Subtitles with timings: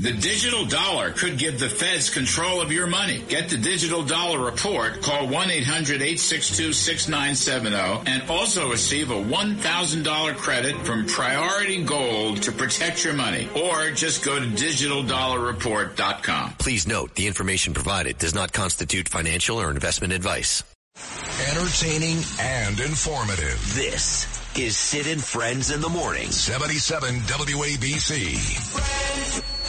[0.00, 3.22] The digital dollar could give the feds control of your money.
[3.28, 5.02] Get the digital dollar report.
[5.02, 13.46] Call 1-800-862-6970 and also receive a $1,000 credit from Priority Gold to protect your money.
[13.54, 16.54] Or just go to digitaldollarreport.com.
[16.58, 20.64] Please note the information provided does not constitute financial or investment advice.
[21.50, 23.60] Entertaining and informative.
[23.74, 24.26] This
[24.58, 26.30] is Sid and Friends in the Morning.
[26.30, 29.59] 77 WABC.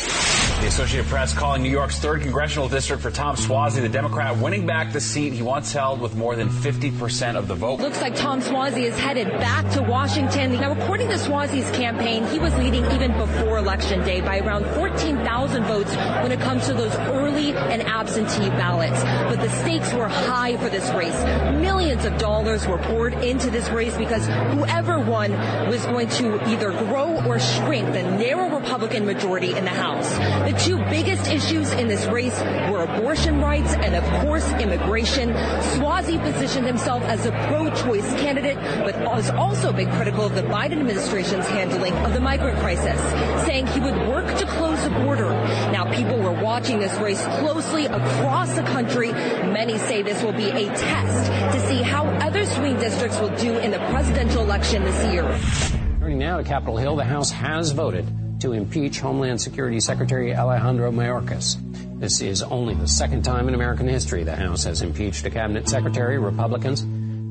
[0.62, 4.68] The Associated Press calling New York's third congressional district for Tom Suozzi, the Democrat, winning
[4.68, 7.79] back the seat he once held with more than 50% of the vote.
[7.79, 10.54] Looks like Tom Suozzi is headed back to Washington.
[10.54, 15.64] Now, according to Suozzi's campaign, he was leading even before Election Day by around 14,000
[15.64, 19.04] votes when it comes to those early and absentee ballots.
[19.04, 21.20] But the stakes were high for this race.
[21.59, 25.32] Millions of dollars were poured into this race because whoever won
[25.68, 30.50] was going to either grow or shrink the narrow Republican majority in the House.
[30.51, 32.38] The two biggest issues in this race
[32.69, 35.30] were abortion rights and, of course, immigration.
[35.30, 40.73] Suozzi positioned himself as a pro-choice candidate, but was also been critical of the Biden
[40.81, 43.00] administration's handling of the migrant crisis,
[43.45, 45.30] saying he would work to close the border.
[45.72, 49.14] Now, people were watching this race closely across the country.
[49.14, 53.58] Many say this will be a test to see how other swing districts will do
[53.59, 55.23] in the presidential election this year.
[56.02, 58.06] Turning now to Capitol Hill, the House has voted
[58.42, 61.58] to impeach Homeland Security Secretary Alejandro Mayorkas.
[62.00, 65.70] This is only the second time in American history the House has impeached a cabinet
[65.70, 66.17] secretary.
[66.17, 66.81] Republicans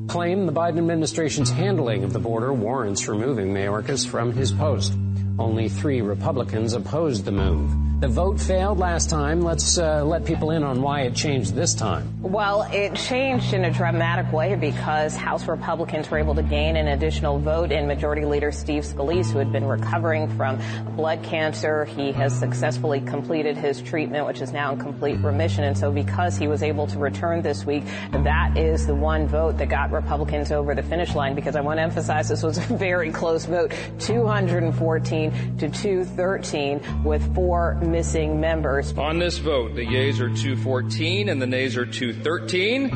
[0.09, 4.93] claim the Biden administration's handling of the border warrants removing Mayorkas from his post.
[5.41, 7.71] Only three Republicans opposed the move.
[8.01, 9.41] The vote failed last time.
[9.41, 12.11] Let's uh, let people in on why it changed this time.
[12.23, 16.87] Well, it changed in a dramatic way because House Republicans were able to gain an
[16.87, 20.59] additional vote in Majority Leader Steve Scalise, who had been recovering from
[20.95, 21.85] blood cancer.
[21.85, 25.63] He has successfully completed his treatment, which is now in complete remission.
[25.63, 29.59] And so because he was able to return this week, that is the one vote
[29.59, 32.61] that got Republicans over the finish line because I want to emphasize this was a
[32.61, 38.97] very close vote, 214 to 213 with four missing members.
[38.97, 42.89] On this vote, the yeas are 214 and the nays are 213.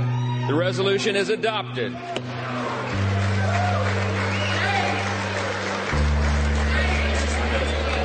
[0.48, 1.96] The resolution is adopted.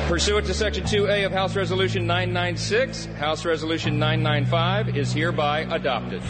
[0.07, 6.21] Pursuant to Section 2A of House Resolution 996, House Resolution 995 is hereby adopted.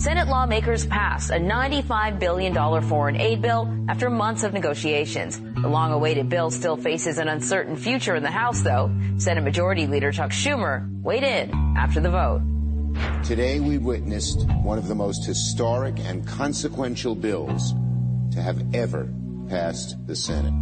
[0.00, 2.54] Senate lawmakers passed a $95 billion
[2.88, 5.38] foreign aid bill after months of negotiations.
[5.60, 8.90] The long awaited bill still faces an uncertain future in the House, though.
[9.18, 12.40] Senate Majority Leader Chuck Schumer weighed in after the vote.
[13.24, 17.74] Today we witnessed one of the most historic and consequential bills
[18.32, 19.06] to have ever
[19.50, 20.54] passed the Senate.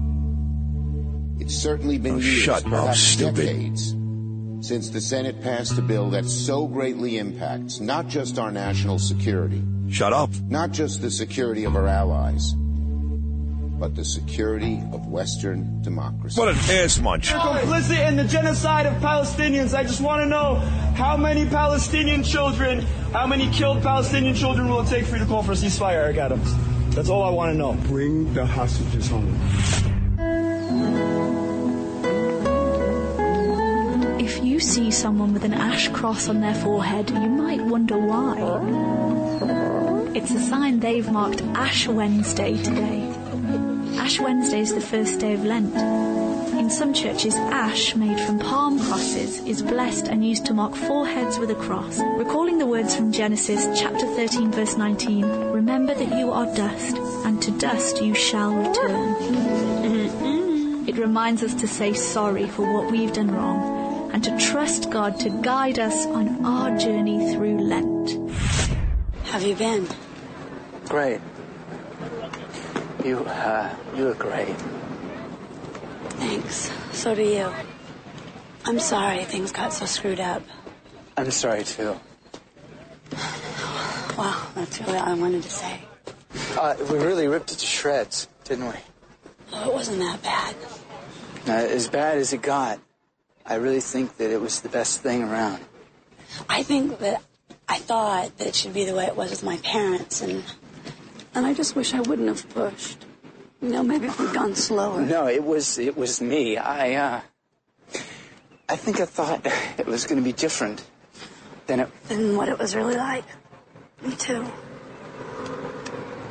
[1.40, 3.36] It's certainly been Oh, years, shut up, perhaps stupid.
[3.36, 3.94] decades,
[4.60, 9.62] since the Senate passed a bill that so greatly impacts not just our national security.
[9.90, 10.30] Shut up.
[10.48, 12.54] Not just the security of our allies,
[13.78, 16.38] but the security of Western democracy.
[16.40, 17.30] What an ass munch.
[17.30, 19.74] You're complicit in the genocide of Palestinians.
[19.74, 20.56] I just want to know
[20.96, 22.80] how many Palestinian children,
[23.12, 25.92] how many killed Palestinian children will it take for you to call for a ceasefire,
[25.92, 26.54] Eric Adams?
[26.94, 27.74] That's all I want to know.
[27.86, 29.97] Bring the hostages home.
[34.48, 38.36] You see someone with an ash cross on their forehead, you might wonder why.
[40.14, 43.02] It's a sign they've marked Ash Wednesday today.
[43.98, 45.74] Ash Wednesday is the first day of Lent.
[46.58, 51.38] In some churches, ash made from palm crosses is blessed and used to mark foreheads
[51.38, 52.00] with a cross.
[52.16, 57.42] Recalling the words from Genesis chapter 13 verse 19, remember that you are dust, and
[57.42, 59.14] to dust you shall return.
[60.88, 63.77] It reminds us to say sorry for what we've done wrong
[64.18, 68.10] and to trust God to guide us on our journey through Lent.
[69.26, 69.86] Have you been?
[70.86, 71.20] Great.
[73.04, 74.56] You, uh, you look great.
[76.18, 76.68] Thanks.
[76.90, 77.52] So do you.
[78.64, 80.42] I'm sorry things got so screwed up.
[81.16, 81.96] I'm sorry too.
[84.18, 85.80] Wow, that's really all I wanted to say.
[86.58, 88.74] Uh, we really ripped it to shreds, didn't we?
[89.52, 90.56] Oh, it wasn't that bad.
[91.46, 92.80] Uh, as bad as it got,
[93.48, 95.64] I really think that it was the best thing around.
[96.50, 97.22] I think that
[97.66, 100.44] I thought that it should be the way it was with my parents, and
[101.34, 103.06] and I just wish I wouldn't have pushed.
[103.62, 105.00] You know, maybe if we'd gone slower.
[105.00, 106.58] No, it was it was me.
[106.58, 107.20] I uh,
[108.68, 109.46] I think I thought
[109.78, 110.84] it was going to be different
[111.66, 111.88] than it.
[112.08, 113.24] Than what it was really like.
[114.02, 114.46] Me too.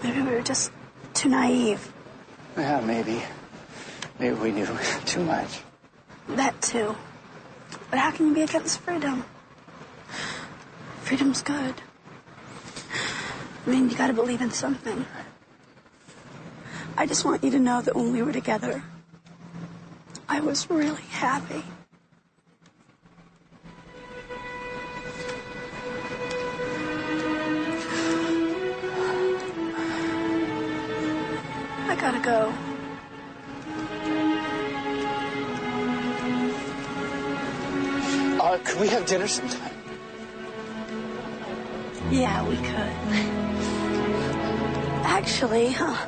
[0.03, 0.71] Maybe we were just
[1.15, 1.91] too naive.
[2.55, 3.23] Yeah, maybe.
[4.19, 4.67] Maybe we knew
[5.05, 5.61] too much.
[6.29, 6.95] That too.
[7.89, 9.25] But how can you be against freedom?
[11.01, 11.75] Freedom's good.
[13.65, 15.05] I mean, you gotta believe in something.
[16.97, 18.83] I just want you to know that when we were together,
[20.27, 21.63] I was really happy.
[31.87, 32.66] I gotta go.
[39.07, 39.71] Dinner sometime?
[42.11, 42.93] Yeah, we could.
[45.05, 46.07] Actually, huh,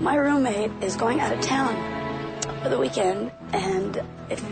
[0.00, 1.74] my roommate is going out of town
[2.62, 3.96] for the weekend, and
[4.30, 4.44] if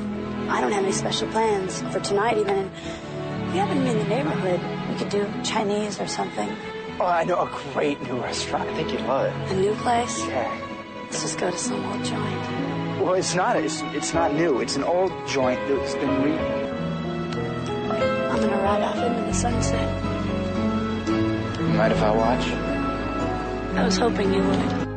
[0.49, 3.99] I don't have any special plans for tonight, even, and we happen to be in
[3.99, 4.61] the neighborhood,
[4.91, 6.50] we could do Chinese or something.
[6.99, 8.69] Oh, I know a great new restaurant.
[8.69, 9.53] I think you'd love it.
[9.53, 10.19] A new place?
[10.27, 10.61] Yeah.
[11.05, 13.00] Let's just go to some old joint.
[13.00, 13.56] Well, it's not.
[13.56, 14.61] It's, it's not new.
[14.61, 16.62] It's an old joint that's been re.
[18.73, 20.03] Gonna off into the sunset.
[21.77, 22.47] Mind if I watch?
[23.77, 24.92] I was hoping you would.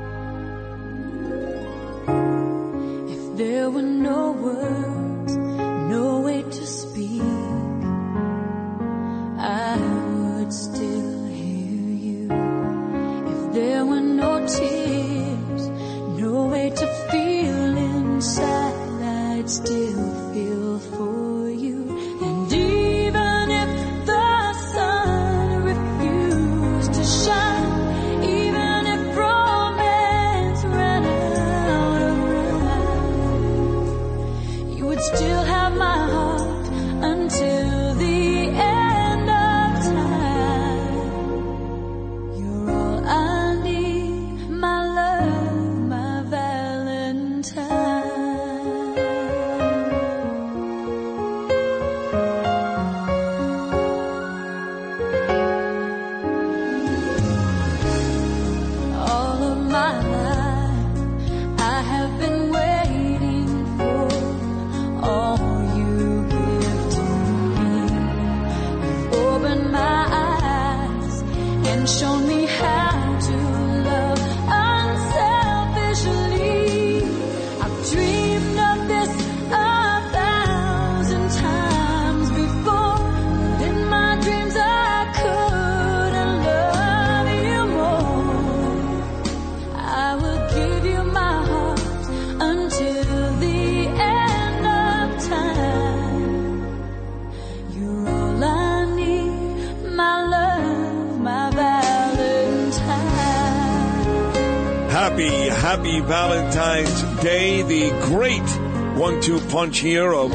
[109.76, 110.32] One-two here of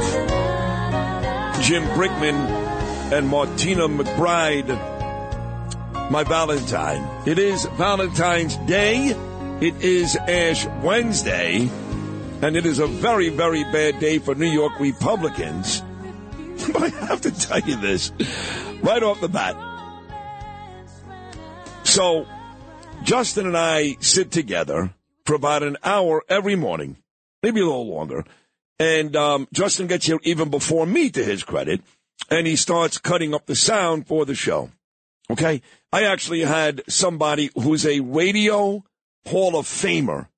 [1.62, 2.34] Jim Brickman
[3.12, 4.68] and Martina McBride.
[6.10, 7.26] My Valentine.
[7.26, 9.14] It is Valentine's Day.
[9.60, 11.70] It is Ash Wednesday.
[12.42, 15.82] And it is a very, very bad day for New York Republicans.
[16.72, 18.12] But I have to tell you this
[18.82, 19.56] right off the bat.
[21.84, 22.26] So,
[23.02, 24.92] Justin and I sit together
[25.24, 26.98] for about an hour every morning,
[27.42, 28.24] maybe a little longer.
[28.80, 31.82] And um, Justin gets here even before me, to his credit,
[32.30, 34.70] and he starts cutting up the sound for the show.
[35.28, 35.60] Okay?
[35.92, 38.82] I actually had somebody who's a radio
[39.26, 40.28] Hall of Famer,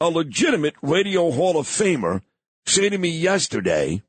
[0.00, 2.20] a legitimate radio Hall of Famer,
[2.66, 4.02] say to me yesterday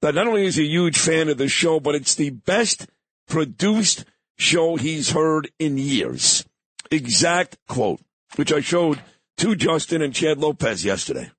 [0.00, 2.88] that not only is he a huge fan of the show, but it's the best
[3.28, 6.44] produced show he's heard in years.
[6.90, 8.00] Exact quote,
[8.34, 9.00] which I showed
[9.36, 11.30] to Justin and Chad Lopez yesterday.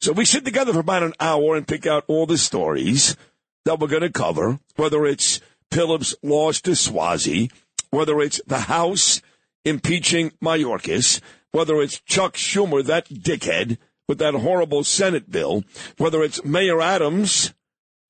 [0.00, 3.16] So we sit together for about an hour and pick out all the stories
[3.64, 5.40] that we're going to cover, whether it's
[5.70, 7.50] Pilip's loss to Suozzi,
[7.90, 9.20] whether it's the House
[9.64, 15.64] impeaching Mayorkas, whether it's Chuck Schumer, that dickhead, with that horrible Senate bill,
[15.98, 17.52] whether it's Mayor Adams,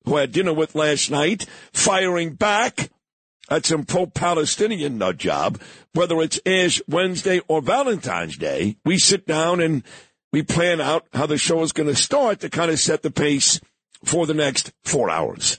[0.05, 2.89] who I had dinner with last night, firing back
[3.49, 5.59] at some pro-Palestinian nut job,
[5.93, 9.83] whether it's Ash Wednesday or Valentine's Day, we sit down and
[10.31, 13.11] we plan out how the show is going to start to kind of set the
[13.11, 13.59] pace
[14.03, 15.57] for the next four hours.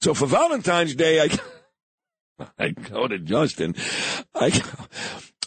[0.00, 3.74] So for Valentine's Day, I, I go to Justin.
[4.34, 4.60] I,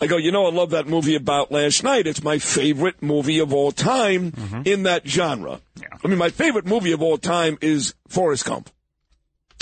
[0.02, 2.08] I go, you know, I love that movie about last night.
[2.08, 4.62] It's my favorite movie of all time mm-hmm.
[4.66, 5.62] in that genre.
[6.04, 8.70] I mean, my favorite movie of all time is Forrest Gump,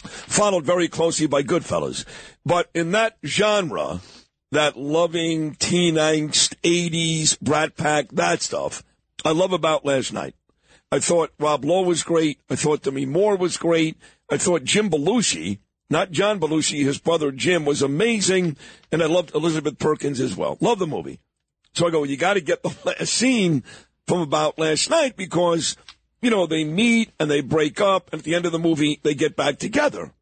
[0.03, 2.05] followed very closely by Goodfellas.
[2.45, 4.01] But in that genre,
[4.51, 8.83] that loving teen angst, 80s, Brat Pack, that stuff,
[9.25, 10.35] I love about last night.
[10.91, 12.39] I thought Rob Lowe was great.
[12.49, 13.97] I thought Demi Moore was great.
[14.31, 18.55] I thought Jim Belushi, not John Belushi, his brother Jim, was amazing.
[18.91, 20.57] And I loved Elizabeth Perkins as well.
[20.61, 21.19] Love the movie.
[21.73, 23.63] So I go, you got to get the last scene
[24.07, 25.75] from about last night because,
[26.21, 28.09] you know, they meet and they break up.
[28.13, 30.13] And at the end of the movie, they get back together.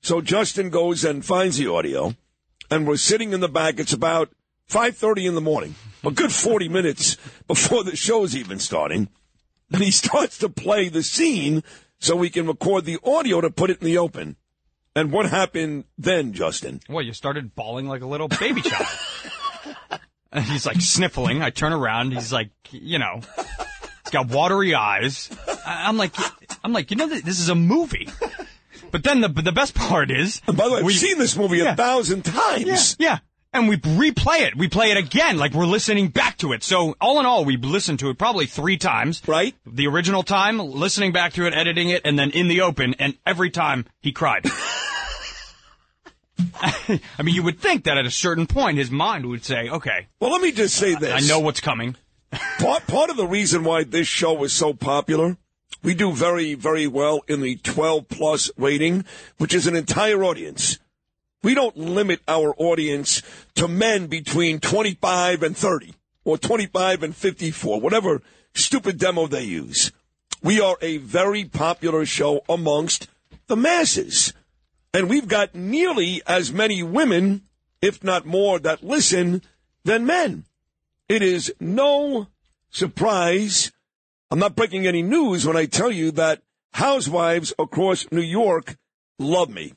[0.00, 2.16] So Justin goes and finds the audio
[2.72, 3.78] and we're sitting in the back.
[3.78, 4.30] It's about
[4.70, 5.74] 5.30 in the morning,
[6.04, 9.08] a good 40 minutes before the show's even starting.
[9.70, 11.62] And he starts to play the scene
[11.98, 14.36] so we can record the audio to put it in the open.
[14.96, 16.80] And what happened then, Justin?
[16.88, 18.88] Well, you started bawling like a little baby child.
[20.32, 21.42] and he's like sniffling.
[21.42, 22.12] I turn around.
[22.12, 25.30] He's like, you know, he's got watery eyes.
[25.66, 26.14] I'm like,
[26.64, 28.08] I'm like, you know, this is a movie.
[28.92, 31.58] But then the the best part is, And by the way, I've seen this movie
[31.58, 31.72] Yeah.
[31.72, 32.94] a thousand times.
[33.00, 33.18] Yeah.
[33.54, 34.56] And we replay it.
[34.56, 36.62] We play it again, like we're listening back to it.
[36.62, 39.20] So all in all, we listened to it probably three times.
[39.26, 39.54] Right.
[39.66, 43.14] The original time, listening back to it, editing it, and then in the open, and
[43.26, 44.46] every time he cried.
[46.62, 50.08] I mean, you would think that at a certain point, his mind would say, okay,
[50.20, 51.12] Well, let me just say this.
[51.12, 51.96] I know what's coming.
[52.58, 55.36] part, part of the reason why this show is so popular,
[55.82, 59.04] we do very, very well in the 12 plus rating,
[59.38, 60.78] which is an entire audience.
[61.42, 63.22] We don't limit our audience
[63.56, 68.22] to men between 25 and 30 or 25 and 54, whatever
[68.54, 69.90] stupid demo they use.
[70.42, 73.08] We are a very popular show amongst
[73.46, 74.32] the masses.
[74.94, 77.42] And we've got nearly as many women,
[77.80, 79.42] if not more, that listen
[79.84, 80.44] than men.
[81.08, 82.28] It is no
[82.70, 83.72] surprise.
[84.32, 86.40] I'm not breaking any news when I tell you that
[86.72, 88.78] housewives across New York
[89.18, 89.74] love me.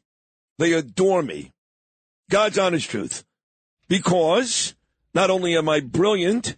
[0.58, 1.52] They adore me.
[2.30, 3.26] God's honest truth.
[3.90, 4.74] Because
[5.14, 6.56] not only am I brilliant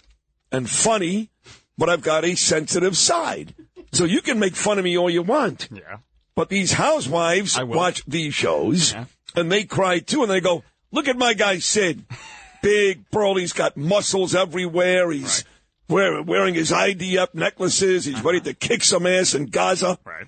[0.51, 1.31] and funny,
[1.75, 3.55] but I've got a sensitive side.
[3.91, 5.67] So you can make fun of me all you want.
[5.71, 5.97] Yeah.
[6.35, 8.93] But these housewives watch these shows
[9.35, 12.05] and they cry too and they go, look at my guy Sid.
[12.61, 15.09] Big, burly, he's got muscles everywhere.
[15.09, 15.53] He's wear,
[15.87, 18.05] wearing his ID up necklaces.
[18.05, 18.23] He's uh-huh.
[18.27, 19.97] ready to kick some ass in Gaza.
[20.05, 20.27] Right.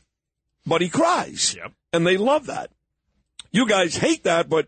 [0.66, 1.56] But he cries.
[1.92, 2.72] And they love that.
[3.52, 4.68] You guys hate that, but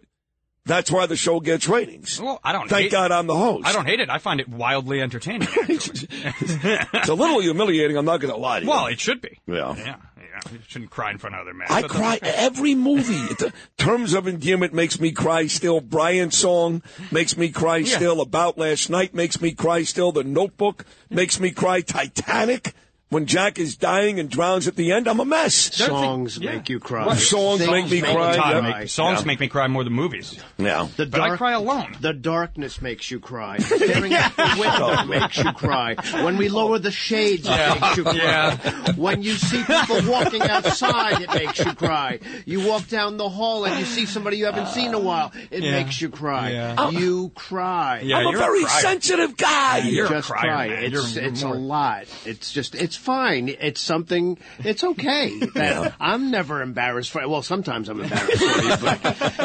[0.65, 2.21] that's why the show gets ratings.
[2.21, 3.65] Well, I don't Thank hate- God I'm the host.
[3.67, 4.09] I don't hate it.
[4.09, 5.47] I find it wildly entertaining.
[5.57, 7.97] It's a little humiliating.
[7.97, 8.69] I'm not going to lie to you.
[8.71, 9.39] well, it should be.
[9.47, 9.75] Yeah.
[9.75, 9.95] Yeah.
[10.17, 10.51] Yeah.
[10.51, 11.67] You shouldn't cry in front of other men.
[11.69, 13.33] I cry every movie.
[13.41, 15.81] The Terms of Endearment makes me cry still.
[15.81, 17.95] Brian's song makes me cry Yeah.
[17.97, 18.21] still.
[18.21, 20.11] About Last Night makes me cry still.
[20.11, 21.81] The Notebook makes me cry.
[21.81, 22.73] Titanic.
[23.11, 25.53] When Jack is dying and drowns at the end, I'm a mess.
[25.75, 27.05] Songs make you cry.
[27.05, 28.51] What songs make me all cry?
[28.53, 28.61] Yeah.
[28.61, 29.25] make- Songs Yeah.
[29.25, 30.37] make me cry more than movies.
[30.57, 30.87] Yeah.
[30.95, 31.93] The But I cry alone.
[31.99, 33.57] The darkness makes you cry.
[33.57, 35.95] Staring at the window makes you cry.
[36.23, 37.75] When we lower the shades, Yeah.
[37.75, 38.13] it makes you cry.
[38.15, 38.91] Yeah.
[38.95, 42.19] When you see people walking outside, it makes you cry.
[42.45, 45.33] You walk down the hall and you see somebody you haven't seen in a while,
[45.51, 45.71] it Yeah.
[45.71, 46.51] makes you cry.
[46.51, 46.89] Yeah.
[46.91, 48.03] You cry.
[48.05, 48.81] Yeah, I'm a very crier.
[48.81, 49.79] sensitive guy.
[49.79, 50.67] You You're a just crier, cry.
[50.69, 50.83] man.
[50.85, 52.05] It's You're- it's you're a lot.
[52.25, 53.49] It's just it's fine.
[53.49, 54.37] It's something.
[54.59, 55.39] It's okay.
[55.51, 57.27] That I'm never embarrassed for.
[57.27, 58.99] Well, sometimes I'm embarrassed for you, but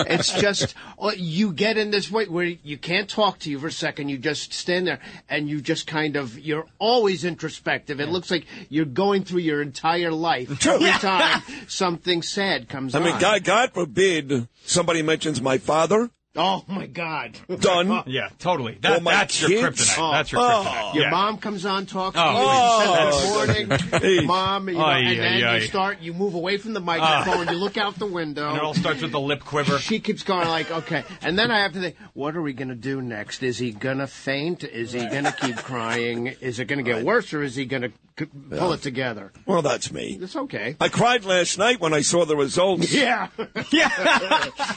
[0.09, 3.67] it's just uh, you get in this way where you can't talk to you for
[3.67, 4.09] a second.
[4.09, 8.01] You just stand there and you just kind of you're always introspective.
[8.01, 13.03] It looks like you're going through your entire life every time something sad comes up.
[13.03, 13.21] I mean, on.
[13.21, 16.11] God, God forbid somebody mentions my father.
[16.37, 17.38] Oh my God!
[17.61, 17.90] Done.
[17.90, 18.02] Oh.
[18.07, 18.78] Yeah, totally.
[18.83, 19.88] That, oh, my that's your kids?
[19.90, 19.99] kryptonite.
[19.99, 20.12] Oh.
[20.12, 20.45] That's your Oh.
[20.66, 20.95] kryptonite.
[20.95, 21.11] Your yeah.
[21.11, 22.23] mom comes on, talks Oh.
[22.23, 23.76] to you, and you Oh.
[23.78, 24.14] said Hey.
[24.16, 25.57] morning, mom, you know, Ay, and then ay, ay.
[25.59, 26.85] you start, you move away from the ah.
[26.85, 28.49] microphone, you look out the window.
[28.49, 29.78] And it all starts with the lip quiver.
[29.78, 32.69] She keeps going like, okay, and then I have to think, what are we going
[32.69, 33.43] to do next?
[33.43, 34.64] Is he going to faint?
[34.64, 36.26] Is he going to keep crying?
[36.40, 39.33] Is it going to get worse, or is he going to c- pull it together?
[39.47, 40.19] Well, that's me.
[40.21, 40.76] It's okay.
[40.81, 43.28] I cried last night when I saw the results Yeah.
[43.71, 43.87] yeah.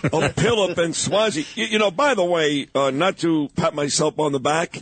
[0.03, 1.45] of Pilip and Suozzi.
[1.55, 4.81] You, you know, by the way, uh, not to pat myself on the back,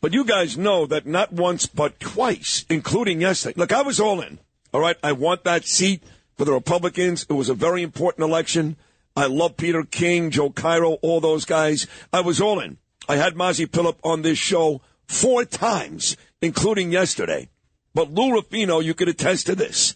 [0.00, 3.54] but you guys know that not once but twice, including yesterday.
[3.56, 4.38] Look, I was all in.
[4.72, 6.02] All right, I want that seat
[6.36, 7.26] for the Republicans.
[7.28, 8.76] It was a very important election.
[9.16, 11.86] I love Peter King, Joe Cairo, all those guys.
[12.12, 12.78] I was all in.
[13.08, 17.48] I had Mazi Pilip on this show four times, including yesterday.
[17.94, 19.94] But Lou Rufino, you could attest to this.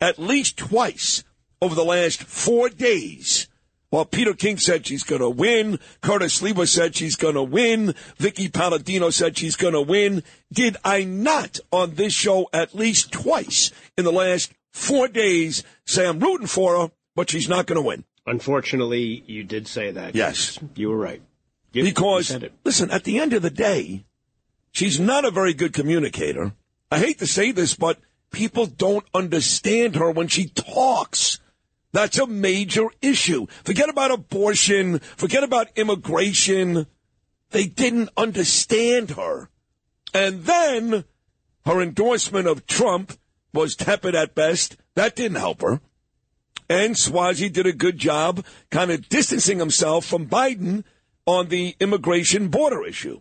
[0.00, 1.24] At least twice
[1.60, 3.48] over the last four days,
[3.94, 7.94] while Peter King said she's going to win, Curtis Lever said she's going to win,
[8.18, 10.24] Vickie Paladino said she's going to win.
[10.52, 16.08] Did I not on this show at least twice in the last four days say
[16.08, 18.02] I'm rooting for her, but she's not going to win?
[18.26, 20.16] Unfortunately, you did say that.
[20.16, 20.58] Yes.
[20.74, 21.22] You were right.
[21.72, 22.52] You- you Because, it.
[22.64, 24.04] listen, at the end of the day,
[24.72, 26.52] she's not a very good communicator.
[26.90, 28.00] I hate to say this, but
[28.32, 31.38] people don't understand her when she talks.
[31.94, 33.46] That's a major issue.
[33.62, 34.98] Forget about abortion.
[34.98, 36.88] Forget about immigration.
[37.50, 39.48] They didn't understand her.
[40.12, 41.04] And then
[41.64, 43.16] her endorsement of Trump
[43.52, 44.76] was tepid at best.
[44.96, 45.80] That didn't help her.
[46.68, 50.82] And Suozzi did a good job kind of distancing himself from Biden
[51.26, 53.20] on the immigration border issue.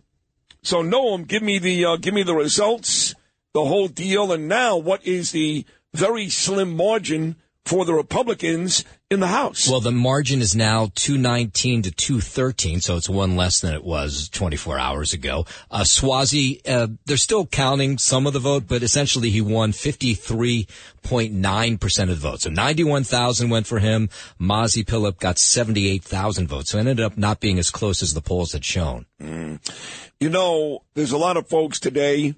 [0.63, 3.13] So Noam, give me the uh, give me the results,
[3.53, 5.63] the whole deal, and now what is the
[5.94, 9.70] very slim margin for the Republicans in the House?
[9.70, 14.27] Well, the margin is now 219 to 213, so it's one less than it was
[14.29, 15.46] 24 hours ago.
[15.72, 22.01] Uh, Suozzi, uh, they're still counting some of the vote, but essentially he won 53.9%
[22.01, 22.41] of the vote.
[22.41, 24.10] So 91,000 went for him.
[24.39, 26.72] Mazi Pilip got 78,000 votes.
[26.72, 29.05] So it ended up not being as close as the polls had shown.
[29.22, 29.62] Mm.
[30.20, 32.36] You know, there's a lot of folks today.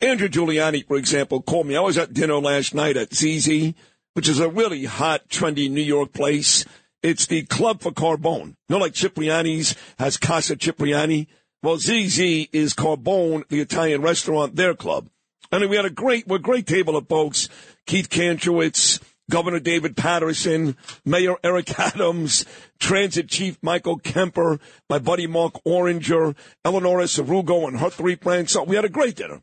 [0.00, 1.76] Andrew Giuliani, for example, called me.
[1.76, 3.74] I was at dinner last night at ZZ
[4.18, 6.64] which is a really hot, trendy New York place.
[7.04, 8.48] It's the Club for Carbone.
[8.48, 11.28] You know, like Cipriani's has Casa Cipriani?
[11.62, 12.18] Well, ZZ
[12.50, 15.08] is Carbone, the Italian restaurant, their club.
[15.52, 17.48] And we had a great, we're great table of folks.
[17.86, 22.44] Keith Kantrowitz, Governor David Paterson, Mayor Eric Adams,
[22.80, 24.58] Transit Chief Michael Kemper,
[24.90, 26.34] my buddy Mark Oranger,
[26.64, 28.50] Eleonora Srugo and her three friends.
[28.50, 29.42] So we had a great dinner.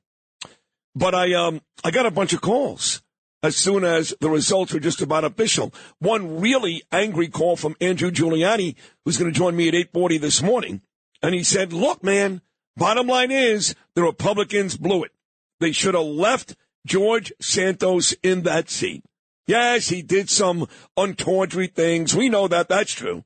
[0.93, 3.01] But I, um, I got a bunch of calls
[3.45, 5.71] as soon as the results were just about official.
[5.99, 10.41] One really angry call from Andrew Giuliani, who's going to join me at 840 this
[10.41, 10.81] morning.
[11.21, 12.41] And he said, look, man,
[12.75, 15.11] bottom line is the Republicans blew it.
[15.59, 16.55] They should have left
[16.87, 19.03] George Santos in that seat.
[19.45, 22.15] Yes, he did some untowardly things.
[22.15, 22.67] We know that.
[22.67, 23.25] That's true.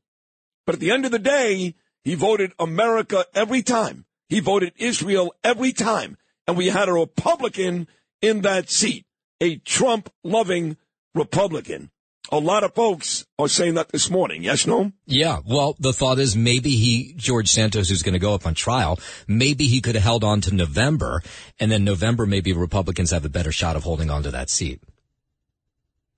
[0.65, 4.03] But at the end of the day, he voted America every time.
[4.27, 6.17] He voted Israel every time.
[6.45, 7.87] And we had a Republican
[8.21, 9.05] in that seat
[9.41, 10.77] a Trump loving
[11.15, 11.91] Republican.
[12.31, 14.43] A lot of folks are saying that this morning.
[14.43, 14.91] Yes, no?
[15.07, 15.39] Yeah.
[15.43, 18.99] Well, the thought is maybe he, George Santos, who's going to go up on trial,
[19.27, 21.23] maybe he could have held on to November,
[21.59, 24.79] and then November, maybe Republicans have a better shot of holding on to that seat.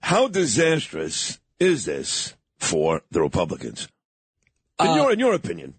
[0.02, 3.88] How disastrous is this for the Republicans?
[4.82, 5.76] In, Uh, your, in your opinion?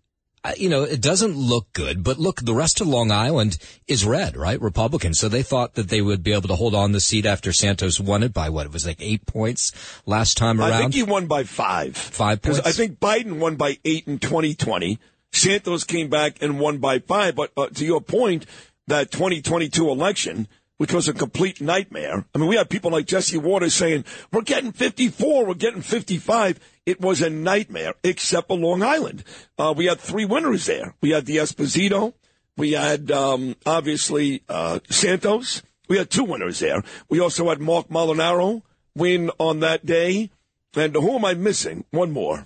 [0.56, 4.36] You know, it doesn't look good, but look, the rest of Long Island is red,
[4.36, 4.60] right?
[4.60, 5.14] Republican.
[5.14, 8.00] So they thought that they would be able to hold on the seat after Santos
[8.00, 8.66] won it by what?
[8.66, 9.70] It was like eight points
[10.04, 10.72] last time around.
[10.72, 11.96] I think he won by five.
[11.96, 12.58] Five points.
[12.64, 14.98] I think Biden won by eight in 2020.
[15.30, 17.36] Santos came back and won by five.
[17.36, 18.44] But uh, to your point,
[18.88, 20.48] that 2022 election,
[20.82, 22.24] which was a complete nightmare.
[22.34, 26.58] I mean, we had people like Jesse Watters saying, we're getting 54, we're getting 55.
[26.84, 29.22] It was a nightmare, except for Long Island.
[29.56, 30.96] Uh, we had three winners there.
[31.00, 32.14] We had D'Esposito.
[32.56, 35.62] We had, um, obviously, uh, Santos.
[35.88, 36.82] We had two winners there.
[37.08, 38.62] We also had Marc Molinaro
[38.96, 40.32] win on that day.
[40.74, 41.84] And who am I missing?
[41.92, 42.44] One more.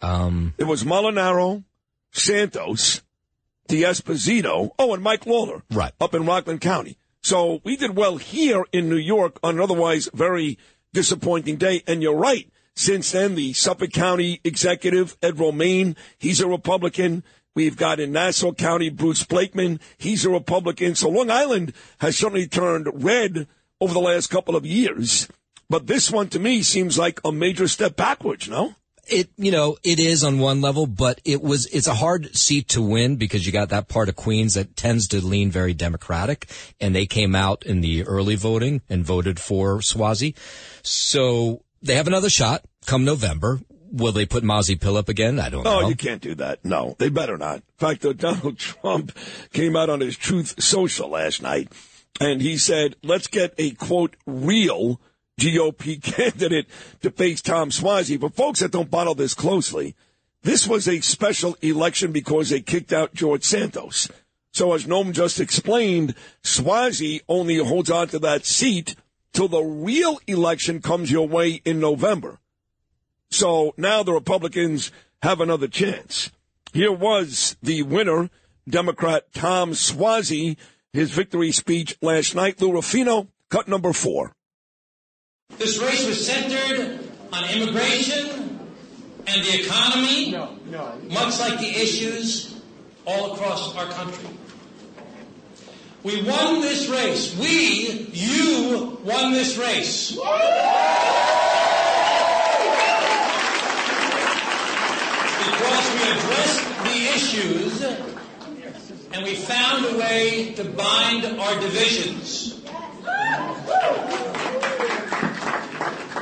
[0.00, 1.64] Um, it was Molinaro,
[2.12, 3.02] Santos,
[3.66, 4.70] D'Esposito.
[4.78, 5.64] Oh, and Mike Lawler.
[5.72, 5.92] Right.
[6.00, 6.96] Up in Rockland County.
[7.26, 10.60] So we did well here in New York on an otherwise very
[10.92, 11.82] disappointing day.
[11.84, 12.48] And you're right.
[12.76, 17.24] Since then, the Suffolk County executive, Ed Romaine, he's a Republican.
[17.56, 20.94] We've got in Nassau County, Bruce Blakeman, he's a Republican.
[20.94, 23.48] So Long Island has certainly turned red
[23.80, 25.26] over the last couple of years.
[25.68, 28.76] But this one to me seems like a major step backwards, no?
[29.08, 32.68] It, you know, it is on one level, but it was, it's a hard seat
[32.70, 36.48] to win because you got that part of Queens that tends to lean very Democratic
[36.80, 40.34] and they came out in the early voting and voted for Suozzi.
[40.82, 43.60] So they have another shot come November.
[43.92, 45.38] Will they put Mazi Pill up again?
[45.38, 45.78] I don't know.
[45.78, 45.88] Oh, know.
[45.88, 46.64] you can't do that.
[46.64, 47.56] No, they better not.
[47.56, 49.16] In fact, Donald Trump
[49.52, 51.72] came out on his Truth Social last night,
[52.20, 55.00] and he said, "Let's get a quote real
[55.38, 56.66] GOP candidate
[57.02, 59.94] to face Tom Suozzi." For folks that don't follow this closely,
[60.42, 64.08] this was a special election because they kicked out George Santos.
[64.52, 68.96] So, as Noam just explained, Suozzi only holds on to that seat
[69.32, 72.38] till the real election comes your way in November.
[73.30, 74.90] So now the Republicans
[75.22, 76.30] have another chance.
[76.72, 78.30] Here was the winner,
[78.68, 80.56] Democrat Tom Suozzi,
[80.92, 82.60] his victory speech last night.
[82.60, 84.35] Lou Rufino, cut number four.
[85.58, 87.00] This race was centered
[87.32, 88.60] on immigration
[89.26, 90.32] and the economy,
[91.08, 92.60] much like the issues
[93.06, 94.28] all across our country.
[96.02, 97.36] We won this race.
[97.38, 100.12] We, you, won this race.
[100.12, 100.22] Because
[105.94, 107.82] we addressed the issues
[109.12, 112.60] and we found a way to bind our divisions.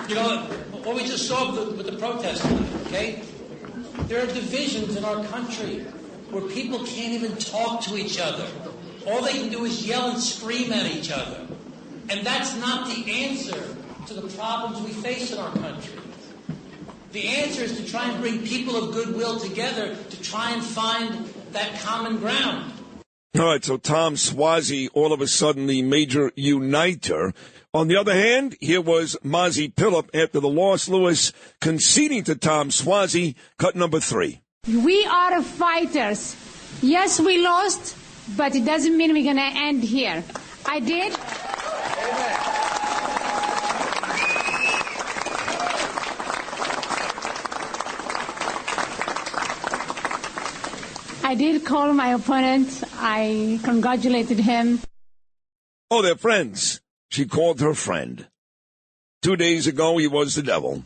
[0.09, 0.43] You know,
[0.83, 2.45] what we just saw with the, with the protest,
[2.87, 3.23] okay?
[4.07, 5.81] There are divisions in our country
[6.31, 8.47] where people can't even talk to each other.
[9.07, 11.47] All they can do is yell and scream at each other.
[12.11, 15.99] And that's not the answer to the problems we face in our country.
[17.12, 21.27] The answer is to try and bring people of goodwill together to try and find
[21.53, 22.73] that common ground.
[23.37, 27.35] All right, so Tom Suozzi, all of a sudden the major uniter.
[27.73, 32.68] On the other hand, here was Mazi Pilip after the loss, Lewis conceding to Tom
[32.68, 34.40] Suozzi, cut number three.
[34.68, 36.37] We are fighters.
[36.81, 37.97] Yes, we lost,
[38.37, 40.23] but it doesn't mean we're going to end here.
[40.64, 41.12] I did.
[51.35, 52.85] I did call my opponent.
[52.94, 54.79] I congratulated him.
[55.90, 56.81] Oh, they're friends.
[57.11, 58.29] She called her friend.
[59.20, 60.85] Two days ago, he was the devil.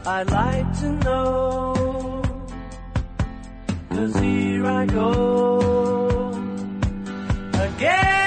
[0.07, 2.23] I'd like to know,
[3.89, 6.31] cause here I go
[7.55, 8.24] again.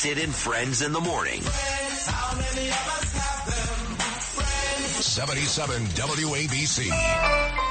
[0.00, 1.42] Sid and Friends in the morning.
[5.02, 7.69] 77 WABC.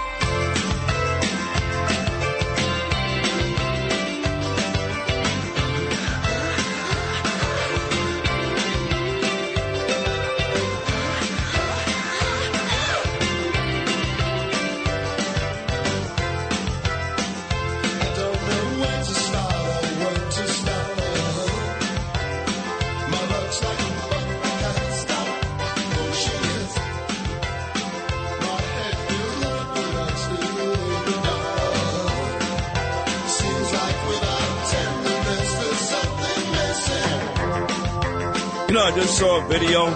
[38.80, 39.88] Know, I just saw a video,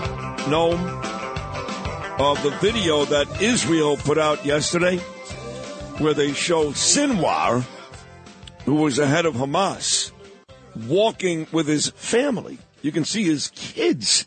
[0.50, 0.78] Noam,
[2.20, 4.98] of the video that Israel put out yesterday
[6.00, 7.66] where they show Sinwar,
[8.66, 10.12] who was the head of Hamas,
[10.88, 12.58] walking with his family.
[12.82, 14.26] You can see his kids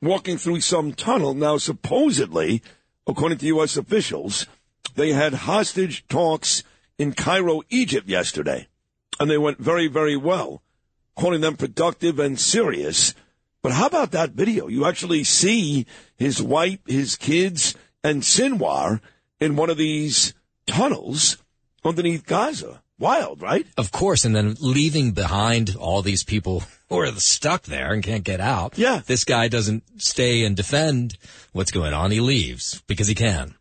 [0.00, 1.34] walking through some tunnel.
[1.34, 2.62] Now, supposedly,
[3.08, 3.76] according to U.S.
[3.76, 4.46] officials,
[4.94, 6.62] they had hostage talks
[6.98, 8.68] in Cairo, Egypt yesterday,
[9.18, 10.62] and they went very, very well,
[11.16, 13.14] calling them productive and serious.
[13.62, 14.66] But how about that video?
[14.66, 19.00] You actually see his wife, his kids, and Sinwar
[19.40, 20.34] in one of these
[20.66, 21.36] tunnels
[21.84, 22.82] underneath Gaza.
[22.98, 23.66] Wild, right?
[23.76, 28.22] Of course, and then leaving behind all these people who are stuck there and can't
[28.22, 28.78] get out.
[28.78, 29.00] Yeah.
[29.04, 31.18] This guy doesn't stay and defend
[31.52, 32.12] what's going on.
[32.12, 33.56] He leaves because he can.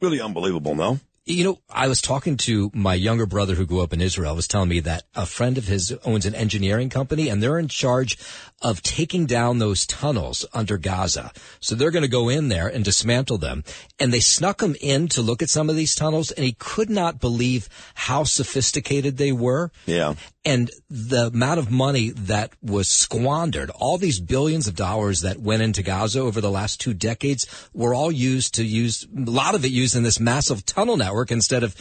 [0.00, 0.98] Really unbelievable, no?
[1.24, 4.48] You know, I was talking to my younger brother who grew up in Israel, was
[4.48, 8.18] telling me that a friend of his owns an engineering company and they're in charge
[8.60, 11.30] of taking down those tunnels under Gaza.
[11.60, 13.62] So they're going to go in there and dismantle them.
[14.00, 16.90] And they snuck him in to look at some of these tunnels and he could
[16.90, 19.70] not believe how sophisticated they were.
[19.86, 20.14] Yeah.
[20.44, 25.62] And the amount of money that was squandered, all these billions of dollars that went
[25.62, 29.64] into Gaza over the last two decades were all used to use, a lot of
[29.64, 31.76] it used in this massive tunnel network instead of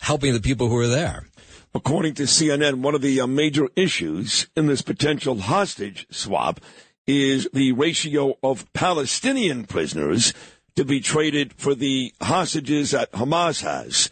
[0.00, 1.26] helping the people who were there.
[1.74, 6.60] According to CNN, one of the uh, major issues in this potential hostage swap
[7.06, 10.32] is the ratio of Palestinian prisoners
[10.76, 14.10] to be traded for the hostages that Hamas has.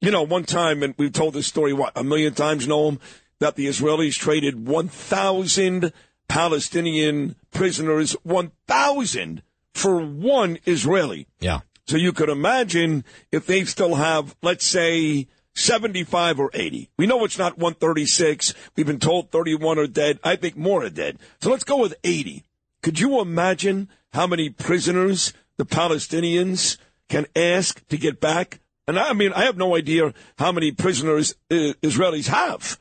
[0.00, 2.98] You know, one time, and we've told this story, what, a million times, Noam,
[3.42, 5.92] that the Israelis traded 1,000
[6.28, 9.42] Palestinian prisoners, 1,000
[9.74, 11.26] for one Israeli.
[11.40, 11.60] Yeah.
[11.88, 15.26] So you could imagine if they still have, let's say,
[15.56, 16.88] 75 or 80.
[16.96, 18.54] We know it's not 136.
[18.76, 20.20] We've been told 31 are dead.
[20.22, 21.18] I think more are dead.
[21.40, 22.44] So let's go with 80.
[22.80, 26.78] Could you imagine how many prisoners the Palestinians
[27.08, 28.60] can ask to get back?
[28.86, 32.78] And I mean, I have no idea how many prisoners uh, Israelis have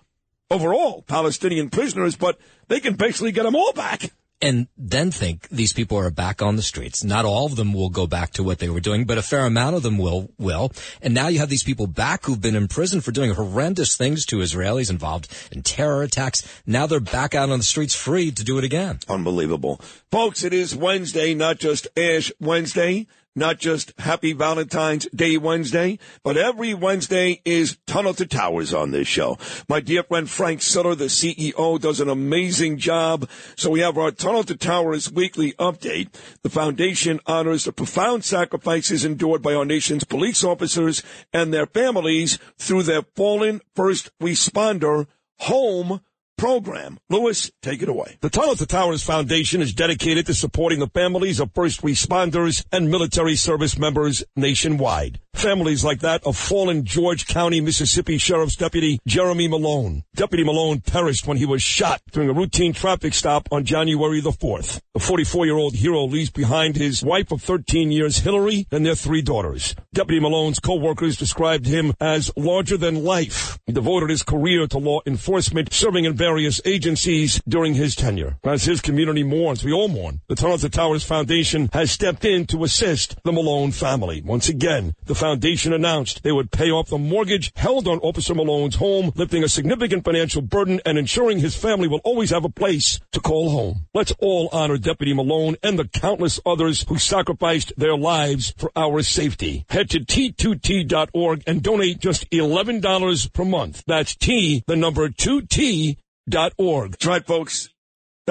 [0.51, 2.37] overall, Palestinian prisoners, but
[2.67, 4.11] they can basically get them all back.
[4.43, 7.03] and then think these people are back on the streets.
[7.03, 9.45] Not all of them will go back to what they were doing, but a fair
[9.45, 10.71] amount of them will, will.
[10.99, 14.25] And now you have these people back who've been in prison for doing horrendous things
[14.27, 16.41] to Israelis involved in terror attacks.
[16.65, 18.97] Now they're back out on the streets free to do it again.
[19.07, 19.79] Unbelievable.
[20.09, 26.37] Folks, it is Wednesday, not just Ash Wednesday, not just Happy Valentine's Day Wednesday, but
[26.37, 29.37] every Wednesday is Tunnel to Towers on this show.
[29.69, 33.29] My dear friend Frank Sutter, the CEO, does an amazing job.
[33.55, 36.13] So we have our Tunnel to Towers weekly update.
[36.43, 42.37] The foundation honors the profound sacrifices endured by our nation's police officers and their families
[42.57, 45.07] through their fallen first responder
[45.39, 46.01] home
[46.41, 46.97] program.
[47.07, 48.17] Lewis, take it away.
[48.21, 52.89] The Tunnel to Towers Foundation is dedicated to supporting the families of first responders and
[52.89, 55.19] military service members nationwide.
[55.33, 60.03] Families like that of fallen George County, Mississippi Sheriff's Deputy Jeremy Malone.
[60.13, 64.31] Deputy Malone perished when he was shot during a routine traffic stop on January the
[64.31, 64.81] 4th.
[64.93, 69.73] The 44-year-old hero leaves behind his wife of 13 years, Hillary, and their three daughters.
[69.93, 73.57] Deputy Malone's co-workers described him as larger than life.
[73.65, 78.37] He devoted his career to law enforcement, serving in various agencies during his tenure.
[78.43, 80.21] As his community mourns, we all mourn.
[80.27, 84.21] The Tunnel to Towers Foundation has stepped in to assist the Malone family.
[84.21, 88.77] Once again, the foundation announced they would pay off the mortgage held on Officer Malone's
[88.77, 92.99] home, lifting a significant financial burden and ensuring his family will always have a place
[93.11, 93.85] to call home.
[93.93, 99.03] Let's all honor Deputy Malone and the countless others who sacrificed their lives for our
[99.03, 99.63] safety.
[99.69, 103.83] Head to T2T.org and donate just $11 per month.
[103.85, 106.91] That's T, the number 2T dot org.
[106.91, 107.69] That's right, folks.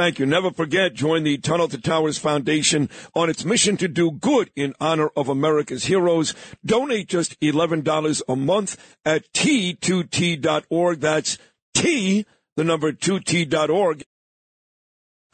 [0.00, 0.24] Thank you.
[0.24, 4.72] Never forget, join the Tunnel to Towers Foundation on its mission to do good in
[4.80, 6.34] honor of America's heroes.
[6.64, 11.00] Donate just $11 a month at T2T.org.
[11.00, 11.36] That's
[11.74, 12.24] T,
[12.56, 14.02] the number 2T.org.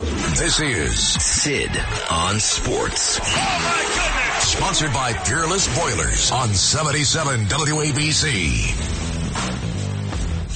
[0.00, 1.70] This is Sid
[2.10, 3.20] on Sports.
[3.22, 8.95] Oh, Sponsored by Peerless Boilers on 77 WABC.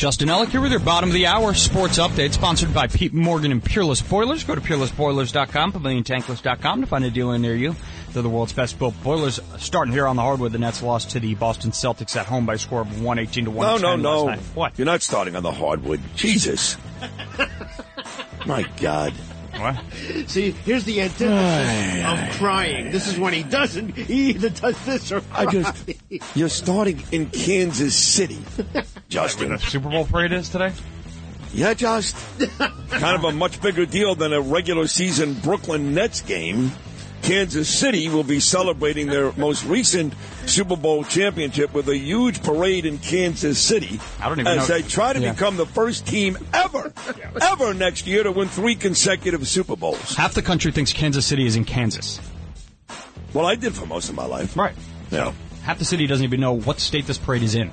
[0.01, 3.53] Justin Ellick here with your bottom of the hour sports update, sponsored by Pete Morgan
[3.53, 4.45] and Peerless Boilers.
[4.45, 7.77] Go to peerlessboilers.com, paviliontankless.com to find a dealer near you.
[8.15, 9.41] They're the world's best built boilers.
[9.59, 12.55] Starting here on the hardwood, the Nets lost to the Boston Celtics at home by
[12.55, 13.67] a score of 118 to one.
[13.67, 14.25] No, 110 no, no.
[14.25, 14.57] last night.
[14.57, 14.79] What?
[14.79, 16.01] You're not starting on the hardwood.
[16.17, 16.79] Jesus.
[18.47, 19.13] My God.
[19.57, 19.83] What?
[20.29, 22.91] See, here's the antithesis of crying.
[22.91, 23.97] This is when he doesn't.
[23.97, 25.91] He either does this or I just,
[26.35, 28.39] you're starting in Kansas City,
[29.09, 29.51] Justin.
[29.51, 30.73] Where the Super Bowl parade is today?
[31.53, 32.17] Yeah, just
[32.59, 36.71] kind of a much bigger deal than a regular season Brooklyn Nets game.
[37.23, 40.15] Kansas City will be celebrating their most recent
[40.47, 44.75] Super Bowl championship with a huge parade in Kansas City I don't even as know-
[44.77, 45.33] they try to Yeah.
[45.33, 46.93] become the first team ever,
[47.43, 50.15] ever next year to win three consecutive Super Bowls.
[50.15, 52.21] Half the country thinks Kansas City is in Kansas.
[53.35, 54.57] Well, I did for most of my life.
[54.57, 54.75] Right.
[55.11, 55.33] Yeah.
[55.63, 57.71] Half the city doesn't even know what state this parade is in.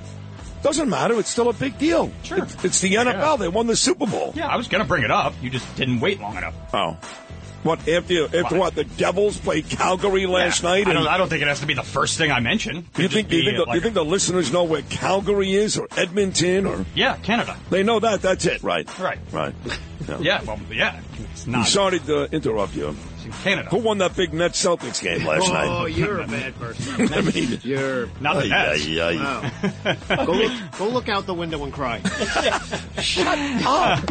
[0.62, 1.18] Doesn't matter.
[1.18, 2.12] It's still a big deal.
[2.22, 2.42] Sure.
[2.42, 3.38] It's, it's the NFL.
[3.38, 4.32] They won the Super Bowl.
[4.36, 5.34] Yeah, I was going to bring it up.
[5.40, 6.54] You just didn't wait long enough.
[6.74, 6.96] Oh.
[7.64, 10.86] What after after what the Devils played Calgary last Yeah, night?
[10.88, 12.86] I don't, I don't think it has to be the first thing I mention.
[12.94, 15.52] Do you think do you think, the, like, you think the listeners know where Calgary
[15.54, 17.56] is or Edmonton or Yeah, Canada.
[17.70, 19.18] they know that that's it right Right.
[19.32, 19.54] right
[20.20, 21.00] Yeah, well, yeah.
[21.32, 21.66] It's I'm not.
[21.66, 22.96] sorry to interrupt you.
[23.42, 23.68] Canada.
[23.68, 25.68] Who won that big Net Celtics game last night?
[25.68, 27.12] Oh, you're a bad person.
[27.12, 28.86] I mean, You're Not the Ay, Nets.
[28.86, 29.94] ay, ay.
[30.16, 30.24] Wow.
[30.24, 30.52] go look.
[30.78, 32.00] Go look out the window and cry.
[33.02, 34.10] Shut up.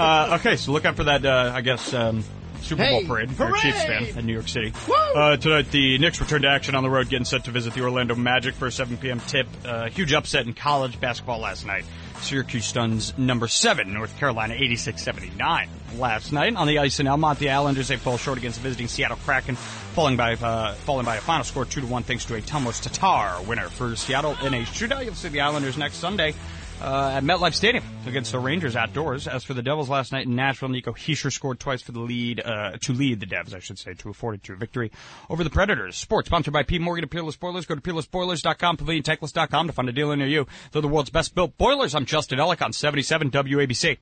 [0.00, 2.24] Uh, okay, so look out for that, uh, I guess, um,
[2.62, 3.58] Super Bowl parade you're a!
[3.58, 4.72] Chiefs fan in New York City.
[5.14, 7.82] Uh, tonight, the Knicks return to action on the road, getting set to visit the
[7.82, 9.20] Orlando Magic for a 7 p.m.
[9.20, 9.46] tip.
[9.64, 11.84] Uh, huge upset in college basketball last night.
[12.20, 15.68] Syracuse stuns number 7, North Carolina 86-79.
[15.98, 18.88] Last night on the ice in Elmont, the Islanders, they fall short against the visiting
[18.88, 22.80] Seattle Kraken, falling by, uh, falling by a final score 2-1 thanks to a Tomas
[22.80, 25.04] Tatar winner for Seattle in a shootout.
[25.04, 26.34] You'll see the Islanders next Sunday
[26.80, 29.28] uh, at MetLife Stadium against the Rangers outdoors.
[29.28, 32.40] As for the Devils last night in Nashville, Nico Hischier scored twice for the lead,
[32.40, 34.90] uh, to lead the Devs, I should say, to a 42 victory
[35.28, 35.96] over the Predators.
[35.96, 36.78] Sports sponsored by P.
[36.78, 37.66] Morgan and Peerless Boilers.
[37.66, 40.46] Go to peerlessboilers.com, paviliontechless.com to find a dealer near you.
[40.72, 41.94] They're the world's best built boilers.
[41.94, 43.98] I'm Justin Ellick on 77 WABC.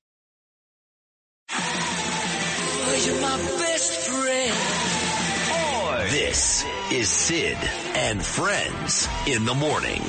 [6.90, 7.58] This is Sid
[7.96, 10.00] and Friends in the morning.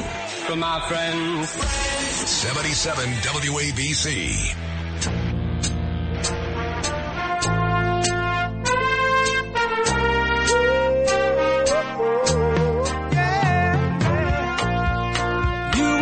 [0.47, 1.49] For my friends.
[1.49, 4.55] 77 WABC.
[15.75, 15.99] You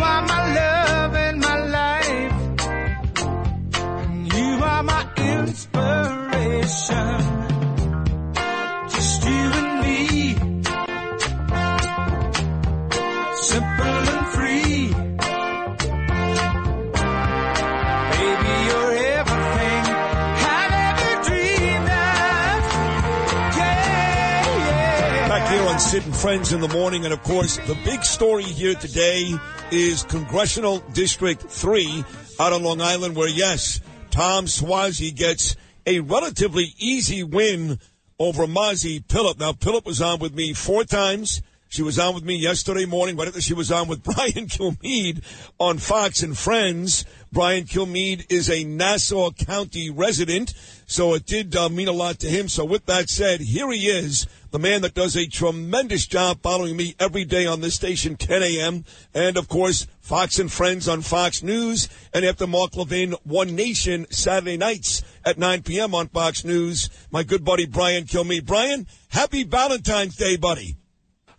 [26.04, 29.34] And Friends in the morning, and of course, the big story here today
[29.72, 32.04] is Congressional District 3
[32.38, 33.80] out on Long Island, where, yes,
[34.10, 35.56] Tom Suozzi gets
[35.86, 37.80] a relatively easy win
[38.18, 39.40] over Mazi Pilip.
[39.40, 41.42] Now, Pilip was on with me four times.
[41.70, 45.22] She was on with me yesterday morning, right she was on with Brian Kilmeade
[45.58, 47.04] on Fox and Friends.
[47.30, 50.54] Brian Kilmeade is a Nassau County resident,
[50.86, 52.48] so it did uh, mean a lot to him.
[52.48, 56.74] So with that said, here he is, the man that does a tremendous job following
[56.74, 58.86] me every day on this station, 10 a.m.
[59.12, 61.90] And of course, Fox and Friends on Fox News.
[62.14, 65.94] And after Mark Levin, One Nation, Saturday nights at 9 p.m.
[65.94, 66.88] on Fox News.
[67.10, 68.46] My good buddy, Brian Kilmeade.
[68.46, 70.77] Brian, happy Valentine's Day, buddy.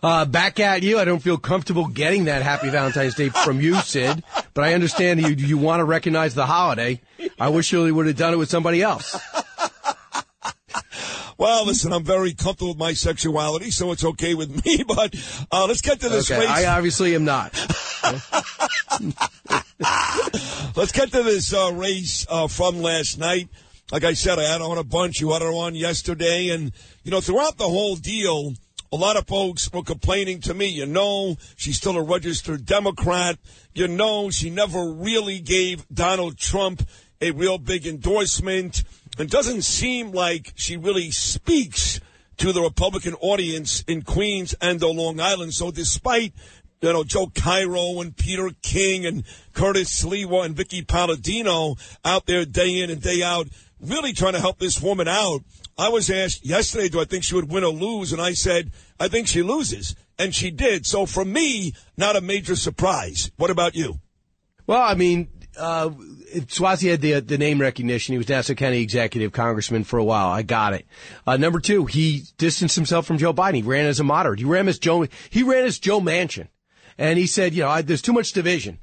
[0.01, 0.97] Uh, back at you.
[0.97, 4.23] I don't feel comfortable getting that Happy Valentine's Day from you, Sid.
[4.53, 7.01] But I understand you you want to recognize the holiday.
[7.39, 9.19] I wish you would have done it with somebody else.
[11.37, 14.83] Well, listen, I'm very comfortable with my sexuality, so it's okay with me.
[14.87, 15.15] But
[15.51, 16.49] uh, let's get to this Okay, race.
[16.49, 17.53] I obviously am not.
[20.75, 23.47] Let's get to this uh, race uh, from last night.
[23.91, 25.21] Like I said, I had on a bunch.
[25.21, 26.49] You had her on yesterday.
[26.49, 28.53] And, you know, throughout the whole deal,
[28.91, 33.37] a lot of folks were complaining to me, you know, she's still a registered Democrat.
[33.73, 36.87] You know, she never really gave Donald Trump
[37.21, 38.83] a real big endorsement.
[39.17, 41.99] It doesn't seem like she really speaks
[42.37, 45.53] to the Republican audience in Queens and or Long Island.
[45.53, 46.33] So despite
[46.81, 49.23] you know, Joe Cairo and Peter King and
[49.53, 51.75] Curtis Sliwa and Vickie Paladino
[52.05, 53.47] out there day in and day out,
[53.81, 55.41] really trying to help this woman out.
[55.79, 58.11] I was asked yesterday, do I think she would win or lose?
[58.11, 59.95] And I said, I think she loses.
[60.17, 60.85] And she did.
[60.85, 63.31] So for me, not a major surprise.
[63.37, 64.01] What about you?
[64.67, 65.89] Well, I mean, uh,
[66.47, 68.13] Suozzi had the the name recognition.
[68.13, 70.27] He was Nassau County Executive Congressman for a while.
[70.27, 70.85] I got it.
[71.25, 73.55] Uh, number two, he distanced himself from Joe Biden.
[73.55, 74.39] He ran as a moderate.
[74.39, 75.07] He ran as Joe.
[75.29, 76.49] He ran as Joe Manchin,
[76.97, 78.79] and he said, you know, I, there's too much division.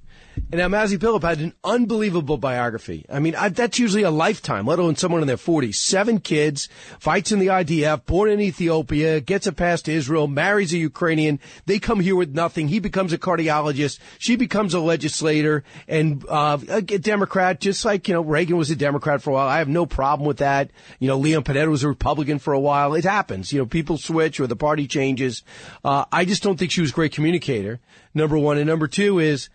[0.53, 3.05] And now Mazi Pilip had an unbelievable biography.
[3.11, 5.75] I mean, I, that's usually a lifetime, let alone someone in their 40s.
[5.75, 6.68] Seven kids,
[7.01, 11.40] fights in the IDF, born in Ethiopia, gets a pass to Israel, marries a Ukrainian.
[11.65, 12.69] They come here with nothing.
[12.69, 13.98] He becomes a cardiologist.
[14.19, 18.77] She becomes a legislator and uh, a Democrat, just like, you know, Reagan was a
[18.77, 19.48] Democrat for a while.
[19.48, 20.71] I have no problem with that.
[21.00, 22.94] You know, Leon Panetta was a Republican for a while.
[22.94, 23.52] It happens.
[23.52, 25.42] You know, people switch or the party changes.
[25.85, 27.81] Uh, I just don't think she was a great communicator,
[28.15, 28.58] number one.
[28.58, 29.48] And number two is,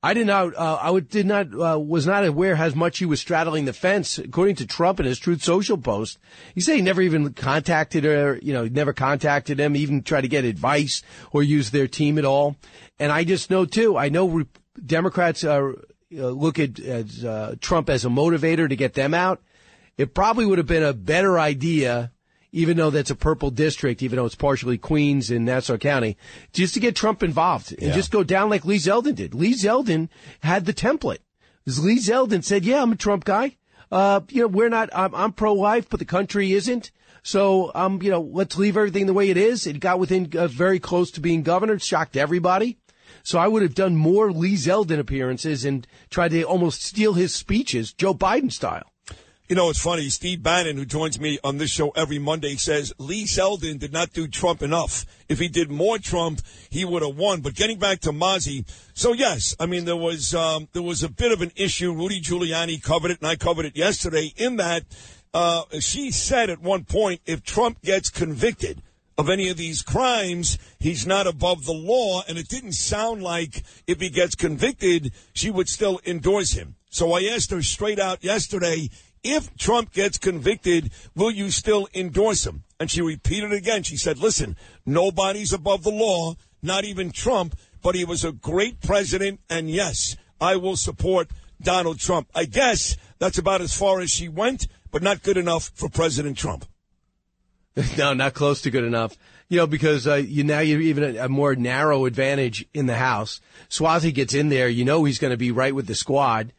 [0.00, 0.54] I did not.
[0.54, 1.48] Uh, I did not.
[1.52, 4.18] Uh, was not aware how much he was straddling the fence.
[4.18, 6.18] According to Trump in his Truth Social post,
[6.54, 8.38] he said he never even contacted her.
[8.40, 12.24] You know, never contacted him, even tried to get advice or use their team at
[12.24, 12.56] all.
[13.00, 13.96] And I just know too.
[13.96, 14.46] I know re-
[14.84, 15.72] Democrats uh,
[16.10, 19.42] look at as, Trump as a motivator to get them out.
[19.96, 22.12] It probably would have been a better idea
[22.52, 26.16] even though that's a purple district, even though it's partially Queens and Nassau County,
[26.52, 27.94] just to get Trump involved and Yeah.
[27.94, 29.34] just go down like Lee Zeldin did.
[29.34, 30.08] Lee Zeldin
[30.40, 31.18] had the template.
[31.66, 33.56] Lee Zeldin said, "Yeah, I'm a Trump guy.
[33.92, 34.88] Uh, you know, we're not.
[34.94, 36.90] I'm, I'm pro-life, but the country isn't.
[37.22, 39.66] So, um, you know, let's leave everything the way it is.
[39.66, 41.74] It got within uh, very close to being governor.
[41.74, 42.78] It shocked everybody.
[43.22, 47.34] So I would have done more Lee Zeldin appearances and tried to almost steal his
[47.34, 48.87] speeches, Joe Biden style.
[49.48, 50.10] You know, it's funny.
[50.10, 54.12] Steve Bannon, who joins me on this show every Monday, says Lee Zeldin did not
[54.12, 55.06] do Trump enough.
[55.26, 57.40] If he did more Trump, he would have won.
[57.40, 61.08] But getting back to Mazi, so yes, I mean there was um, there was a
[61.08, 61.94] bit of an issue.
[61.94, 64.34] Rudy Giuliani covered it, and I covered it yesterday.
[64.36, 64.84] In that,
[65.32, 68.82] uh, she said at one point, if Trump gets convicted
[69.16, 72.22] of any of these crimes, he's not above the law.
[72.28, 76.74] And it didn't sound like if he gets convicted, she would still endorse him.
[76.90, 78.90] So I asked her straight out yesterday,
[79.22, 82.64] if Trump gets convicted, will you still endorse him?
[82.80, 83.82] And she repeated again.
[83.82, 84.56] She said, listen,
[84.86, 89.40] nobody's above the law, not even Trump, but he was a great president.
[89.50, 91.28] And yes, I will support
[91.60, 92.28] Donald Trump.
[92.34, 96.36] I guess that's about as far as she went, but not good enough for President
[96.36, 96.64] Trump.
[97.98, 99.16] no, not close to good enough.
[99.48, 102.96] You know, because uh, you now you're even a, a more narrow advantage in the
[102.96, 103.40] House.
[103.70, 106.52] Suozzi gets in there, you know he's going to be right with the squad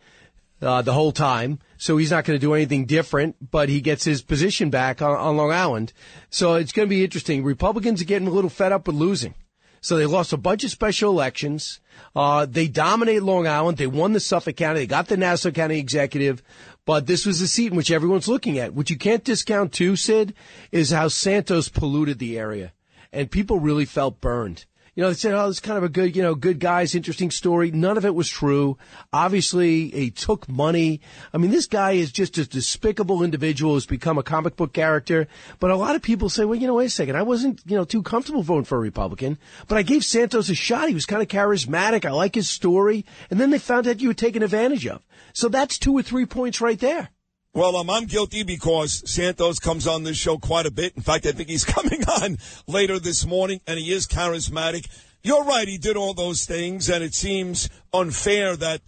[0.62, 3.50] uh, the whole time, so he's not going to do anything different.
[3.50, 5.94] But he gets his position back on, on Long Island,
[6.30, 7.44] so it's going to be interesting.
[7.44, 9.34] Republicans are getting a little fed up with losing.
[9.82, 11.80] So they lost a bunch of special elections.
[12.16, 13.78] Uh, they dominated Long Island.
[13.78, 14.82] They won the Suffolk County.
[14.82, 16.44] They got the Nassau County executive.
[16.86, 18.74] But this was the seat in which everyone's looking at.
[18.74, 20.34] What you can't discount too, Sid,
[20.72, 22.74] is how Santos polluted the area.
[23.14, 24.66] And people really felt burned.
[24.96, 27.32] You know, they said, oh, it's kind of a good, you know, good guy's interesting
[27.32, 27.72] story.
[27.72, 28.78] None of it was true.
[29.14, 31.02] Obviously, he took money.
[31.34, 35.28] I mean, this guy is just a despicable individual who's become a comic book character.
[35.60, 37.16] But a lot of people say, well, you know, wait a second.
[37.16, 39.38] I wasn't, you know, too comfortable voting for a Republican,
[39.68, 40.90] but I gave Santos a shot.
[40.90, 42.06] He was kind of charismatic.
[42.06, 43.06] I like his story.
[43.30, 45.02] And then they found out you were taken advantage of.
[45.34, 47.10] So that's two or three points right there.
[47.52, 50.93] Well, um, I'm guilty because Santos comes on this show quite a bit.
[50.95, 52.38] In fact, I think he's coming on
[52.68, 54.88] later this morning, and he is charismatic.
[55.24, 58.82] You're right, he did all those things, and it seems unfair that,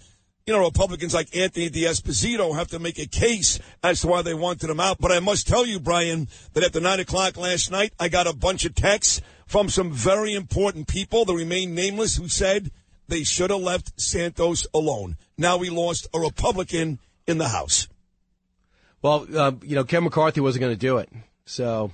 [0.46, 4.36] you know, Republicans like Anthony D'Esposito have to make a case as to why they
[4.36, 5.00] wanted him out.
[5.00, 8.36] But I must tell you, Brian, that after 9 o'clock last night, I got a
[8.36, 12.70] bunch of texts from some very important people that remain nameless who said
[13.08, 15.18] they should have left Santos alone.
[15.36, 17.88] Now we lost a Republican in the House.
[19.02, 21.10] Well, uh, you know, Ken McCarthy wasn't going to do it.
[21.46, 21.92] So,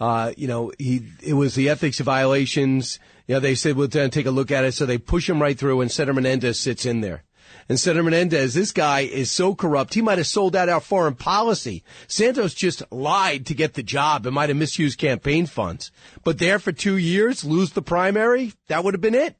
[0.00, 2.98] uh, you know, he, it was the ethics violations.
[3.26, 4.72] You know, they said, we'll take a look at it.
[4.72, 7.22] So they push him right through and Senator Menendez sits in there.
[7.68, 9.94] And Senator Menendez, this guy is so corrupt.
[9.94, 11.84] He might have sold out our foreign policy.
[12.08, 15.92] Santos just lied to get the job and might have misused campaign funds.
[16.24, 19.36] But there for two years, lose the primary, that would have been it.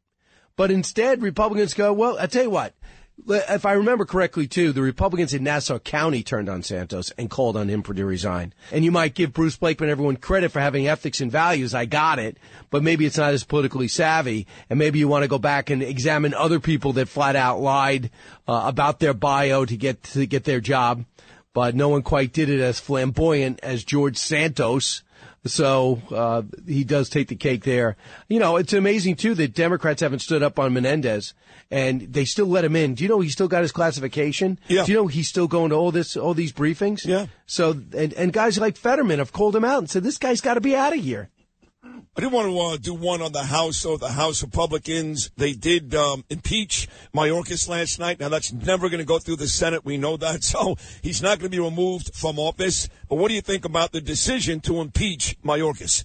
[0.57, 2.75] But instead, Republicans go, well, I tell you what,
[3.29, 7.57] if I remember correctly, too, the Republicans in Nassau County turned on Santos and called
[7.57, 8.53] on him for to resign.
[8.73, 11.75] And you might give Bruce Blakeman everyone credit for having ethics and values.
[11.75, 12.37] I got it,
[12.71, 15.83] but maybe it's not as politically savvy, and maybe you want to go back and
[15.83, 18.11] examine other people that flat out lied
[18.49, 21.05] uh, about their bio to get to get their job.
[21.55, 25.03] But no one quite did it as flamboyant as George Santos.
[25.45, 27.97] So uh, he does take the cake there.
[28.29, 31.35] You know, it's amazing too that Democrats haven't stood up on Menendez,
[31.71, 32.95] and they still let him in.
[32.95, 34.59] Do you know he still got his classification?
[34.69, 34.85] Yeah.
[34.85, 37.05] Do you know he's still going to all this, all these briefings?
[37.05, 37.27] Yeah.
[37.47, 40.55] So and and guys like Fetterman have called him out and said this guy's got
[40.55, 41.29] to be out of here.
[41.85, 43.79] I did want to uh, do one on the House.
[43.79, 48.21] So the House Republicans, they did um, impeach Mayorkas last night.
[48.21, 49.85] Now that's never going to go through the Senate.
[49.85, 50.43] We know that.
[50.53, 52.89] So he's not going to be removed from office.
[53.09, 56.05] But what do you think about the decision to impeach Mayorkas?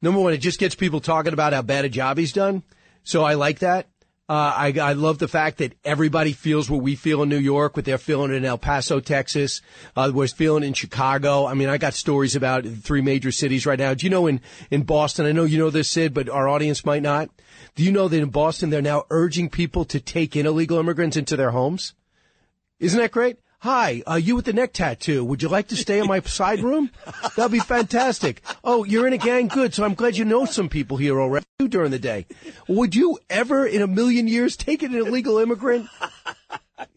[0.00, 2.62] Number one, it just gets people talking about how bad a job he's done.
[3.02, 3.88] So I like that.
[4.26, 7.76] Uh, I, I love the fact that everybody feels what we feel in New York,
[7.76, 9.60] what they're feeling in El Paso, Texas,
[9.96, 11.44] uh, we're feeling in Chicago.
[11.44, 13.92] I mean, I got stories about three major cities right now.
[13.92, 16.86] Do you know in, in Boston, I know you know this, Sid, but our audience
[16.86, 17.28] might not.
[17.74, 21.18] Do you know that in Boston, they're now urging people to take in illegal immigrants
[21.18, 21.92] into their homes?
[22.80, 23.36] Isn't that great?
[23.64, 25.24] Hi, uh, you with the neck tattoo.
[25.24, 26.90] Would you like to stay in my side room?
[27.34, 28.42] That'd be fantastic.
[28.62, 29.48] Oh, you're in a gang?
[29.48, 29.72] Good.
[29.72, 32.26] So I'm glad you know some people here already during the day.
[32.68, 35.88] Would you ever in a million years take an illegal immigrant?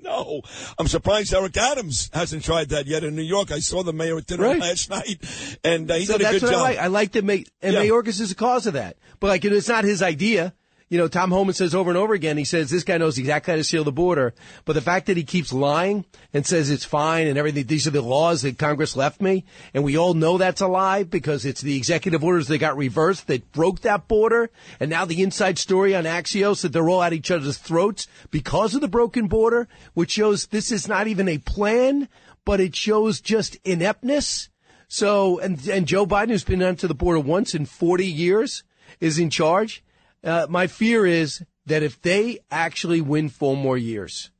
[0.01, 0.41] No,
[0.79, 3.51] I'm surprised Eric Adams hasn't tried that yet in New York.
[3.51, 4.59] I saw the mayor at dinner Right.
[4.59, 5.21] last night,
[5.63, 6.53] and uh, he so did a good job.
[6.53, 6.77] I like.
[6.79, 7.23] I like that.
[7.23, 7.83] May- and Yeah.
[7.83, 8.97] Mayorkas is the cause of that.
[9.19, 10.53] But like, it's not his idea.
[10.89, 13.51] You know, Tom Homan says over and over again, he says this guy knows exactly
[13.51, 14.33] how to seal the border.
[14.63, 17.91] But the fact that he keeps lying and says it's fine and everything, these are
[17.91, 19.43] the laws that Congress left me.
[19.73, 23.27] And we all know that's a lie because it's the executive orders that got reversed
[23.27, 24.49] that broke that border.
[24.79, 28.73] And now the inside story on Axios that they're all at each other's throats because
[28.73, 32.07] of the broken border, which shows this is not even a plan,
[32.45, 34.47] but it shows just ineptness.
[34.87, 38.63] So, and, and Joe Biden, who's been onto the border once in 40 years,
[39.01, 39.83] is in charge.
[40.23, 44.31] Uh, my fear is that if they actually win four more years,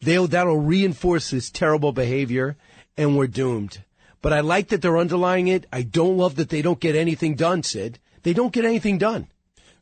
[0.00, 2.56] they'll, that'll reinforce this terrible behavior
[2.96, 3.82] and we're doomed.
[4.20, 5.66] But I like that they're underlying it.
[5.72, 7.98] I don't love that they don't get anything done, Sid.
[8.22, 9.28] They don't get anything done.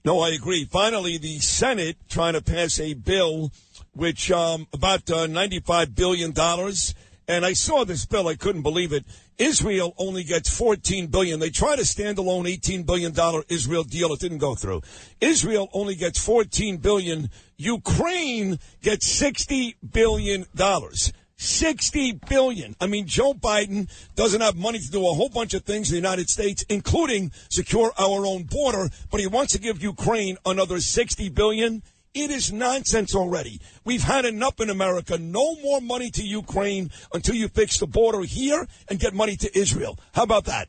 [0.02, 0.64] No, I agree.
[0.64, 3.52] Finally, the Senate trying to pass a bill
[3.92, 6.94] which um, about uh, ninety-five billion dollars.
[7.28, 8.28] And I saw this bill.
[8.28, 9.04] I couldn't believe it.
[9.40, 11.40] Israel only gets 14 billion.
[11.40, 14.12] They tried a standalone 18 billion dollar Israel deal.
[14.12, 14.82] It didn't go through.
[15.20, 17.30] Israel only gets 14 billion.
[17.56, 21.12] Ukraine gets 60 billion dollars.
[21.38, 22.76] 60 billion.
[22.82, 25.94] I mean, Joe Biden doesn't have money to do a whole bunch of things in
[25.94, 30.80] the United States, including secure our own border, but he wants to give Ukraine another
[30.80, 31.82] 60 billion.
[32.12, 33.60] It is nonsense already.
[33.84, 35.16] We've had enough in America.
[35.18, 39.58] No more money to Ukraine until you fix the border here and get money to
[39.58, 39.98] Israel.
[40.12, 40.68] How about that?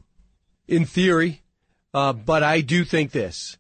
[0.72, 1.42] in theory.
[1.94, 3.58] Uh, but I do think this.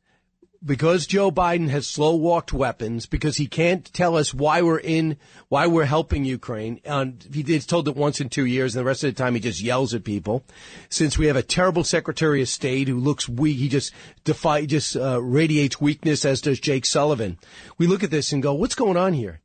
[0.64, 5.18] Because Joe Biden has slow walked weapons, because he can't tell us why we're in,
[5.50, 6.80] why we're helping Ukraine.
[6.86, 9.34] Um, he did told it once in two years, and the rest of the time
[9.34, 10.44] he just yells at people.
[10.90, 13.92] Since we have a terrible Secretary of State who looks weak, he just
[14.24, 17.40] defy, just uh, radiates weakness, as does Jake Sullivan.
[17.80, 19.42] We look at this and go, "What's going on here?"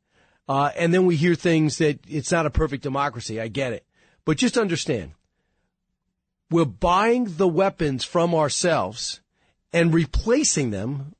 [0.47, 3.41] Uh, and then we hear things that it's not a perfect democracy.
[3.41, 3.85] I get it,
[4.23, 5.13] but just understand
[6.49, 9.21] we're buying the weapons from ourselves
[9.73, 11.13] and replacing them.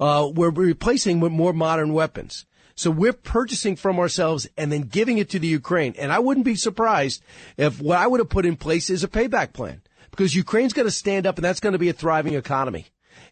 [0.00, 2.46] Uh, we're replacing with more modern weapons.
[2.78, 5.94] So we're purchasing from ourselves and then giving it to the Ukraine.
[5.98, 7.24] And I wouldn't be surprised
[7.56, 10.86] if what I would have put in place is a payback plan because Ukraine's going
[10.86, 12.86] to stand up and that's going to be a thriving economy.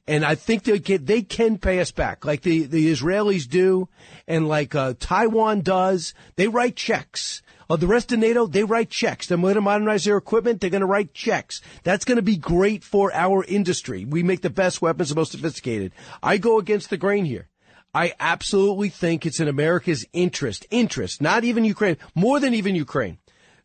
[0.09, 3.89] And I think they can, they can pay us back like the, the Israelis do
[4.27, 6.13] and like, uh, Taiwan does.
[6.35, 7.43] They write checks.
[7.69, 9.27] Uh, the rest of NATO, they write checks.
[9.27, 10.61] They're going to modernize their equipment.
[10.61, 11.61] They're going to write checks.
[11.83, 14.05] That's going to be great for our industry.
[14.05, 15.93] We make the best weapons, the most sophisticated.
[16.23, 17.49] I go against the grain here.
[17.97, 23.17] I absolutely think it's in America's interest, interest, not even Ukraine, more than even Ukraine,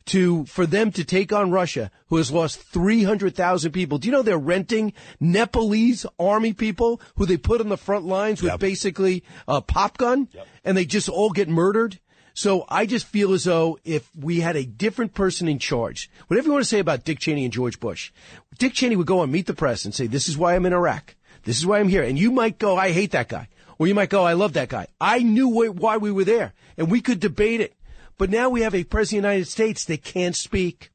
[0.06, 3.98] to, for them to take on Russia, who has lost 300,000 people.
[3.98, 8.42] Do you know they're renting Nepalese army people who they put on the front lines
[8.42, 10.30] with basically a pop gun
[10.64, 12.00] and they just all get murdered?
[12.34, 16.48] So I just feel as though if we had a different person in charge, whatever
[16.48, 18.12] you want to say about Dick Cheney and George Bush,
[18.58, 20.74] Dick Cheney would go and meet the press and say, this is why I'm in
[20.74, 21.16] Iraq.
[21.44, 22.04] This is why I'm here.
[22.04, 23.48] And you might go, I hate that guy.
[23.78, 24.88] Or you might go, I love that guy.
[25.00, 27.76] I knew why we were there and we could debate it.
[28.18, 30.92] But now we have a president of the United States that can't speak.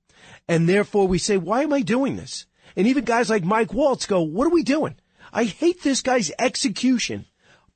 [0.48, 2.46] And therefore we say, why am I doing this?
[2.76, 4.94] And even guys like Mike Waltz go, what are we doing?
[5.32, 7.26] I hate this guy's execution.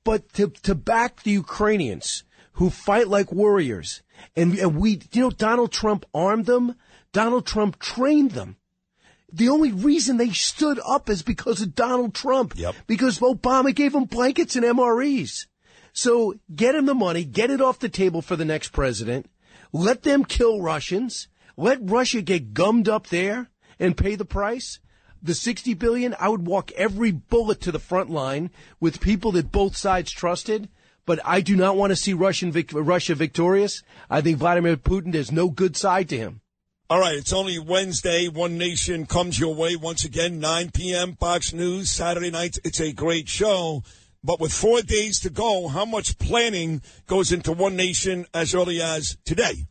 [0.05, 4.03] But to, to back the Ukrainians who fight like warriors,
[4.37, 6.75] and, and we, you know, Donald Trump armed them.
[7.13, 8.57] Donald Trump trained them.
[9.33, 12.55] The only reason they stood up is because of Donald Trump.
[12.57, 12.75] Yep.
[12.87, 15.47] Because Obama gave them blankets and MREs.
[15.93, 19.31] So get him the money, get it off the table for the next president.
[19.73, 21.29] Let them kill Russians.
[21.57, 24.79] Let Russia get gummed up there and pay the price.
[25.23, 29.53] The 60 billion, I would walk every bullet to the front line with people that
[29.53, 30.69] both sides trusted.
[31.11, 33.83] But I do not want to see Russian vic- Russia victorious.
[34.09, 36.41] I think Vladimir Putin, there's no good side to him.
[36.89, 38.29] All right, it's only Wednesday.
[38.29, 41.17] One Nation comes your way once again, 9 p.m.
[41.17, 42.61] Fox News, Saturday nights.
[42.63, 43.83] It's a great show.
[44.23, 48.81] But with four days to go, how much planning goes into One Nation as early
[48.81, 49.67] as today?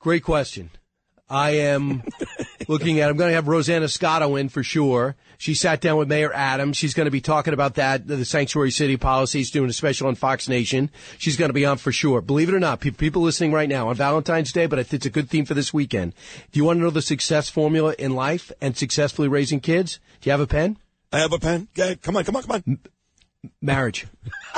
[0.00, 0.70] Great question.
[1.30, 2.02] I am
[2.68, 5.14] looking at, I'm going to have Rosanna Scotto in for sure.
[5.42, 6.76] She sat down with Mayor Adams.
[6.76, 10.14] She's going to be talking about that, the sanctuary city policies, doing a special on
[10.14, 10.88] Fox Nation.
[11.18, 12.20] She's going to be on for sure.
[12.20, 15.28] Believe it or not, people listening right now on Valentine's Day, but it's a good
[15.28, 16.14] theme for this weekend.
[16.52, 19.98] Do you want to know the success formula in life and successfully raising kids?
[20.20, 20.76] Do you have a pen?
[21.12, 21.66] I have a pen.
[21.74, 22.78] Yeah, come on, come on, come on.
[23.60, 24.06] Marriage.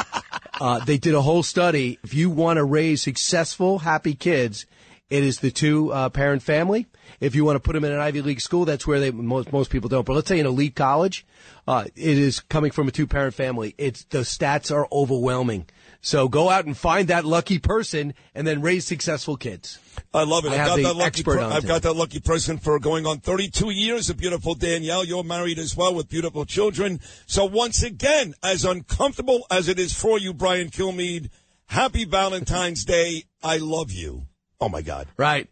[0.61, 1.99] uh, they did a whole study.
[2.05, 4.66] If you want to raise successful, happy kids,
[5.09, 6.89] it is the two uh, parent family.
[7.20, 9.52] If you want to put them in an Ivy League school, that's where they most
[9.52, 10.05] most people don't.
[10.05, 11.26] But let's say an elite college,
[11.66, 13.74] uh, it is coming from a two parent family.
[13.78, 15.66] It's the stats are overwhelming.
[16.05, 19.78] So go out and find that lucky person and then raise successful kids.
[20.12, 20.50] I love it.
[20.50, 23.07] I I've have got that lucky expert per- I've got that lucky person for going
[23.07, 24.11] on 32 years.
[24.11, 25.05] A beautiful Danielle.
[25.05, 27.00] You're married as well with beautiful children.
[27.24, 31.30] So once again, as uncomfortable as it is for you, Brian Kilmeade,
[31.66, 33.24] happy Valentine's Day.
[33.42, 34.26] I love you.
[34.64, 35.06] Oh my God.
[35.18, 35.46] Right.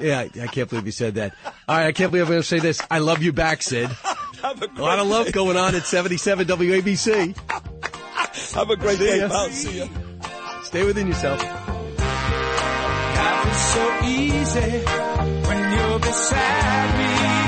[0.00, 1.32] Yeah, I can't believe you said that.
[1.68, 2.82] All right, I can't believe I'm going to say this.
[2.90, 3.88] I love you back, Sid.
[4.42, 7.36] Have a, A lot of love going on at 77 WABC.
[8.56, 9.28] Have a great See day, ya.
[9.28, 9.48] pal.
[9.50, 9.86] See ya.
[10.64, 11.40] Stay within yourself.
[11.40, 11.52] Life
[13.48, 14.84] is so easy
[15.46, 17.47] when you're beside me.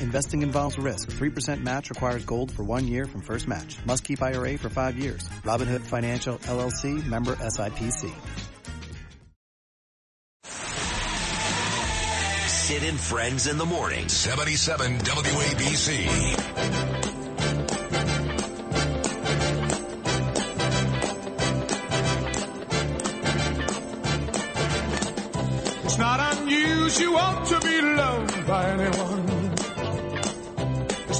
[0.00, 1.10] Investing involves risk.
[1.10, 3.76] 3% match requires gold for one year from first match.
[3.84, 5.28] Must keep IRA for five years.
[5.42, 8.12] Robinhood Financial LLC member SIPC.
[12.46, 14.08] Sid and Friends in the Morning.
[14.08, 17.04] 77 WABC.
[25.84, 29.33] It's not unusual to be loved by anyone.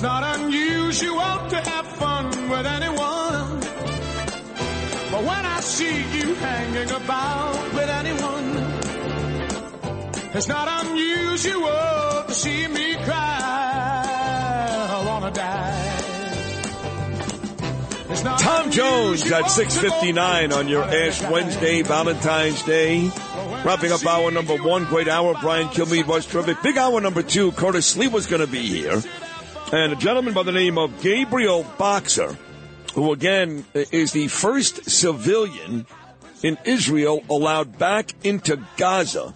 [0.04, 3.60] Not unusual to have fun with anyone.
[5.10, 8.48] But when I see you hanging about with anyone,
[10.34, 13.40] it's not unusual to see me cry.
[14.90, 15.90] I wanna die.
[18.38, 23.10] Tom Jones at 659 on your Ash Wednesday, Valentine's Day.
[23.64, 25.34] Wrapping up hour number one, great hour.
[25.40, 26.62] Brian Kilmeade was terrific.
[26.62, 29.02] Big hour number two, Curtis Lee was going to be here.
[29.72, 32.36] And a gentleman by the name of Gabriel Boxer,
[32.94, 35.86] who again is the first civilian
[36.42, 39.32] in Israel allowed back into Gaza.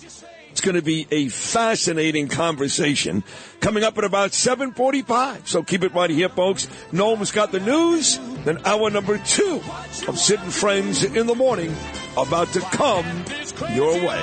[0.50, 3.24] It's going to be a fascinating conversation
[3.60, 5.48] coming up at about 745.
[5.48, 6.68] So keep it right here, folks.
[6.92, 8.18] Noam's got the news.
[8.44, 9.60] Then hour number two
[10.06, 11.74] of Sid and Friends in the Morning
[12.16, 13.06] about to come
[13.74, 14.22] your way.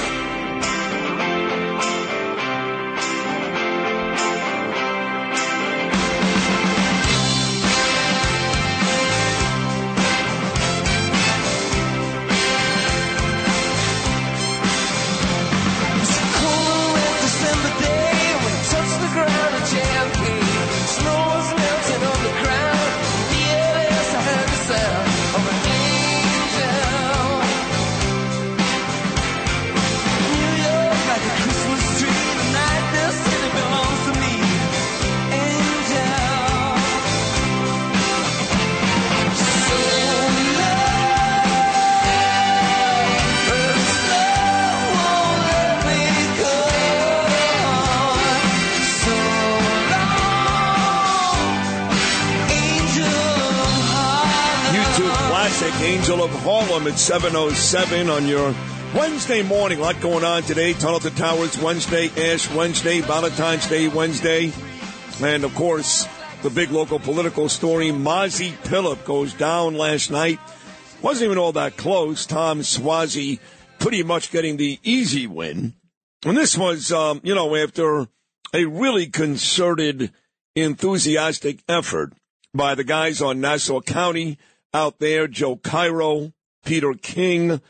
[56.71, 58.55] Angel at 707 on your
[58.95, 59.79] Wednesday morning.
[59.79, 60.71] A lot going on today.
[60.71, 64.53] Tunnel to Towers Wednesday, Ash Wednesday, Valentine's Day Wednesday.
[65.21, 66.07] And of course,
[66.43, 67.89] the big local political story.
[67.89, 70.39] Mazi Pilip goes down last night.
[71.01, 72.25] Wasn't even all that close.
[72.25, 73.39] Tom Suozzi
[73.79, 75.73] pretty much getting the easy win.
[76.25, 78.07] And this was, um, you know, after
[78.53, 80.13] a really concerted,
[80.55, 82.13] enthusiastic effort
[82.53, 84.37] by the guys on Nassau County
[84.73, 86.31] out there, Joe Cairo,
[86.63, 87.61] Peter King.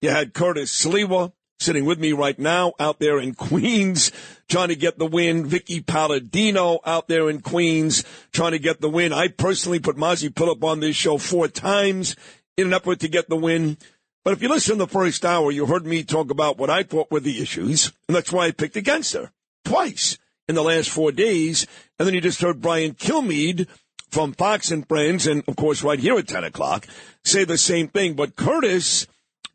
[0.00, 4.10] You had Curtis Sliwa sitting with me right now out there in Queens
[4.48, 5.48] trying to get the win.
[5.48, 9.12] Vickie Paladino out there in Queens trying to get the win.
[9.12, 12.16] I personally put Mazi Pilip on this show four times
[12.56, 13.76] in an effort to get the win.
[14.24, 17.10] But if you listen the first hour, you heard me talk about what I thought
[17.10, 19.32] were the issues, and that's why I picked against her
[19.64, 21.66] twice in the last four days.
[21.98, 23.66] And then you just heard Brian Kilmeade
[24.10, 26.86] from Fox and Friends, and of course right here at 10 o'clock,
[27.24, 28.14] say the same thing.
[28.14, 29.06] But Curtis,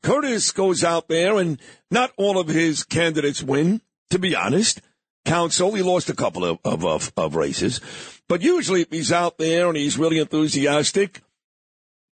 [0.01, 1.59] Curtis goes out there and
[1.91, 4.81] not all of his candidates win, to be honest.
[5.25, 7.81] Council, he lost a couple of, of, of, of races.
[8.29, 11.21] But usually if he's out there and he's really enthusiastic,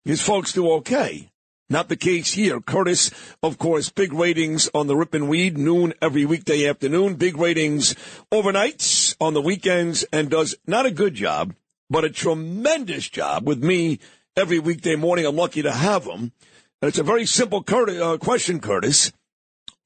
[0.04, 1.30] his folks do okay.
[1.68, 2.60] Not the case here.
[2.60, 3.10] Curtis,
[3.42, 7.14] of course, big ratings on the Rip and Read, noon every weekday afternoon.
[7.14, 7.96] Big ratings
[8.32, 11.54] overnights on the weekends and does not a good job,
[11.90, 14.00] but a tremendous job with me
[14.36, 15.26] every weekday morning.
[15.26, 16.32] I'm lucky to have him.
[16.82, 19.12] And it's a very simple Curtis, uh, question, Curtis.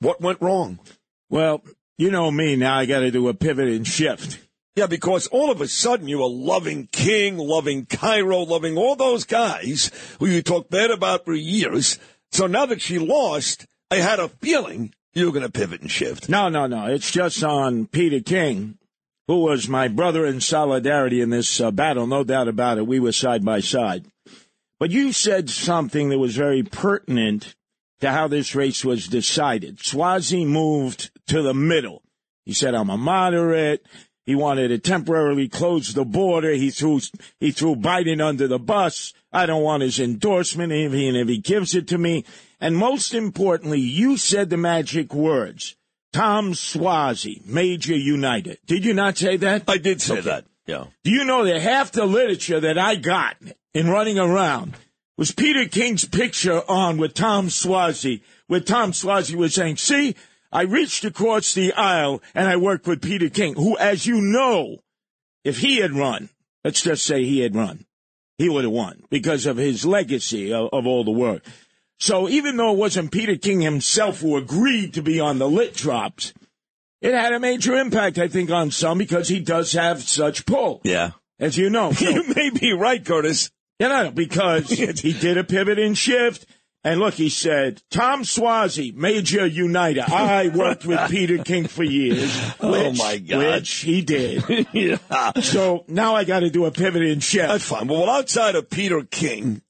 [0.01, 0.81] What went wrong?
[1.29, 1.63] Well,
[1.99, 2.57] you know me.
[2.57, 4.39] Now I got to do a pivot and shift.
[4.77, 9.25] Yeah, because all of a sudden you were loving King, loving Cairo, loving all those
[9.25, 11.99] guys who you talked bad about for years.
[12.33, 15.91] So now that she lost, I had a feeling you were going to pivot and
[15.91, 16.29] shift.
[16.29, 16.87] No, no, no.
[16.87, 18.79] It's just on Peter King,
[19.31, 22.05] who was my brother in solidarity in this uh, battle.
[22.05, 22.87] No doubt about it.
[22.89, 24.05] We were side by side.
[24.81, 27.55] But you said something that was very pertinent
[28.01, 29.79] to how this race was decided.
[29.79, 32.03] Suozzi moved to the middle.
[32.45, 33.87] He said, I'm a moderate.
[34.27, 36.51] He wanted to temporarily close the border.
[36.51, 36.99] He threw
[37.39, 39.15] he threw Biden under the bus.
[39.33, 42.25] I don't want his endorsement, even if he gives it to me.
[42.61, 45.77] And most importantly, you said the magic words.
[46.13, 48.59] Tom Suozzi, Major United.
[48.67, 49.65] Did you not say that?
[49.69, 50.45] I did say that.
[50.67, 50.87] Yeah.
[51.05, 53.37] Do you know that half the literature that I got
[53.75, 54.75] in running around
[55.17, 60.17] was Peter King's picture on with Tom Suozzi, where Tom Suozzi was saying, see,
[60.53, 64.79] I reached across the aisle and I worked with Peter King, who, as you know,
[65.45, 66.29] if he had run,
[66.65, 67.87] let's just say he had run,
[68.39, 71.45] he would have won because of his legacy of, of all the work.
[72.01, 75.75] So even though it wasn't Peter King himself who agreed to be on the lit
[75.75, 76.33] drops,
[77.03, 80.81] it had a major impact, I think, on some because he does have such pull.
[80.83, 81.13] Yeah.
[81.39, 81.93] As you know.
[81.95, 83.51] So- You may be right, Curtis.
[83.79, 84.71] you know, because
[85.01, 86.47] he did a pivot and shift.
[86.83, 90.03] And look, he said, Tom Suozzi, Major Uniter.
[90.09, 92.35] I worked with Peter King for years.
[92.59, 93.39] Oh, my God.
[93.57, 94.67] Which he did.
[94.73, 94.97] yeah.
[95.43, 97.49] So now I got to do a pivot and shift.
[97.49, 97.87] That's fine.
[97.87, 99.61] Well, outside of Peter King,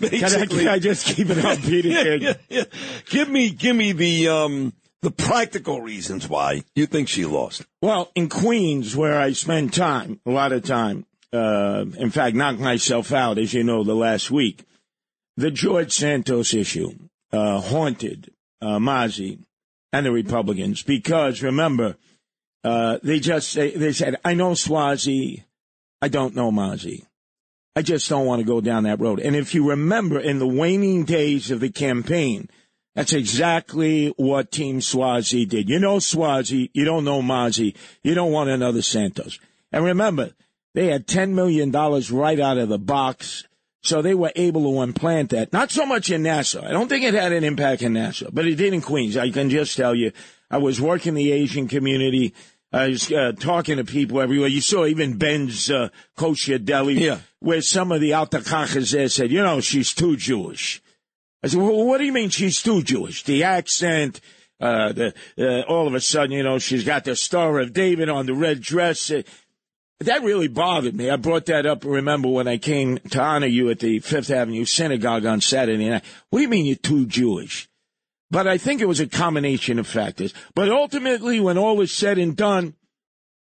[0.10, 2.64] Can I, can I just keep it on Peter yeah, yeah, yeah.
[3.10, 4.72] Give me, give me the um
[5.02, 7.64] the practical reasons why you think she lost.
[7.80, 12.60] Well, in Queens, where I spend time, a lot of time, uh, in fact, knocked
[12.60, 14.64] myself out, as you know, the last week,
[15.36, 16.90] the George Santos issue
[17.32, 18.30] uh, haunted
[18.60, 19.38] uh, Mazi
[19.92, 21.96] and the Republicans because, remember,
[22.62, 25.44] uh, they just say, they said, I know Suozzi,
[26.02, 27.06] I don't know Mazi.
[27.76, 29.20] I just don't want to go down that road.
[29.20, 32.48] And if you remember, in the waning days of the campaign,
[32.94, 35.68] that's exactly what Team Suozzi did.
[35.68, 39.38] You know Suozzi, you don't know Mazi, you don't want another Santos.
[39.70, 40.32] And remember,
[40.74, 43.46] they had $10 million right out of the box,
[43.82, 45.52] so they were able to implant that.
[45.52, 46.64] Not so much in Nassau.
[46.64, 49.16] I don't think it had an impact in Nassau, but it did in Queens.
[49.16, 50.12] I can just tell you,
[50.50, 52.34] I was working the Asian community.
[52.72, 54.48] I was uh, talking to people everywhere.
[54.48, 57.18] You saw even Ben's uh, kosher deli, Yeah.
[57.40, 60.80] where some of the Altakachas there said, you know, she's too Jewish.
[61.42, 63.24] I said, well, what do you mean she's too Jewish?
[63.24, 64.20] The accent,
[64.60, 68.08] uh, the, uh, all of a sudden, you know, she's got the Star of David
[68.08, 69.10] on the red dress.
[69.10, 69.22] Uh,
[70.00, 71.10] that really bothered me.
[71.10, 74.64] I brought that up, remember, when I came to honor you at the Fifth Avenue
[74.64, 76.04] Synagogue on Saturday night.
[76.28, 77.69] What do you mean you're too Jewish?
[78.30, 80.32] But I think it was a combination of factors.
[80.54, 82.74] But ultimately, when all was said and done,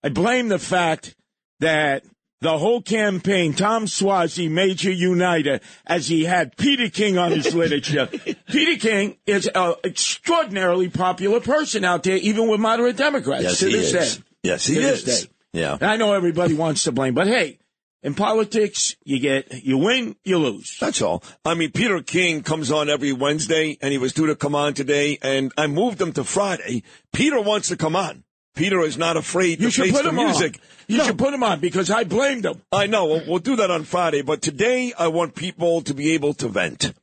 [0.04, 1.16] I blame the fact
[1.60, 2.04] that
[2.42, 8.08] the whole campaign, Tom Suozzi, Major Uniter, as he had Peter King on his literature.
[8.48, 13.66] Peter King is an extraordinarily popular person out there, even with moderate Democrats Yes, to
[13.66, 14.18] he this is.
[14.18, 14.24] day.
[14.44, 15.28] Yes, he is.
[15.54, 15.74] Yeah.
[15.74, 17.58] And I know everybody wants to blame, but hey,
[18.04, 20.78] in politics, you get, you win, you lose.
[20.80, 21.24] That's all.
[21.44, 24.74] I mean, Peter King comes on every Wednesday, and he was due to come on
[24.74, 26.84] today, and I moved him to Friday.
[27.14, 28.24] Peter wants to come on.
[28.56, 30.56] Peter is not afraid You to should face put the him music.
[30.56, 30.62] on.
[30.88, 32.62] You should put him on because I blamed him.
[32.72, 33.06] I know.
[33.06, 36.48] We'll, we'll do that on Friday, but today I want people to be able to
[36.48, 36.94] vent.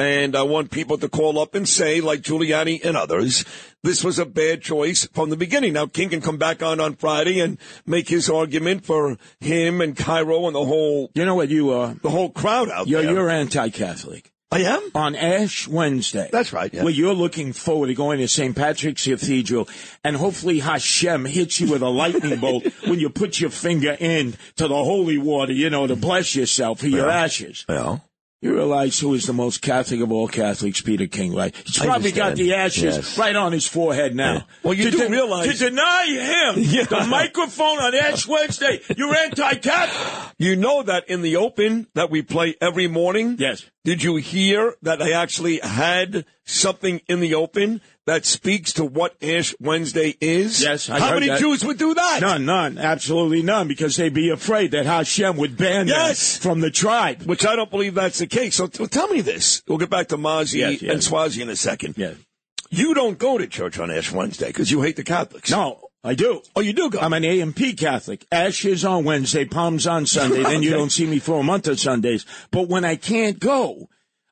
[0.00, 3.44] And I want people to call up and say, like Giuliani and others,
[3.82, 5.74] this was a bad choice from the beginning.
[5.74, 9.94] Now, King can come back on on Friday and make his argument for him and
[9.94, 11.92] Cairo and the whole, You know what you are?
[12.02, 13.12] the whole crowd out You're, there.
[13.12, 14.32] you're anti-Catholic.
[14.50, 14.90] I am?
[14.94, 16.30] On Ash Wednesday.
[16.32, 16.82] That's right, yeah.
[16.82, 18.56] Where you're looking forward to going to St.
[18.56, 19.68] Patrick's Cathedral
[20.02, 24.32] and hopefully Hashem hits you with a lightning bolt when you put your finger in
[24.56, 27.66] to the holy water, you know, to bless yourself for your ashes.
[27.68, 27.98] Yeah.
[28.42, 31.54] You realize who is the most Catholic of all Catholics, Peter King, right?
[31.54, 33.18] He's probably got the ashes Yes.
[33.18, 34.32] right on his forehead now.
[34.32, 34.42] Yeah.
[34.62, 36.84] Well, you to do de- realize- to deny him Yeah.
[36.84, 40.26] the microphone on Ash Wednesday, you're anti-Catholic.
[40.38, 43.36] You know that in the open that we play every morning?
[43.38, 43.62] Yes.
[43.84, 49.14] Did you hear that I actually had something in the open that speaks to what
[49.22, 50.60] Ash Wednesday is?
[50.62, 51.38] Yes, I How many that.
[51.38, 52.18] Jews would do that?
[52.20, 56.38] None, none, absolutely none, because they'd be afraid that Hashem would ban Yes.
[56.38, 57.22] them from the tribe.
[57.22, 58.56] Which I don't believe that's the case.
[58.56, 59.62] So t- tell me this.
[59.68, 60.92] We'll get back to Mazi Yes, yes.
[60.92, 61.94] and Suozzi in a second.
[61.96, 62.16] Yes.
[62.70, 65.50] You don't go to church on Ash Wednesday because you hate the Catholics.
[65.50, 66.42] No, I do.
[66.56, 66.98] Oh, you do go?
[66.98, 68.26] I'm an AMP Catholic.
[68.32, 70.42] Ashes on Wednesday, palms on Sunday.
[70.42, 72.26] Then you don't see me for a month on Sundays.
[72.50, 73.88] But when I can't go,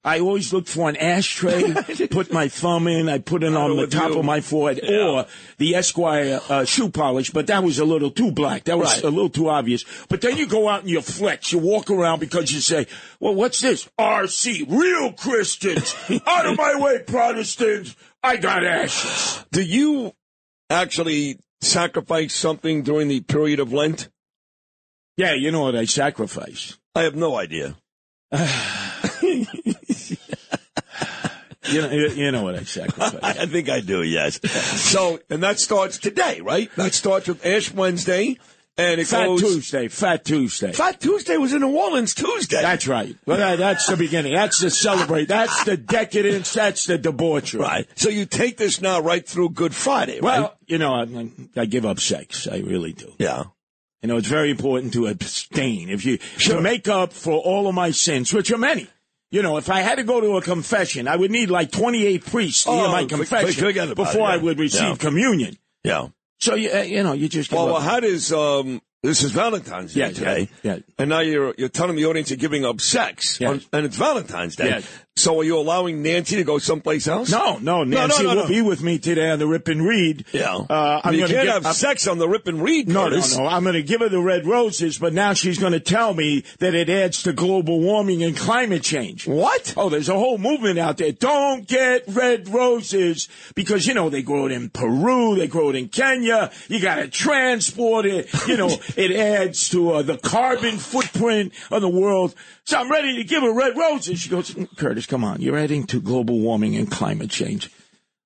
[0.09, 1.75] I always look for an ashtray,
[2.11, 4.19] put my thumb in, I put it on the top you.
[4.21, 5.07] of my forehead, Yeah.
[5.07, 5.27] or
[5.59, 8.65] the Esquire uh, shoe polish, but that was a little too black.
[8.65, 9.05] That was Right.
[9.05, 9.85] a little too obvious.
[10.09, 11.53] But then you go out and you flex.
[11.53, 12.87] You walk around because you say,
[13.21, 13.87] well, what's this?
[13.99, 15.95] RC, real Christians.
[16.27, 17.95] out of my way, Protestants.
[18.23, 19.45] I got ashes.
[19.53, 20.13] Do you
[20.71, 24.09] actually sacrifice something during the period of Lent?
[25.19, 26.79] Yeah, you know what I sacrifice.
[26.95, 27.77] I have no idea.
[31.71, 33.15] You know, you know what I sacrifice.
[33.23, 34.41] I think I do, yes.
[34.51, 36.71] So, and that starts today, right?
[36.77, 38.39] That starts with Ash Wednesday,
[38.77, 39.41] and it goes Fat goes.
[39.41, 40.73] Tuesday, Fat Tuesday.
[40.73, 42.63] Fat Tuesday was in New Orleans Tuesday.
[42.63, 43.17] That's right.
[43.27, 44.35] Well, that- that's the beginning.
[44.35, 45.29] That's the celebrate.
[45.29, 46.53] That's the decadence.
[46.53, 47.61] That's the debauchery.
[47.61, 47.87] right.
[47.97, 50.53] So you take this now right through Good Friday, Well, right?
[50.67, 52.47] you know, I, I give up sex.
[52.47, 53.13] I really do.
[53.19, 53.45] Yeah.
[54.03, 55.89] You know, it's very important to abstain.
[55.91, 56.57] If you Sure.
[56.57, 58.87] to make up for all of my sins, which are many.
[59.31, 62.25] You know, if I had to go to a confession, I would need like 28
[62.25, 64.43] priests to hear Oh, my for- confession about it, before I yeah.
[64.43, 64.97] would receive Yeah.
[64.97, 65.59] communion.
[65.85, 66.09] Yeah.
[66.41, 69.95] So you, uh, you know, you just Well, well, how does um, this is Valentine's
[69.95, 70.81] Day Yeah, today, yeah, yeah.
[70.99, 74.57] and now you're you're telling the audience you're giving up sex, on- and it's Valentine's
[74.57, 74.83] Day.
[75.17, 77.33] So are you allowing Nancy to go someplace else?
[77.33, 78.49] No, no, Nancy no, no, will no.
[78.49, 80.25] be with me today on the Rip and Read.
[80.31, 80.55] Yeah.
[80.55, 82.87] Uh, I'm you can't get- have I'm- sex on the Rip and Read.
[82.89, 83.47] No, no, no.
[83.47, 86.45] I'm going to give her the red roses, but now she's going to tell me
[86.61, 89.27] that it adds to global warming and climate change.
[89.27, 89.75] What?
[89.77, 91.11] Oh, there's a whole movement out there.
[91.11, 93.27] Don't get red roses
[93.57, 96.53] because, you know, they grow it in Peru, they grow it in Kenya.
[96.69, 98.29] You got to transport it.
[98.47, 102.35] You know, it adds to uh, the carbon footprint of the world.
[102.65, 104.21] So I'm ready to give her red roses.
[104.21, 105.41] She goes, Curtis, come on.
[105.41, 107.71] You're adding to global warming and climate change.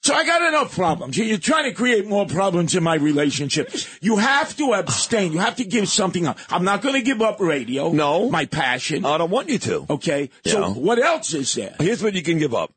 [0.05, 1.17] So I got enough problems.
[1.17, 3.73] You're trying to create more problems in my relationship.
[4.01, 5.33] You have to abstain.
[5.33, 6.39] You have to give something up.
[6.51, 7.93] I'm not going to give up radio.
[7.93, 8.29] No.
[8.29, 9.05] My passion.
[9.05, 9.87] I don't want you to.
[9.91, 10.31] Okay.
[10.45, 11.77] So what else is there?
[11.79, 12.73] Here's what you can give up,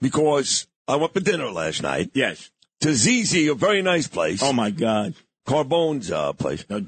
[0.00, 2.50] because I went for dinner last night Yes.
[2.82, 5.14] to ZZ, a very nice place, Oh my God.
[5.46, 6.64] Carbone's uh, place.
[6.70, 6.80] Oh.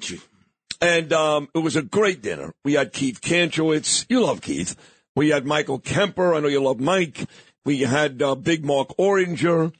[0.80, 2.52] And um, it was a great dinner.
[2.64, 4.06] We had Keith Kantrowitz.
[4.08, 4.76] You love Keith.
[5.16, 6.34] We had Michael Kemper.
[6.34, 7.26] I know you love Mike.
[7.64, 9.72] We had uh, Big Mark Oranger.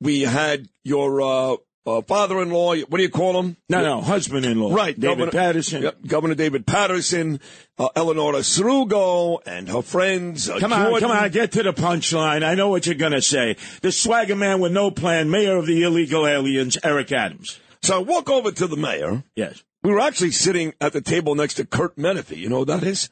[0.00, 1.56] We had your uh,
[1.86, 2.76] uh, father-in-law.
[2.76, 3.56] What do you call him?
[3.68, 4.74] No, no, husband-in-law.
[4.74, 5.82] Right, David Governor- Paterson.
[5.82, 7.40] Yep, Governor David Paterson,
[7.78, 10.48] uh, Eleonora Srugo, and her friends.
[10.48, 12.44] Uh, Come on, come on, get to the punchline.
[12.44, 13.56] I know what you're going to say.
[13.80, 17.58] The swagger man with no plan, mayor of the illegal aliens, Eric Adams.
[17.82, 19.24] So I walk over to the mayor.
[19.34, 19.62] Yes.
[19.82, 22.36] We were actually sitting at the table next to Kurt Menefee.
[22.36, 23.10] You know who that is?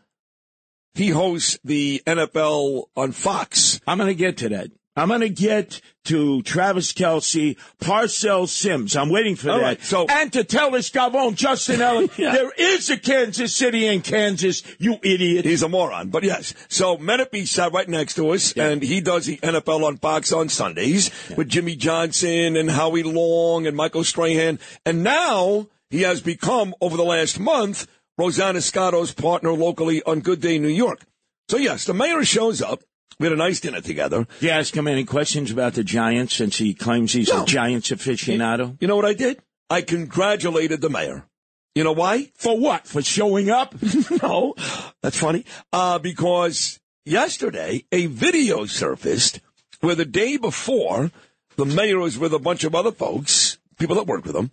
[0.95, 3.81] He hosts the NFL on Fox.
[3.87, 4.71] I'm going to get to that.
[4.97, 8.97] I'm going to get to Travis Kelce, Parcell Sims.
[8.97, 9.63] I'm waiting for All that.
[9.63, 12.33] right, so- and to tell us, Gavon, Justin Ellen, Yeah.
[12.33, 15.45] there is a Kansas City in Kansas, you idiot.
[15.45, 16.55] He's a moron, but yes.
[16.69, 20.49] So Menefee sat right next to us, and he does the NFL on Fox on
[20.49, 24.59] Sundays with Jimmy Johnson and Howie Long and Michael Strahan.
[24.85, 27.87] And now he has become, over the last month,
[28.19, 31.01] Rosanna Scotto's partner locally on Good Day New York.
[31.49, 32.83] So yes, the mayor shows up.
[33.21, 34.27] We had a nice dinner together.
[34.41, 37.43] You ask him any questions about the Giants since he claims he's No.
[37.43, 38.79] a Giants aficionado?
[38.81, 39.43] You know what I did?
[39.69, 41.27] I congratulated the mayor.
[41.75, 42.31] You know why?
[42.35, 42.87] For what?
[42.87, 43.75] For showing up?
[44.23, 44.55] no,
[45.03, 45.45] that's funny.
[45.71, 49.41] Uh, because yesterday a video surfaced
[49.81, 51.11] where the day before
[51.57, 54.51] the mayor was with a bunch of other folks, people that work with him,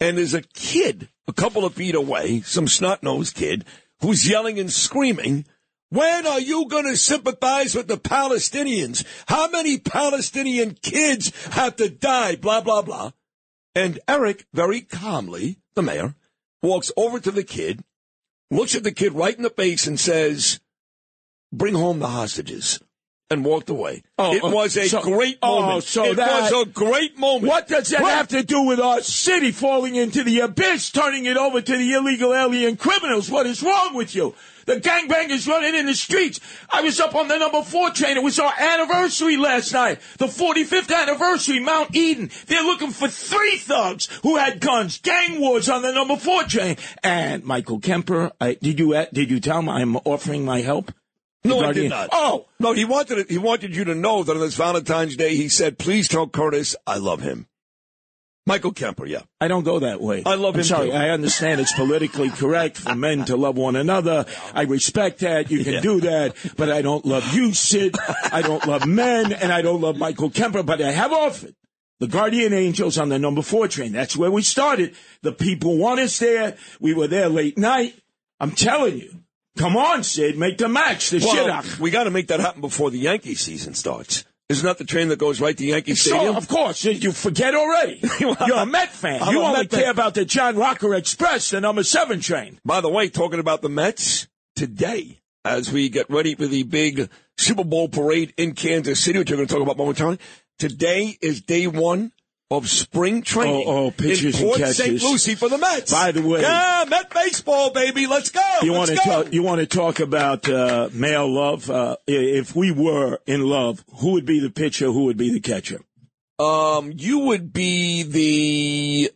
[0.00, 3.64] and there's a kid a couple of feet away, some snot-nosed kid,
[4.02, 5.46] who's yelling and screaming,
[5.92, 9.04] when are you going to sympathize with the Palestinians?
[9.26, 12.36] How many Palestinian kids have to die?
[12.36, 13.10] Blah, blah, blah.
[13.74, 16.14] And Eric, very calmly, the mayor,
[16.62, 17.84] walks over to the kid,
[18.50, 20.60] looks at the kid right in the face and says,
[21.52, 22.80] bring home the hostages.
[23.30, 24.02] And walked away.
[24.18, 25.84] Oh, it uh, was a so- great oh, moment.
[25.84, 27.44] so it that- was a great moment.
[27.48, 28.10] What does that Right.
[28.14, 31.92] have to do with our city falling into the abyss, turning it over to the
[31.94, 33.30] illegal alien criminals?
[33.30, 34.34] What is wrong with you?
[34.66, 36.40] The gangbangers running in the streets.
[36.70, 38.16] I was up on the number four train.
[38.16, 40.00] It was our anniversary last night.
[40.18, 42.30] The 45th anniversary, Mount Eden.
[42.46, 44.98] They're looking for three thugs who had guns.
[45.00, 46.76] Gang wars on the number four train.
[47.02, 50.92] And Michael Kemper, I, did you did you tell him I'm offering my help?
[51.44, 52.10] No, I did not.
[52.12, 53.30] Oh, no, he wanted it.
[53.30, 56.76] He wanted you to know that on this Valentine's Day, he said, "Please tell Curtis
[56.86, 57.48] I love him."
[58.44, 59.20] Michael Kemper, yeah.
[59.40, 60.24] I don't go that way.
[60.26, 60.88] I love I'm him sorry.
[60.90, 60.92] too.
[60.96, 64.26] I understand it's politically correct for men to love one another.
[64.52, 65.50] I respect that.
[65.50, 65.80] You can Yeah.
[65.80, 66.34] do that.
[66.56, 67.94] But I don't love you, Sid.
[68.32, 70.64] I don't love men, and I don't love Michael Kemper.
[70.64, 71.54] But I have offered
[72.00, 73.92] the Guardian Angels on the number four train.
[73.92, 74.96] That's where we started.
[75.22, 76.56] The people want us there.
[76.80, 77.94] We were there late night.
[78.40, 79.18] I'm telling you.
[79.56, 80.36] Come on, Sid.
[80.36, 81.10] Make the match.
[81.10, 84.24] The Well, we got to make that happen before the Yankee season starts.
[84.52, 86.36] Isn't that the train that goes right to Yankee Stadium?
[86.36, 88.02] Of course, you forget already.
[88.20, 89.22] You're a Met fan.
[89.22, 92.60] I'm you only care about the John Rocker Express, the number seven train.
[92.62, 97.08] By the way, talking about the Mets today, as we get ready for the big
[97.38, 100.18] Super Bowl parade in Kansas City, which we're going to talk about momentarily.
[100.58, 102.12] Today is day one
[102.56, 104.68] of spring training Oh, oh, pitchers in and Port.
[104.74, 105.02] St.
[105.02, 105.90] Lucie for the Mets.
[105.92, 108.06] By the way- yeah, Met baseball, baby.
[108.06, 108.40] Let's go.
[108.62, 109.32] You want to talk?
[109.32, 111.70] You want to talk about uh, male love?
[111.70, 114.86] Uh, if we were in love, who would be the pitcher?
[114.86, 115.80] Who would be the catcher?
[116.38, 119.10] Um, you would be the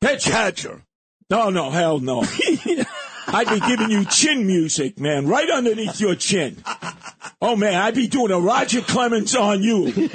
[0.00, 0.30] Pitcher.
[0.30, 0.82] catcher.
[1.30, 2.24] No, no, hell no.
[3.28, 6.62] I'd be giving you chin music, man, right underneath your chin.
[7.40, 10.10] Oh man, I'd be doing a Roger Clemens on you.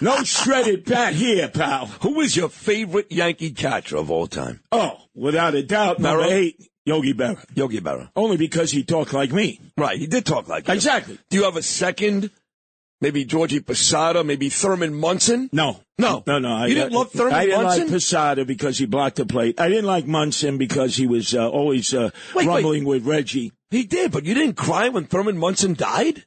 [0.00, 1.86] No shredded bat here, pal.
[2.02, 4.60] Who is your favorite Yankee catcher of all time?
[4.72, 6.32] Oh, without a doubt, number Berra?
[6.32, 7.44] eight, Yogi Berra.
[7.54, 8.10] Yogi Berra.
[8.16, 9.60] Only because he talked like me.
[9.76, 10.74] Right, he did talk like you.
[10.74, 11.18] Exactly.
[11.28, 12.30] Do you have a second?
[13.00, 15.48] Maybe Georgie Posada, maybe Thurman Munson?
[15.52, 15.80] No.
[15.98, 16.22] No.
[16.26, 16.50] No, no.
[16.52, 17.38] I, You didn't love Thurman Munson?
[17.40, 17.82] I didn't Munson?
[17.84, 19.58] like Posada because he blocked the plate.
[19.60, 22.46] I didn't like Munson because he was uh, always uh, Wait, wait.
[22.46, 23.52] rumbling with Reggie.
[23.70, 26.24] He did, but you didn't cry when Thurman Munson died?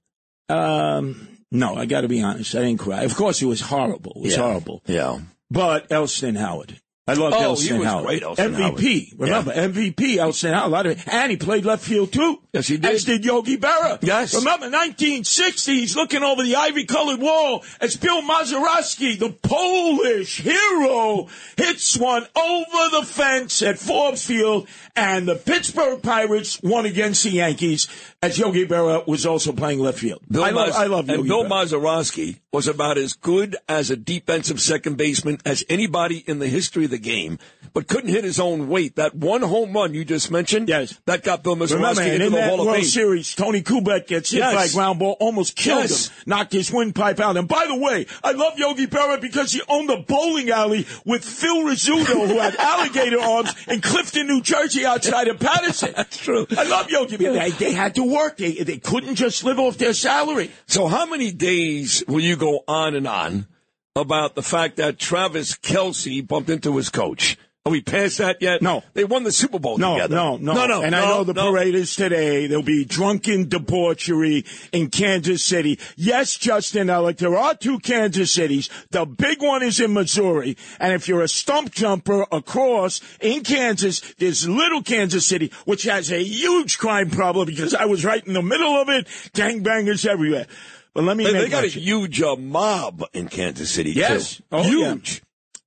[0.49, 2.55] Um, no, I got to be honest.
[2.55, 3.03] I didn't cry.
[3.03, 4.13] Of course, it was horrible.
[4.17, 4.41] It was Yeah.
[4.41, 4.81] horrible.
[4.87, 5.19] Yeah.
[5.51, 6.79] But Elston Howard.
[7.05, 8.05] I loved Oh, he Howard.
[8.05, 9.09] great, MVP.
[9.09, 9.19] Howard.
[9.19, 10.67] Remember, MVP, Elston Howard.
[10.67, 12.39] A lot of- And he played left field too.
[12.53, 12.95] Yes, he did.
[12.95, 13.99] As did Yogi Berra.
[14.01, 14.33] Yes.
[14.33, 21.27] Remember, 1960, he's looking over the ivy colored wall as Bill Mazeroski, the Polish hero,
[21.57, 27.31] hits one over the fence at Forbes Field, and the Pittsburgh Pirates won against the
[27.31, 27.89] Yankees
[28.21, 30.21] as Yogi Berra was also playing left field.
[30.33, 31.49] I love, Maz- I love And Bill Berra.
[31.49, 36.85] Mazeroski was about as good as a defensive second baseman as anybody in the history
[36.85, 37.39] of the game,
[37.73, 38.95] but couldn't hit his own weight.
[38.95, 40.99] That one home run you just mentioned, Yes.
[41.07, 42.85] that got Bill Mazeroski into in the Hall of World Fame.
[42.85, 44.53] Series, Tony Kubek gets hit Yes.
[44.53, 46.09] by a ground ball, almost killed Yes.
[46.09, 47.37] him, knocked his windpipe out.
[47.37, 51.25] And by the way, I love Yogi Berra because he owned a bowling alley with
[51.25, 55.91] Phil Rizzuto, who had alligator arms in Clifton, New Jersey, outside of Paterson.
[55.95, 56.45] That's true.
[56.55, 57.33] I love Yogi Berra.
[57.33, 58.37] They, they had to work.
[58.37, 60.51] They, they couldn't just live off their salary.
[60.67, 63.47] So how many days will you go on and on
[63.95, 67.37] about the fact that Travis Kelce bumped into his coach?
[67.65, 68.61] Are we past that yet?
[68.61, 68.83] No.
[68.93, 70.15] They won the Super Bowl No, together.
[70.17, 70.81] no, no, no, no.
[70.81, 71.49] And I know the no.
[71.49, 72.45] parade is today.
[72.45, 75.79] There'll be drunken debauchery in Kansas City.
[75.95, 78.69] Yes, Justin Ellick, there are two Kansas cities.
[78.91, 80.57] The big one is in Missouri.
[80.81, 86.11] And if you're a stump jumper across in Kansas, there's little Kansas City, which has
[86.11, 89.07] a huge crime problem because I was right in the middle of it.
[89.33, 90.47] Gangbangers everywhere.
[90.93, 93.91] But let me They, they got a huge uh, mob in Kansas City.
[93.91, 94.37] Yes.
[94.37, 94.43] too.
[94.51, 94.69] Oh, yeah.
[94.93, 95.21] huge.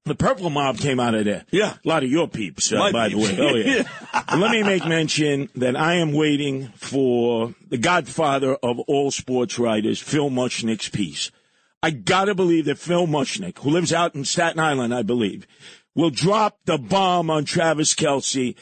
[0.04, 1.44] The purple mob came out of there.
[1.50, 1.74] Yeah.
[1.84, 3.28] A lot of your peeps, uh, by peeps.
[3.30, 3.50] the way.
[3.50, 3.88] Oh, yeah.
[4.28, 9.58] But let me make mention that I am waiting for the godfather of all sports
[9.58, 11.32] writers, Phil Mushnick's piece.
[11.82, 15.46] I gotta believe that Phil Mushnick, who lives out in Staten Island, I believe,
[15.94, 18.54] will drop the bomb on Travis Kelce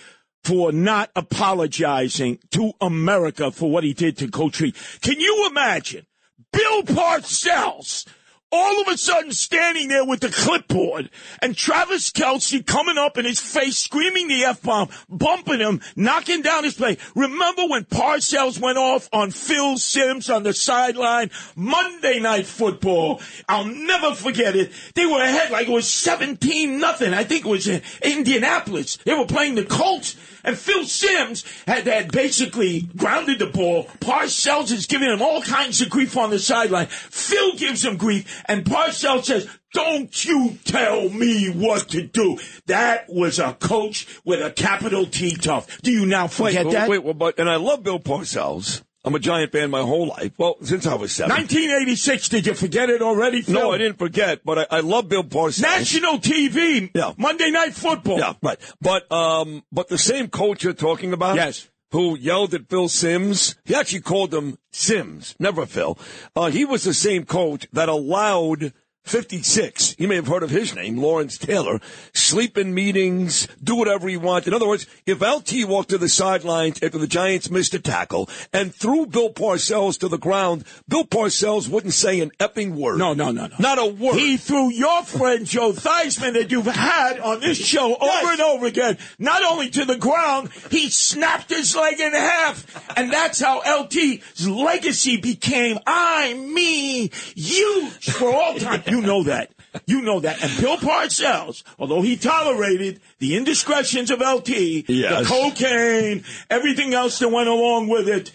[0.42, 4.76] for not apologizing to America for what he did to Coach Reid.
[5.00, 6.06] Can you imagine
[6.54, 8.06] Bill Parcells
[8.54, 11.10] all of a sudden standing there with the clipboard
[11.42, 16.40] and Travis Kelce coming up in his face, screaming the F bomb, bumping him, knocking
[16.40, 16.96] down his play.
[17.16, 21.32] Remember when Parcells went off on Phil Simms on the sideline?
[21.56, 23.20] Monday night football.
[23.48, 24.70] I'll never forget it.
[24.94, 27.12] They were ahead like it was 17 nothing.
[27.12, 28.98] I think it was in Indianapolis.
[28.98, 30.14] They were playing the Colts.
[30.44, 33.84] And Phil Simms had, had basically grounded the ball.
[34.00, 36.86] Parcells is giving him all kinds of grief on the sideline.
[36.86, 42.38] Phil gives him grief, and Parcells says, don't you tell me what to do.
[42.66, 45.80] That was a coach with a capital T tough.
[45.82, 46.88] Do you now forget wait, that?
[46.88, 48.82] Wait, well, but and I love Bill Parcells.
[49.04, 50.32] I'm a giant fan my whole life.
[50.38, 51.30] Well, since I was seven.
[51.36, 53.54] 1986, did you forget it already, Phil?
[53.54, 55.60] No, I didn't forget, but I, I love Bill Parcells.
[55.60, 57.12] National TV, Yeah.
[57.18, 58.18] Monday Night Football.
[58.18, 58.58] Yeah, right.
[58.80, 61.68] But um, but the same coach you're talking about, Yes.
[61.92, 65.98] who yelled at Phil Simms, he actually called him Simms, never Phil.
[66.34, 68.72] Uh, he was the same coach that allowed
[69.04, 69.96] 56.
[69.98, 71.78] You may have heard of his name, Lawrence Taylor.
[72.14, 74.48] Sleep in meetings, do whatever he wants.
[74.48, 78.30] In other words, if LT walked to the sidelines after the Giants missed a tackle
[78.52, 82.98] and threw Bill Parcells to the ground, Bill Parcells wouldn't say an epping word.
[82.98, 83.54] No, no, no, no.
[83.58, 84.14] Not a word.
[84.14, 88.66] He threw your friend Joe Theismann that you've had on this show over and over
[88.66, 92.96] again, not only to the ground, he snapped his leg in half.
[92.96, 98.82] And that's how LT's legacy became I, me, huge for all time.
[98.94, 99.50] You know that.
[99.86, 100.40] You know that.
[100.40, 107.28] And Bill Parcells, although he tolerated the indiscretions of LT, the cocaine, everything else that
[107.28, 108.30] went along with it,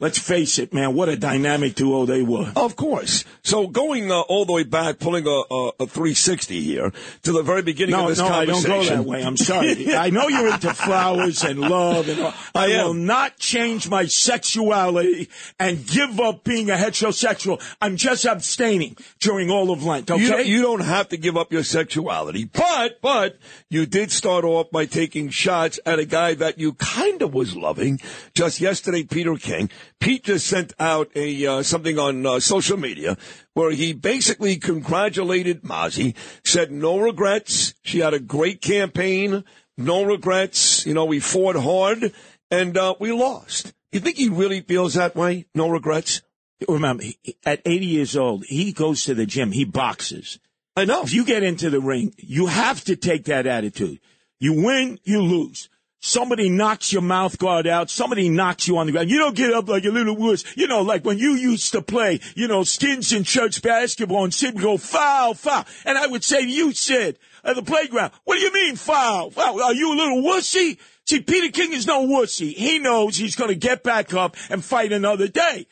[0.00, 2.52] let's face it, man, what a dynamic duo they were.
[2.56, 3.24] Of course.
[3.42, 6.92] So going uh, all the way back, pulling a, a, a 360 here
[7.22, 9.22] to the very beginning No, of this no, I don't go that way.
[9.22, 9.94] I'm sorry.
[9.94, 12.34] I know you're into flowers and love, and all.
[12.54, 15.28] I, I will not change my sexuality
[15.58, 17.62] and give up being a heterosexual.
[17.80, 20.10] I'm just abstaining during all of Lent.
[20.10, 23.38] Okay, You, don't, you don't have to give up your sexuality, but but
[23.68, 27.56] you did start off by taking shots at a guy that you kind of was
[27.56, 28.00] loving.
[28.34, 29.70] Just yesterday, Peter King.
[30.00, 33.16] Pete just sent out a uh, something on uh, social media
[33.52, 37.74] where he basically congratulated Mazi, said no regrets.
[37.82, 39.44] She had a great campaign,
[39.76, 40.86] no regrets.
[40.86, 42.12] You know, we fought hard
[42.50, 43.74] and uh, we lost.
[43.92, 45.46] You think he really feels that way?
[45.54, 46.22] No regrets.
[46.68, 49.52] Remember, he- at 80 years old, he goes to the gym.
[49.52, 50.38] He boxes.
[50.76, 51.02] I know.
[51.02, 53.98] If you get into the ring, you have to take that attitude.
[54.38, 55.68] You win, you lose.
[56.02, 57.90] Somebody knocks your mouth guard out.
[57.90, 59.10] Somebody knocks you on the ground.
[59.10, 60.44] You don't get up like a little wuss.
[60.56, 64.32] You know, like when you used to play, you know, skins in church basketball and
[64.32, 65.66] Sid would go foul, foul.
[65.84, 69.30] And I would say to you, Sid, at the playground, what do you mean foul?
[69.30, 69.62] Foul?
[69.62, 70.78] Are you a little wussy?
[71.04, 72.54] See, Peter King is no wussy.
[72.54, 75.66] He knows he's going to get back up and fight another day.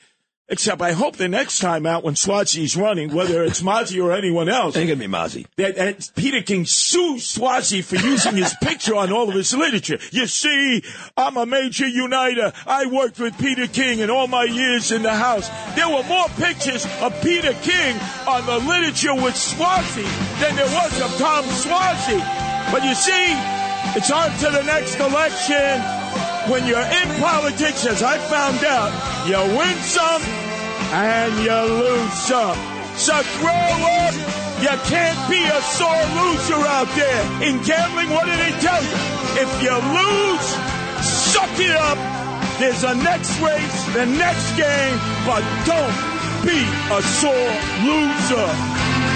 [0.50, 4.48] Except I hope the next time out when Suozzi's running, whether it's Mazi or anyone
[4.48, 5.44] else, Ain't gonna be Mazi.
[5.56, 9.98] that, that Peter King sues Suozzi for using his picture on all of his literature.
[10.10, 10.82] You see,
[11.18, 12.54] I'm a major uniter.
[12.66, 15.50] I worked with Peter King in all my years in the House.
[15.76, 17.96] There were more pictures of Peter King
[18.26, 20.08] on the literature with Suozzi
[20.40, 22.72] than there was of Tom Suozzi.
[22.72, 23.34] But you see,
[23.96, 26.27] it's on to the next election.
[26.48, 28.88] When you're in politics, as I found out,
[29.28, 30.22] you win some
[30.96, 32.56] and you lose some.
[32.96, 34.14] So grow up.
[34.64, 37.22] You can't be a sore loser out there.
[37.46, 38.96] In gambling, what do they tell you?
[39.44, 40.48] If you lose,
[41.04, 41.98] suck it up.
[42.58, 45.94] There's a next race, the next game, but don't
[46.42, 47.52] be a sore
[47.84, 49.07] loser.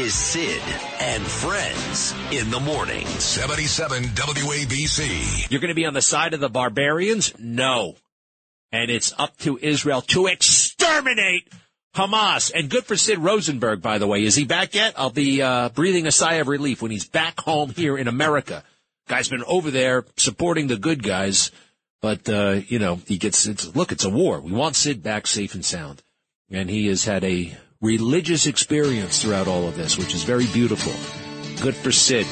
[0.00, 0.62] Is Sid
[0.98, 3.06] and Friends in the morning.
[3.06, 5.50] 77 WABC.
[5.50, 7.34] You're going to be on the side of the barbarians?
[7.38, 7.96] No.
[8.72, 11.52] And it's up to Israel to exterminate
[11.94, 12.50] Hamas.
[12.54, 14.24] And good for Sid Rosenberg, by the way.
[14.24, 14.94] Is he back yet?
[14.96, 18.64] I'll be uh, breathing a sigh of relief when he's back home here in America.
[19.06, 21.50] Guy's been over there supporting the good guys,
[22.00, 23.46] but uh, you know he gets.
[23.46, 24.40] It's, look, it's a war.
[24.40, 26.02] We want Sid back safe and sound,
[26.50, 30.92] and he has had a religious experience throughout all of this, which is very beautiful.
[31.62, 32.26] Good for Sid.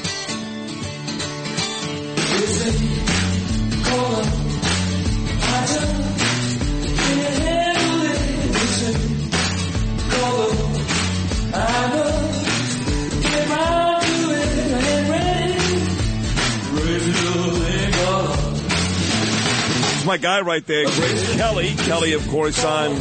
[20.05, 21.75] my guy right there, Greg Kelly.
[21.75, 22.95] Kelly, of course, on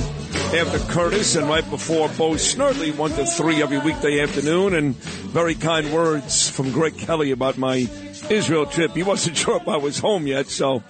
[0.54, 4.74] after Curtis and right before Bo Snerdley, one to three every weekday afternoon.
[4.74, 7.86] And very kind words from Greg Kelly about my
[8.30, 8.92] Israel trip.
[8.92, 10.82] He wasn't sure if I was home yet, so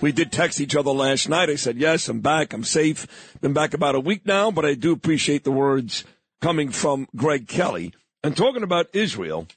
[0.00, 1.50] we did text each other last night.
[1.50, 2.52] I said, yes, I'm back.
[2.52, 3.34] I'm safe.
[3.40, 6.04] Been back about a week now, but I do appreciate the words
[6.40, 7.92] coming from Greg Kelly.
[8.22, 9.48] And talking about Israel,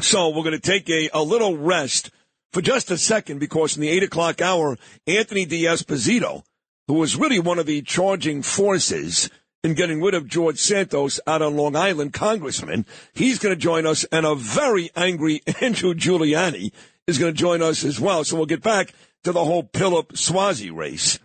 [0.00, 2.10] so we're going to take a, a little rest
[2.52, 4.76] for just a second because in the eight o'clock hour,
[5.06, 6.42] Anthony D'Esposito,
[6.88, 9.30] who was really one of the charging forces
[9.62, 13.86] in getting rid of George Santos out on Long Island, congressman, he's going to join
[13.86, 16.72] us, and a very angry Andrew Giuliani
[17.06, 18.24] is going to join us as well.
[18.24, 18.92] So we'll get back
[19.22, 21.20] to the whole Pilip Suozzi race.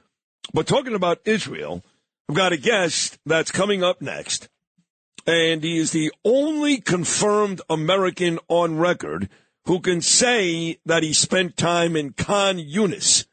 [0.53, 1.84] But talking about Israel,
[2.30, 4.49] I've got a guest that's coming up next
[5.26, 9.30] and he is the only confirmed American on record
[9.65, 13.26] who can say that he spent time in Khan Yunis,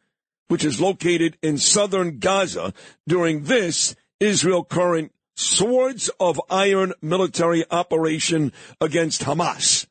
[0.51, 2.75] which is located in southern Gaza,
[3.07, 9.87] during this Israel current Swords of Iron military operation against Hamas.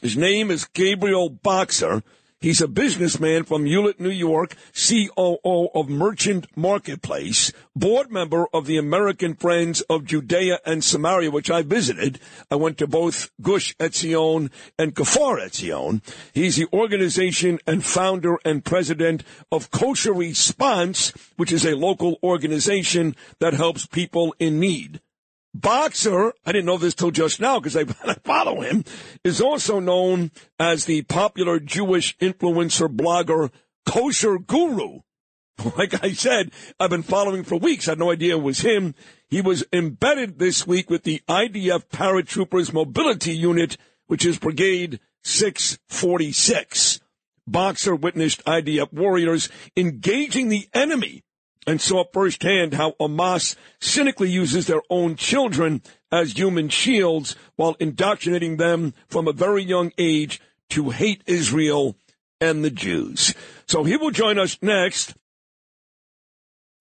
[0.00, 2.02] His name is Gabriel Boxer.
[2.44, 8.76] He's a businessman from Hewlett, New York, COO of Merchant Marketplace, board member of the
[8.76, 12.20] American Friends of Judea and Samaria, which I visited.
[12.50, 16.02] I went to both Gush Etzion and Kfar Etzion.
[16.34, 23.16] He's the organization and founder and president of Kosher Response, which is a local organization
[23.38, 25.00] that helps people in need.
[25.54, 28.84] Boxer, I didn't know this till just now because I, I follow him,
[29.22, 33.50] is also known as the popular Jewish influencer blogger
[33.86, 35.00] Kosher Guru.
[35.76, 36.50] Like I said,
[36.80, 37.86] I've been following for weeks.
[37.86, 38.96] I had no idea it was him.
[39.28, 43.76] He was embedded this week with the IDF Paratroopers Mobility Unit,
[44.06, 47.00] which is Brigade 646.
[47.46, 51.22] Boxer witnessed IDF warriors engaging the enemy
[51.66, 55.82] and saw firsthand how Hamas cynically uses their own children
[56.12, 61.96] as human shields while indoctrinating them from a very young age to hate Israel
[62.40, 63.34] and the Jews.
[63.66, 65.14] So he will join us next.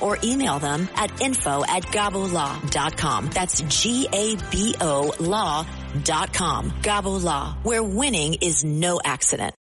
[0.00, 3.30] or email them at info at gabolaw.com.
[3.32, 6.70] That's G-A-B-O law.com.
[6.82, 9.54] Gabo Law, where winning is no accident.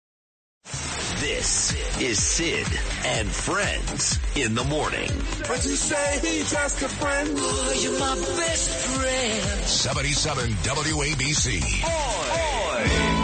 [1.20, 2.68] This is Sid
[3.06, 5.10] and Friends in the morning.
[5.48, 7.30] But you say he's just a friend.
[7.30, 9.66] Ooh, you're my best friend.
[9.66, 11.60] 77 WABC.
[11.84, 13.19] Whenever I'm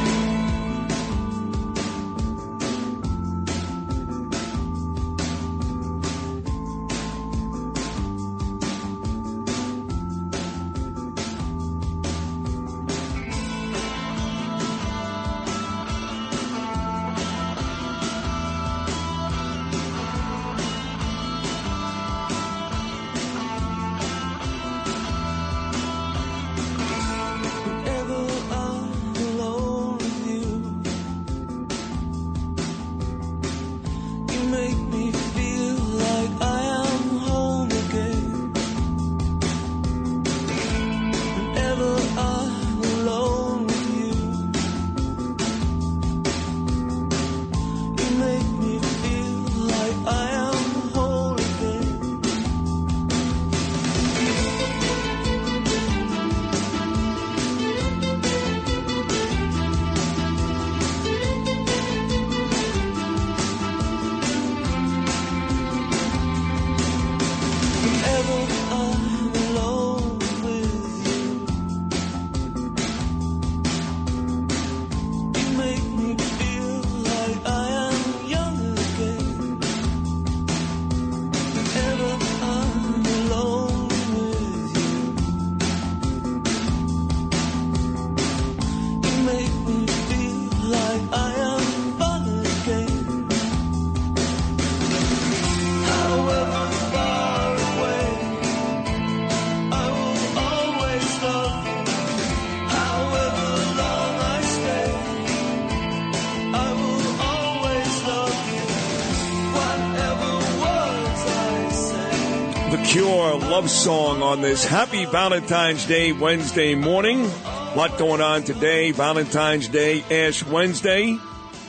[113.56, 117.24] love song on this happy Valentine's Day Wednesday morning.
[117.24, 118.92] A lot going on today.
[118.92, 121.16] Valentine's Day, Ash Wednesday.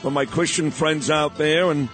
[0.01, 1.87] For my Christian friends out there and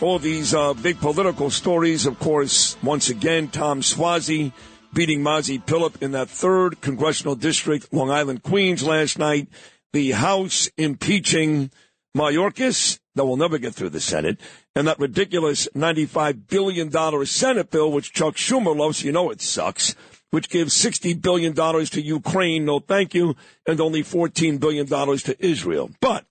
[0.00, 4.52] all these uh, big political stories, of course, once again, Tom Suozzi
[4.94, 9.48] beating Mazi Pilip in that third congressional district, Long Island, Queens last night.
[9.92, 11.70] The House impeaching
[12.16, 14.40] Mayorkas that will never get through the Senate,
[14.76, 19.96] and that ridiculous $95 billion Senate bill, which Chuck Schumer loves, you know it sucks,
[20.30, 23.34] which gives $60 billion to Ukraine, no thank you,
[23.66, 25.90] and only $14 billion to Israel.
[26.00, 26.26] But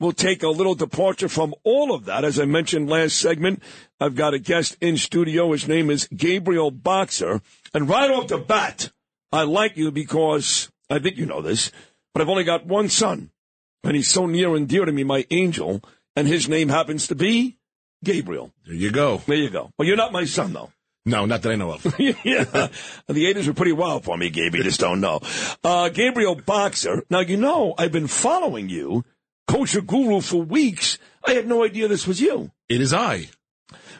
[0.00, 2.24] we'll take a little departure from all of that.
[2.24, 3.62] As I mentioned last segment,
[4.00, 5.52] I've got a guest in studio.
[5.52, 7.42] His name is Gabriel Boxer.
[7.74, 8.92] And right off the bat,
[9.30, 11.70] I like you because I think you know this,
[12.14, 13.30] but I've only got one son,
[13.84, 15.82] and he's so near and dear to me, my angel,
[16.16, 17.58] and his name happens to be
[18.02, 18.52] Gabriel.
[18.66, 19.18] There you go.
[19.26, 19.70] There you go.
[19.78, 20.70] Well, you're not my son, though.
[21.06, 21.84] No, not that I know of.
[21.98, 22.44] yeah.
[22.44, 24.54] The 80s were pretty wild for me, Gabe.
[24.54, 25.20] You just don't know.
[25.64, 27.04] Uh, Gabriel Boxer.
[27.08, 29.04] Now, you know, I've been following you,
[29.48, 30.98] kosher guru, for weeks.
[31.26, 32.50] I had no idea this was you.
[32.68, 33.28] It is I.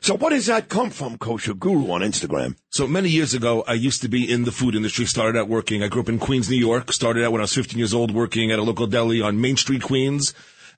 [0.03, 2.57] So what does that come from, kosher guru on Instagram?
[2.71, 5.83] So many years ago, I used to be in the food industry, started out working.
[5.83, 8.11] I grew up in Queens, New York, started out when I was 15 years old
[8.11, 10.33] working at a local deli on Main Street, Queens.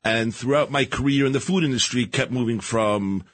[0.04, 3.24] And throughout my career in the food industry, kept moving from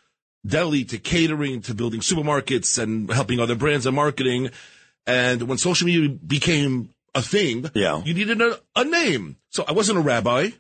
[0.47, 4.51] deli to catering to building supermarkets and helping other brands and marketing.
[5.07, 8.03] And when social media became a thing, yeah.
[8.05, 9.37] you needed a, a name.
[9.51, 10.51] So I wasn't a rabbi,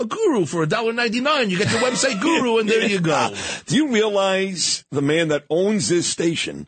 [0.00, 1.50] a guru for $1.99.
[1.50, 3.34] You get the website guru and there you go.
[3.66, 6.66] Do you realize the man that owns this station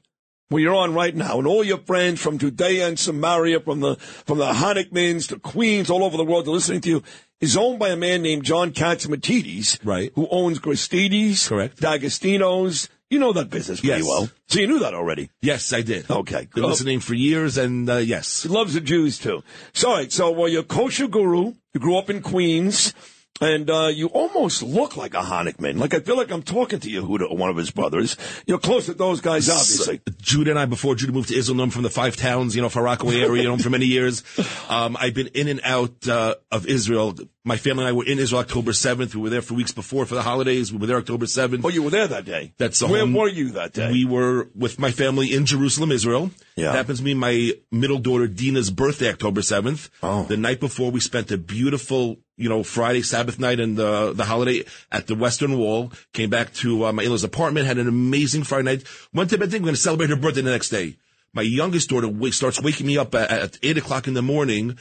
[0.50, 3.94] where you're on right now and all your friends from Judea and Samaria, from the,
[3.96, 7.02] from the Honickmans to Queens, all over the world are listening to you,
[7.40, 9.78] is owned by a man named John Catsimatidis.
[9.84, 10.12] Right.
[10.16, 11.48] Who owns Gristedes.
[11.48, 11.80] Correct.
[11.80, 12.88] D'Agostino's.
[13.08, 14.06] You know that business pretty Yes.
[14.08, 14.28] well.
[14.48, 15.30] So you knew that already.
[15.40, 16.08] Yes, I did.
[16.10, 16.48] Okay.
[16.54, 18.42] Been listening for years and, uh, yes.
[18.44, 19.42] He loves the Jews too.
[19.72, 21.54] So, all right, so well, you're a kosher guru.
[21.74, 22.92] You grew up in Queens,
[23.40, 26.88] and uh, you almost look like a Hanukkah Like I feel like I'm talking to
[26.88, 28.16] Yehuda or one of his brothers.
[28.46, 30.00] You're close to those guys, obviously.
[30.20, 32.68] Judah and I, before Judah moved to Israel, known from the five towns, you know,
[32.68, 34.22] Far Rockaway area, known for many years.
[34.68, 37.14] Um, I've been in and out uh, of Israel.
[37.42, 39.14] My family and I were in Israel October 7th.
[39.14, 40.72] We were there for weeks before for the holidays.
[40.72, 41.62] We were there October 7th.
[41.64, 42.52] Oh, you were there that day.
[42.58, 43.90] That's Where home- were you that day?
[43.90, 46.30] We were with my family in Jerusalem, Israel.
[46.56, 46.70] Yeah.
[46.70, 49.88] It happens to be my middle daughter Dina's birthday, October 7th.
[50.02, 50.24] Oh.
[50.24, 54.24] The night before, we spent a beautiful, you know, Friday, Sabbath night and the, the
[54.24, 55.92] holiday at the Western Wall.
[56.14, 58.84] Came back to uh, my in-laws apartment, had an amazing Friday night.
[59.12, 60.96] Went to bed thinking we're going to celebrate her birthday the next day.
[61.34, 64.78] My youngest daughter wa- starts waking me up at, at 8 o'clock in the morning.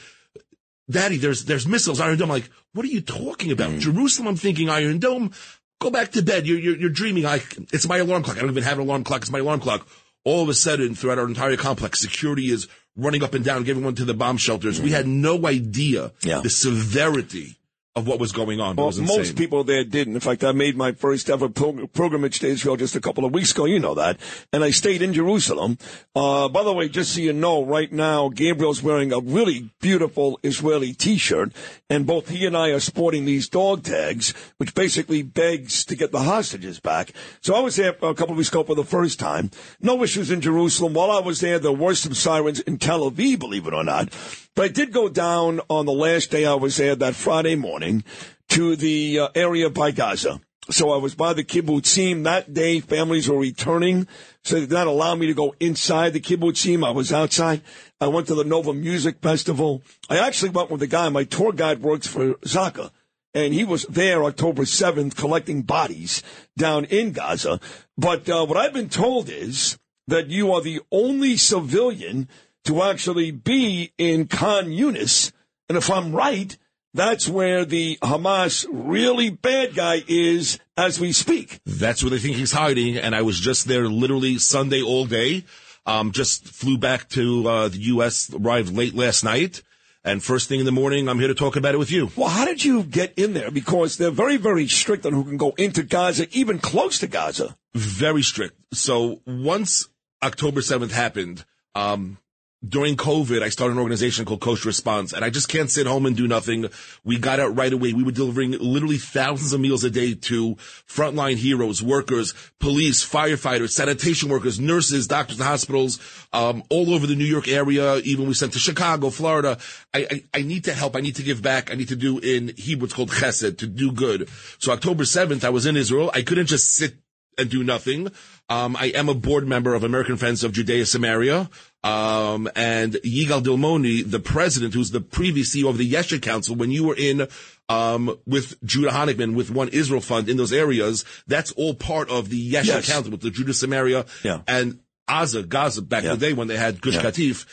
[0.90, 2.30] Daddy, there's, there's missiles, Iron Dome.
[2.30, 3.78] I'm like, what are you talking about?
[3.78, 5.32] Jerusalem, I'm thinking Iron Dome.
[5.80, 6.46] Go back to bed.
[6.46, 7.26] You're, you're, you're dreaming.
[7.26, 7.42] I,
[7.72, 8.38] it's my alarm clock.
[8.38, 9.20] I don't even have an alarm clock.
[9.20, 9.86] It's my alarm clock.
[10.24, 13.84] All of a sudden, throughout our entire complex, security is running up and down, giving
[13.84, 14.80] one to the bomb shelters.
[14.80, 16.40] We had no idea Yeah.
[16.40, 17.56] the severity
[17.96, 18.76] of what was going on.
[18.76, 20.14] Well, most people there didn't.
[20.14, 23.32] In fact, I made my first ever pil- pilgrimage to Israel just a couple of
[23.32, 23.64] weeks ago.
[23.64, 24.18] You know that.
[24.52, 25.76] And I stayed in Jerusalem.
[26.14, 30.38] Uh, by the way, just so you know, right now, Gabriel's wearing a really beautiful
[30.44, 31.52] Israeli t-shirt.
[31.88, 36.12] And both he and I are sporting these dog tags, which basically begs to get
[36.12, 37.10] the hostages back.
[37.40, 39.50] So I was there a couple of weeks ago for the first time.
[39.80, 40.94] No issues in Jerusalem.
[40.94, 44.10] While I was there, there were some sirens in Tel Aviv, believe it or not.
[44.56, 48.04] But I did go down on the last day I was there, that Friday morning,
[48.50, 50.40] to the uh, area by Gaza.
[50.70, 52.80] So I was by the kibbutzim that day.
[52.80, 54.06] Families were returning,
[54.44, 56.86] so they did not allow me to go inside the kibbutzim.
[56.86, 57.62] I was outside.
[58.00, 59.82] I went to the Nova Music Festival.
[60.08, 61.08] I actually went with a guy.
[61.08, 62.90] My tour guide works for Zaka,
[63.34, 66.22] and he was there October seventh collecting bodies
[66.56, 67.58] down in Gaza.
[67.96, 72.28] But uh, what I've been told is that you are the only civilian
[72.64, 75.32] to actually be in Khan Yunis.
[75.68, 76.56] And if I'm right,
[76.92, 81.60] that's where the Hamas really bad guy is as we speak.
[81.64, 82.96] That's where they think he's hiding.
[82.96, 85.44] And I was just there literally Sunday all day.
[85.86, 89.62] Um, just flew back to uh, the U.S., arrived late last night.
[90.02, 92.10] And first thing in the morning, I'm here to talk about it with you.
[92.16, 93.50] Well, how did you get in there?
[93.50, 97.56] Because they're very, very strict on who can go into Gaza, even close to Gaza.
[97.74, 98.56] Very strict.
[98.72, 99.88] So once
[100.22, 102.18] October 7th happened, um,
[102.66, 106.04] during COVID, I started an organization called Kosher Response, and I just can't sit home
[106.04, 106.66] and do nothing.
[107.04, 107.94] We got out right away.
[107.94, 110.56] We were delivering literally thousands of meals a day to
[110.86, 115.98] frontline heroes, workers, police, firefighters, sanitation workers, nurses, doctors in hospitals,
[116.34, 117.96] um, all over the New York area.
[117.98, 119.56] Even we sent to Chicago, Florida.
[119.94, 120.96] I, I, I need to help.
[120.96, 121.70] I need to give back.
[121.70, 124.28] I need to do in Hebrew, it's called chesed, to do good.
[124.58, 126.10] So October 7th, I was in Israel.
[126.12, 126.96] I couldn't just sit
[127.38, 128.10] and do nothing.
[128.48, 131.48] Um, I am a board member of American Friends of Judea Samaria.
[131.82, 136.70] Um, and Yigal Dilmoni, the president, who's the previous CEO of the Yesha Council, when
[136.70, 137.26] you were in,
[137.70, 142.28] um, with Judah Honigman, with One Israel Fund in those areas, that's all part of
[142.28, 142.90] the Yesha Yes.
[142.92, 144.42] Council with the Judah Samaria Yeah.
[144.46, 147.02] and Gaza, Gaza back in the day when they had Gush Yeah.
[147.02, 147.46] Katif.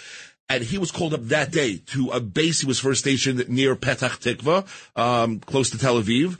[0.49, 2.61] And he was called up that day to a base.
[2.61, 4.65] He was first stationed near Petach Tikva,
[5.01, 6.37] um, close to Tel Aviv.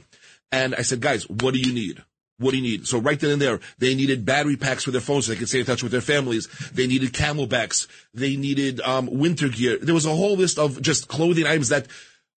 [0.50, 2.02] And I said, guys, what do you need?
[2.38, 2.86] What do you need?
[2.86, 5.48] So right then and there, they needed battery packs for their phones so they could
[5.48, 6.46] stay in touch with their families.
[6.72, 7.88] They needed camelbacks.
[8.14, 9.78] They needed, um, winter gear.
[9.80, 11.88] There was a whole list of just clothing items that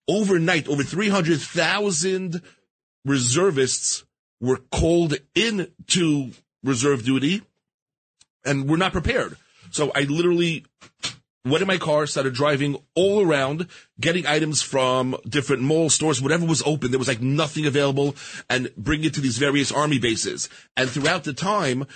[0.09, 2.43] overnight, over 300,000
[3.05, 4.05] reservists
[4.40, 6.31] were called in to
[6.64, 7.43] reserve duty
[8.44, 9.36] and were not prepared.
[9.70, 10.64] So I literally
[11.44, 13.66] went in my car, started driving all around,
[13.98, 16.90] getting items from different mall stores, whatever was open.
[16.90, 18.14] There was like nothing available
[18.48, 20.48] and bring it to these various army bases.
[20.76, 21.86] And throughout the time,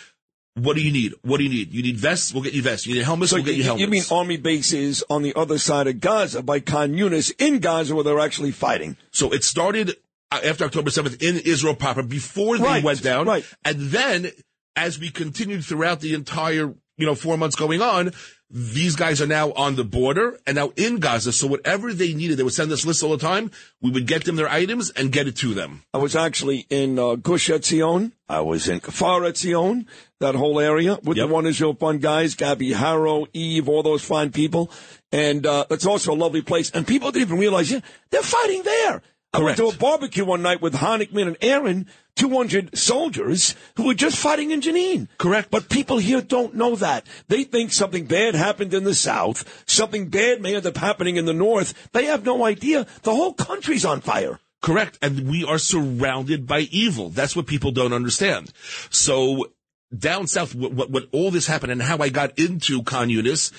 [0.57, 1.13] what do you need?
[1.23, 1.73] What do you need?
[1.73, 2.33] You need vests?
[2.33, 2.87] We'll get you vests.
[2.87, 3.31] You need helmets?
[3.31, 3.81] So we'll get you you, helmets.
[3.83, 7.95] you mean army bases on the other side of Gaza by Khan Yunis in Gaza
[7.95, 8.97] where they're actually fighting?
[9.11, 9.97] So it started
[10.31, 13.27] uh, after October 7th in Israel proper before they Right, went down.
[13.27, 13.45] right.
[13.65, 14.31] And then
[14.77, 18.13] as we continued throughout the entire, you know, four months going on,
[18.51, 21.33] these guys are now on the border and now in Gaza.
[21.33, 23.51] So whatever they needed, they would send us lists all the time.
[23.81, 25.83] We would get them their items and get it to them.
[25.93, 28.13] I was actually in uh, Gush Etzion.
[28.29, 29.87] I was in Kfar Etzion,
[30.21, 34.31] that whole area with the One Israel Fund guys, Gabby Harrow, Eve, all those fine
[34.31, 34.71] people.
[35.11, 36.71] And uh, it's also a lovely place.
[36.71, 37.81] And people didn't even realize, yeah,
[38.11, 39.03] they're fighting there.
[39.35, 41.87] I went to a barbecue one night with Hanikman and Aaron,
[42.17, 45.09] 200 soldiers who were just fighting in Jenin.
[45.19, 45.51] Correct.
[45.51, 47.07] But people here don't know that.
[47.29, 49.65] They think something bad happened in the South.
[49.67, 51.91] Something bad may end up happening in the North.
[51.93, 52.87] They have no idea.
[53.03, 54.39] The whole country's on fire.
[54.63, 54.99] Correct.
[55.03, 57.11] And we are surrounded by evil.
[57.11, 58.53] That's what people don't understand.
[58.91, 59.53] So
[59.97, 63.53] down south, what, what, what all this happened and how I got into Yunis,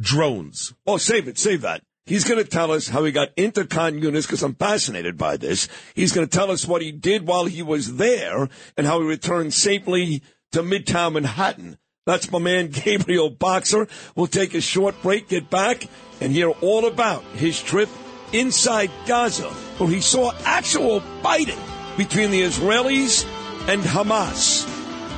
[0.00, 0.74] drones.
[0.86, 1.82] Oh, save it, save that.
[2.04, 5.36] He's going to tell us how he got into Khan Yunis because I'm fascinated by
[5.36, 5.68] this.
[5.94, 9.06] He's going to tell us what he did while he was there and how he
[9.06, 11.78] returned safely to Midtown Manhattan.
[12.04, 13.86] That's my man Gabriel Boxer.
[14.16, 15.86] We'll take a short break, get back,
[16.20, 17.88] and hear all about his trip
[18.32, 21.58] inside Gaza, where he saw actual fighting
[21.96, 23.24] between the Israelis
[23.68, 24.66] and Hamas.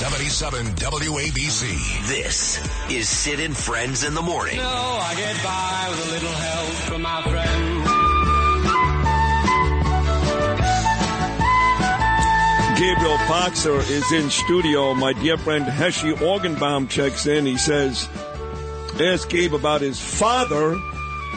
[0.01, 2.09] 77 WABC.
[2.09, 2.59] This
[2.91, 4.57] is Sid and Friends in the Morning.
[4.57, 7.91] No, I get by with a little help from my friends.
[12.81, 14.95] Gabriel Boxer is in studio.
[14.95, 17.45] My dear friend Heshi Organbaum checks in.
[17.45, 18.09] He says,
[18.99, 20.77] ask Gabe about his father,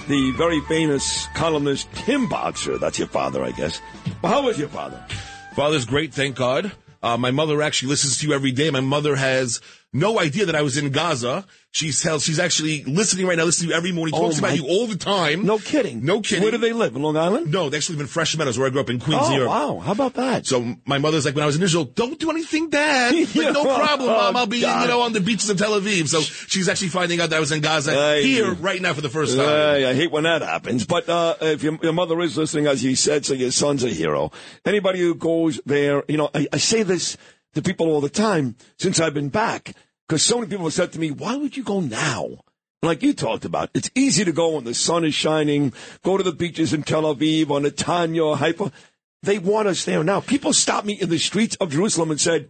[0.07, 2.77] the very famous columnist Tim Boxer.
[2.77, 3.81] That's your father, I guess.
[4.21, 5.05] Well, how was your father?
[5.53, 6.71] Father's great, thank God.
[7.03, 8.69] Uh, my mother actually listens to you every day.
[8.69, 9.59] My mother has
[9.93, 11.45] no idea that I was in Gaza.
[11.75, 14.55] She's tells she's actually listening right now, listening to you every morning, Oh, talks about
[14.55, 15.43] you all the time.
[15.43, 16.05] No kidding.
[16.05, 16.43] No kidding.
[16.43, 16.95] Where do they live?
[16.95, 17.51] In Long Island?
[17.51, 19.37] No, they actually live in Fresh Meadows, where I grew up in Queens, Oh, New
[19.37, 19.49] York.
[19.49, 19.79] wow.
[19.79, 20.45] How about that?
[20.45, 23.13] So my mother's like, when I was in Israel, don't do anything bad.
[23.35, 24.35] Like, no problem, mom.
[24.35, 24.83] I'll be, God.
[24.83, 26.07] you know, on the beaches of Tel Aviv.
[26.07, 29.09] So she's actually finding out that I was in Gaza here right now for the
[29.09, 29.45] first time.
[29.47, 30.85] Hey, I hate when that happens.
[30.85, 33.89] But uh, if your, your mother is listening, as you said, so your son's a
[33.89, 34.31] hero.
[34.63, 37.17] Anybody who goes there, you know, I, I say this
[37.55, 39.73] to people all the time since I've been back,
[40.07, 42.43] because so many people have said to me, why would you go now?
[42.81, 45.71] Like you talked about, it's easy to go when the sun is shining,
[46.03, 48.73] go to the beaches in Tel Aviv, on Netanya, or Haifa.
[49.21, 50.19] They want us there now.
[50.19, 52.49] People stop me in the streets of Jerusalem and said,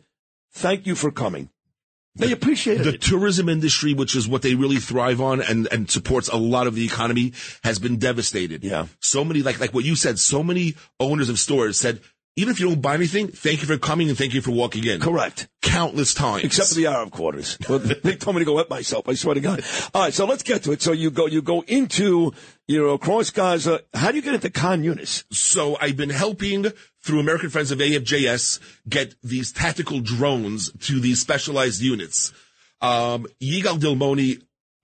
[0.51, 1.49] thank you for coming.
[2.15, 3.01] They appreciated the it.
[3.01, 6.75] tourism industry, which is what they really thrive on and, and supports a lot of
[6.75, 8.63] the economy, has been devastated.
[8.63, 8.85] Yeah.
[8.99, 12.01] So many, like, like what you said, so many owners of stores said,
[12.35, 14.83] even if you don't buy anything, thank you for coming and thank you for walking
[14.85, 14.99] in.
[14.99, 15.47] Correct.
[15.61, 16.43] Countless times.
[16.43, 17.57] Except for the Arab quarters.
[18.03, 19.07] They told me to go wet myself.
[19.07, 19.63] I swear to God.
[19.93, 20.81] All right, so let's get to it.
[20.81, 22.33] So you go, you go into,
[22.67, 23.81] you know, across Gaza.
[23.93, 25.25] How do you get into Khan Yunis?
[25.31, 26.65] So I've been helping
[27.03, 32.33] through American Friends of AFJS get these tactical drones to these specialized units.
[32.81, 34.41] Um, Yigal Dilmoni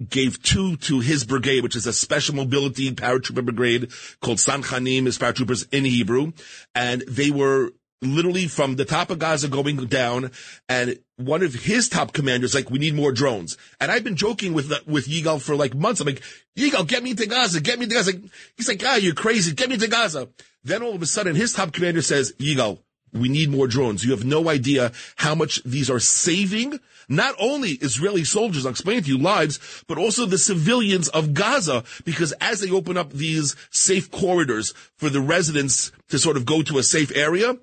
[0.07, 5.17] gave two to his brigade, which is a special mobility paratrooper brigade called Tzanchanim, is
[5.17, 6.31] paratroopers in Hebrew.
[6.73, 7.71] And they were
[8.01, 10.31] literally from the top of Gaza going down,
[10.67, 14.53] and one of his top commanders like, "We need more drones." And I've been joking
[14.53, 15.99] with with Yigal for like months.
[15.99, 16.23] I'm like,
[16.57, 18.13] "Yigal, get me to Gaza, get me to Gaza."
[18.55, 20.29] He's like, "Ah, you're crazy, get me to Gaza."
[20.63, 22.79] Then all of a sudden, his top commander says, "Yigal,
[23.11, 24.05] we need more drones.
[24.05, 29.01] You have no idea how much these are saving." Not only Israeli soldiers, I'll explain
[29.01, 33.55] to you, lives, but also the civilians of Gaza, because as they open up these
[33.71, 37.57] safe corridors for the residents to sort of go to a safe area,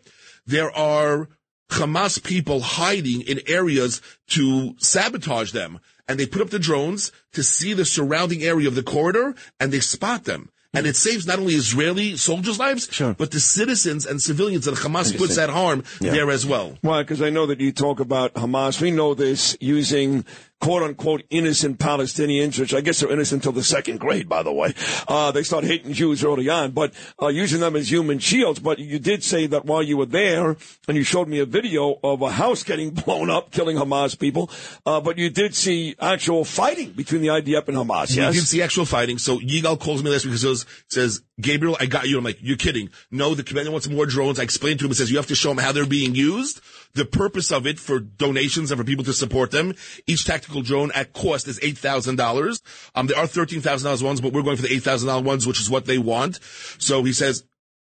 [0.46, 1.28] there are
[1.70, 5.78] Hamas people hiding in areas to sabotage them.
[6.08, 9.72] And they put up the drones to see the surrounding area of the corridor and
[9.72, 10.50] they spot them.
[10.76, 15.16] And it saves not only Israeli soldiers' lives, but the citizens and civilians that Hamas
[15.16, 16.12] puts at harm Yeah.
[16.12, 16.76] there as well.
[16.82, 17.02] Why?
[17.02, 18.80] Because I know that you talk about Hamas.
[18.80, 20.24] We know this using
[20.60, 24.52] quote unquote innocent Palestinians, which I guess are innocent until the second grade, by the
[24.52, 24.74] way.
[25.06, 28.58] Uh, they start hating Jews early on, but uh, using them as human shields.
[28.58, 30.56] But you did say that while you were there,
[30.88, 34.50] and you showed me a video of a house getting blown up, killing Hamas people,
[34.84, 38.34] uh, but you did see actual fighting between the IDF and Hamas, yes?
[38.34, 39.18] did see actual fighting.
[39.18, 42.16] So Yigal calls me last week and says, says, Gabriel, I got you.
[42.16, 42.88] I'm like, you're kidding.
[43.10, 44.40] No, the commander wants more drones.
[44.40, 46.60] I explained to him and says, you have to show him how they're being used.
[46.94, 49.74] The purpose of it for donations and for people to support them.
[50.06, 52.62] Each tactical drone at cost is $8,000.
[52.94, 55.84] Um, there are $13,000 ones, but we're going for the $8,000 ones, which is what
[55.84, 56.40] they want.
[56.78, 57.44] So he says,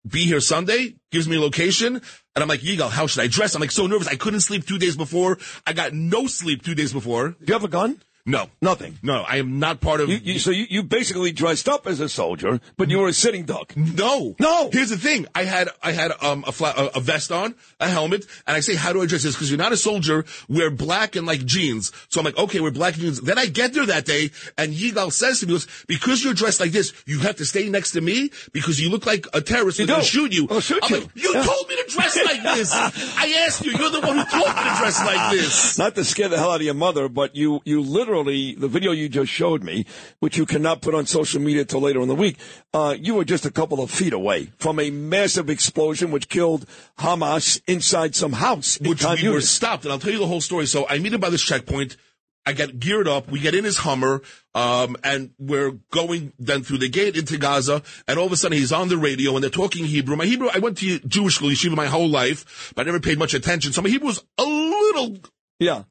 [0.06, 3.54] be here Sunday, gives me a location, and I'm like, Yigal, how should I dress?
[3.54, 4.08] I'm like so nervous.
[4.08, 5.38] I couldn't sleep two days before.
[5.66, 7.30] I got no sleep two days before.
[7.30, 8.00] Do you have a gun?
[8.24, 8.48] No.
[8.60, 8.98] Nothing.
[9.02, 10.08] No, I am not part of.
[10.08, 13.12] You, you, so you, you basically dressed up as a soldier, but you were a
[13.12, 13.76] sitting duck.
[13.76, 14.70] No, no.
[14.72, 17.88] Here's the thing: I had I had um a, fla- a, a vest on, a
[17.88, 20.24] helmet, and I say, "How do I dress this?" Because you're not a soldier.
[20.48, 21.90] Wear black and like jeans.
[22.10, 24.72] So I'm like, "Okay, we're black and jeans." Then I get there that day, and
[24.72, 27.90] Yigal says to me, goes, "Because you're dressed like this, you have to stay next
[27.92, 29.80] to me because you look like a terrorist.
[29.80, 31.00] You We're gonna shoot you." I'll shoot I'm you.
[31.00, 31.42] like, "You Yeah.
[31.42, 32.72] told me to dress like this.
[33.18, 33.72] I asked you.
[33.72, 36.52] You're the one who told me to dress like this." Not to scare the hell
[36.52, 39.86] out of your mother, but you, you literally, the video you just showed me,
[40.20, 42.36] which you cannot put on social media till later in the week,
[42.74, 46.66] uh, you were just a couple of feet away from a massive explosion which killed
[46.98, 48.76] Hamas inside some house.
[48.76, 49.84] in which we were stopped.
[49.84, 50.66] And I'll tell you the whole story.
[50.66, 51.96] So I meet him by this checkpoint.
[52.44, 53.30] I get geared up.
[53.30, 54.20] We get in his Hummer,
[54.54, 57.82] um, and we're going then through the gate into Gaza.
[58.08, 60.16] And all of a sudden, he's on the radio, and they're talking Hebrew.
[60.16, 63.18] My Hebrew, I went to Jewish school, yeshiva, my whole life, but I never paid
[63.18, 63.72] much attention.
[63.72, 65.18] So my Hebrew was a little
[65.60, 65.84] Yeah.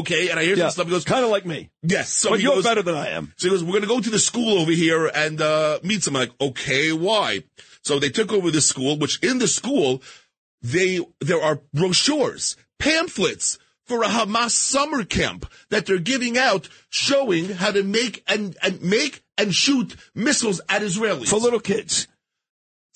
[0.00, 0.28] Okay.
[0.30, 0.64] And I hear Yeah.
[0.64, 0.86] some stuff.
[0.86, 1.70] He goes, kind of like me.
[1.82, 2.10] Yes.
[2.12, 3.32] So but you're goes- better than I am.
[3.36, 6.02] so he goes, we're going to go to the school over here and uh, meet
[6.02, 6.16] some.
[6.16, 7.44] I'm like, okay, why?
[7.82, 10.02] So they took over the school, which in the school,
[10.62, 17.50] they there are brochures, pamphlets for a Hamas summer camp that they're giving out, showing
[17.50, 22.08] how to make and and make and shoot missiles at Israelis For little kids.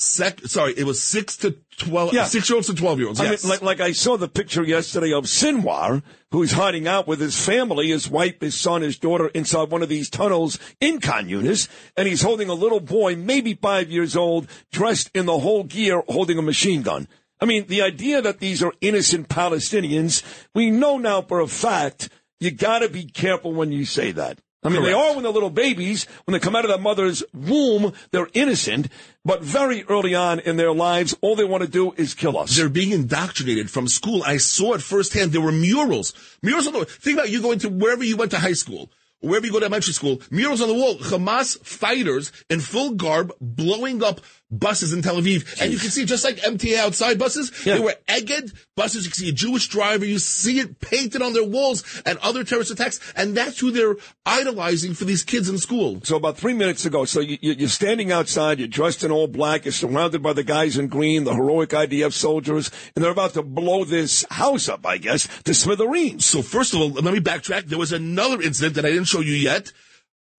[0.02, 2.24] Sec, sorry, it was six to twelve, Yeah.
[2.24, 3.20] six year olds to twelve year olds.
[3.20, 3.44] I Yes.
[3.44, 6.02] mean, like, like I saw the picture yesterday of Sinwar,
[6.32, 9.90] who's hiding out with his family, his wife, his son, his daughter, inside one of
[9.90, 11.68] these tunnels in Khan Yunis,
[11.98, 16.02] and he's holding a little boy, maybe five years old, dressed in the whole gear,
[16.08, 17.06] holding a machine gun.
[17.38, 20.22] I mean, the idea that these are innocent Palestinians,
[20.54, 22.08] we know now for a fact,
[22.38, 24.38] you gotta be careful when you say that.
[24.62, 26.06] I mean, they are when they're little babies.
[26.26, 28.88] When they come out of their mother's womb, they're innocent.
[29.24, 32.56] But very early on in their lives, all they want to do is kill us.
[32.56, 34.22] They're being indoctrinated from school.
[34.24, 35.32] I saw it firsthand.
[35.32, 36.14] There were murals.
[36.42, 36.86] Murals on the wall.
[36.86, 38.90] Think about you going to wherever you went to high school.
[39.20, 43.32] Wherever you go to elementary school, murals on the wall, Hamas fighters in full garb
[43.38, 45.60] blowing up buses in Tel Aviv.
[45.60, 49.04] And you can see just like MTA outside buses, they were Egged buses.
[49.04, 50.04] You can see a Jewish driver.
[50.04, 52.98] You see it painted on their walls and other terrorist attacks.
[53.16, 53.96] And that's who they're
[54.26, 56.00] idolizing for these kids in school.
[56.02, 59.26] So about three minutes ago, so you, you- you're standing outside, you're dressed in all
[59.26, 63.34] black, you're surrounded by the guys in green, the heroic IDF soldiers, and they're about
[63.34, 66.24] to blow this house up, I guess, to smithereens.
[66.26, 67.66] So first of all, let me backtrack.
[67.66, 69.72] There was another incident that I didn't show you yet.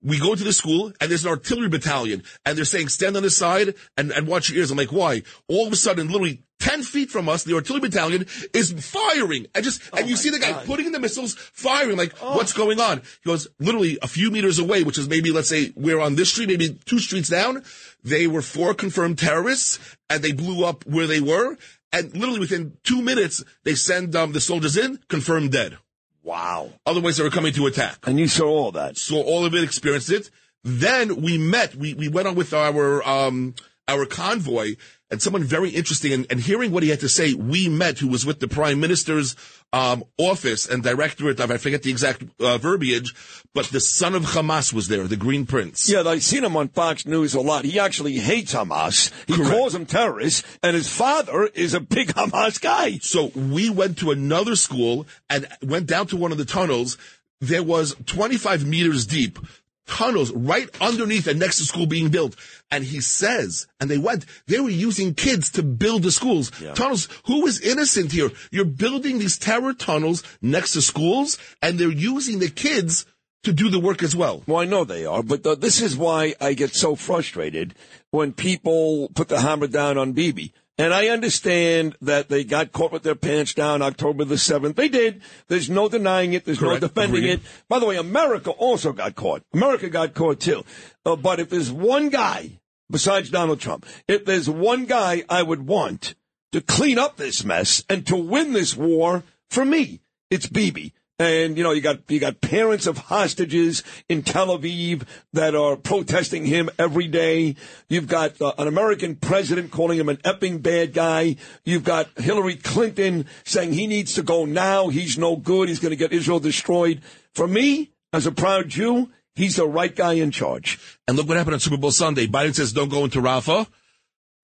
[0.04, 3.24] We go to the school and there's an artillery battalion and they're saying stand on
[3.24, 4.72] the side and, and watch your ears.
[4.72, 5.24] I'm like, why?
[5.48, 9.48] All of a sudden, literally 10 feet from us, the artillery battalion is firing.
[9.54, 11.98] And just, and you see the guy putting in the missiles, firing.
[11.98, 13.00] Like, what's going on?
[13.24, 16.32] He goes, literally a few meters away, which is maybe, let's say, we're on this
[16.32, 17.64] street, maybe two streets down.
[18.04, 19.80] They were four confirmed terrorists
[20.10, 21.58] and they blew up where they were.
[21.92, 25.78] And literally within two minutes, they send um, the soldiers in, confirmed dead.
[26.24, 26.72] Wow.
[26.86, 27.98] Otherwise, they were coming to attack.
[28.08, 28.98] And you saw all that.
[28.98, 30.30] Saw all of it, experienced it.
[30.64, 31.76] Then we met.
[31.76, 33.56] We we went on with our um
[33.88, 34.76] our convoy,
[35.12, 38.08] and someone very interesting, and, and hearing what he had to say, we met, who
[38.08, 39.36] was with the prime minister's
[39.74, 43.14] um, office and directorate of, I forget the exact uh, verbiage,
[43.54, 45.90] but the son of Hamas was there, the Green Prince.
[45.90, 47.66] Yeah, I've seen him on Fox News a lot.
[47.66, 49.12] He actually hates Hamas.
[49.28, 49.52] He Correct.
[49.52, 52.98] calls them terrorists, and his father is a big Hamas guy.
[53.00, 56.98] So we went to another school and went down to one of the tunnels.
[57.42, 59.40] There was 25 meters deep
[59.88, 62.36] tunnels right underneath and next to school being built.
[62.70, 66.52] And he says, and they went, they were using kids to build the schools.
[66.74, 67.08] Tunnels.
[67.26, 68.32] Who is innocent here?
[68.52, 73.06] You're building these terror tunnels next to schools and they're using the kids
[73.44, 74.44] to do the work as well.
[74.46, 77.74] Well, I know they are, but uh, this is why I get so frustrated
[78.12, 80.54] when people put the hammer down on Bibi.
[80.82, 84.74] And I understand that they got caught with their pants down October the 7th.
[84.76, 85.22] They did.
[85.48, 86.44] There's no denying it.
[86.44, 86.82] There's Correct.
[86.82, 87.34] no defending Agreed.
[87.34, 87.42] it.
[87.70, 89.44] By the way, America also got caught.
[89.54, 90.64] America got caught too.
[91.06, 92.60] Uh, but if there's one guy,
[92.90, 96.16] besides Donald Trump, if there's one guy I would want
[96.52, 100.02] to clean up this mess and to win this war, for me,
[100.32, 100.96] it's Bibi.
[101.22, 105.04] And you know, you got you got parents of hostages in Tel Aviv
[105.34, 107.56] that are protesting him every day.
[107.88, 111.36] You've got uh, an American president calling him an effing bad guy.
[111.64, 114.88] You've got Hillary Clinton saying he needs to go now.
[114.88, 115.70] He's no good.
[115.70, 117.02] He's going to get Israel destroyed.
[117.36, 120.98] For me, as a proud Jew, he's the right guy in charge.
[121.08, 122.26] And look what happened on Super Bowl Sunday.
[122.26, 123.68] Biden says don't go into Rafah.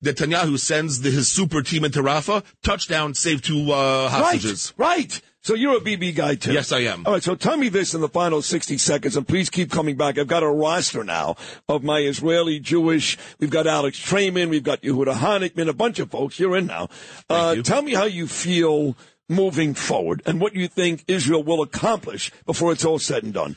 [0.05, 2.45] Netanyahu sends the, his super team into Rafah.
[2.61, 4.73] Touchdown, save two uh, hostages.
[4.77, 5.21] Right, right.
[5.43, 6.51] So you're a Bibi guy too.
[6.51, 7.05] Yes, I am.
[7.05, 9.95] All right, so tell me this in the final 60 seconds, and please keep coming
[9.95, 10.17] back.
[10.17, 11.35] I've got a roster now
[11.69, 13.17] of my Israeli Jewish.
[13.39, 16.39] We've got Alex Trayman, we've got Yehuda Hanekman, a bunch of folks.
[16.39, 16.89] You're in now.
[17.29, 18.97] Uh, tell me how you feel
[19.29, 23.55] moving forward and what you think Israel will accomplish before it's all said and done.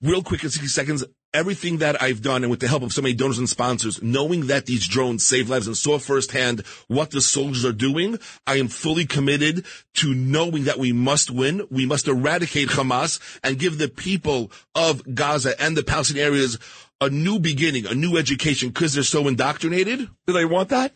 [0.00, 3.02] Real quick in 60 seconds, everything that I've done and with the help of so
[3.02, 7.20] many donors and sponsors, knowing that these drones save lives and saw firsthand what the
[7.20, 9.64] soldiers are doing, I am fully committed
[9.94, 11.66] to knowing that we must win.
[11.70, 16.58] We must eradicate Hamas and give the people of Gaza and the Palestinian areas
[17.00, 20.08] a new beginning, a new education because they're so indoctrinated.
[20.26, 20.94] Do they want that?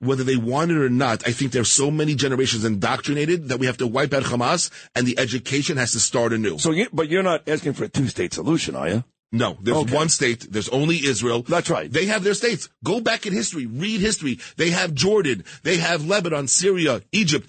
[0.00, 3.66] Whether they want it or not, I think there's so many generations indoctrinated that we
[3.66, 6.58] have to wipe out Hamas and the education has to start anew.
[6.58, 9.04] So, you, but you're not asking for a two-state solution, are you?
[9.30, 9.94] No, there's Okay.
[9.94, 10.46] one state.
[10.50, 11.42] There's only Israel.
[11.42, 11.90] That's right.
[11.92, 12.68] They have their states.
[12.82, 13.66] Go back in history.
[13.66, 14.38] Read history.
[14.56, 15.44] They have Jordan.
[15.62, 17.48] They have Lebanon, Syria, Egypt.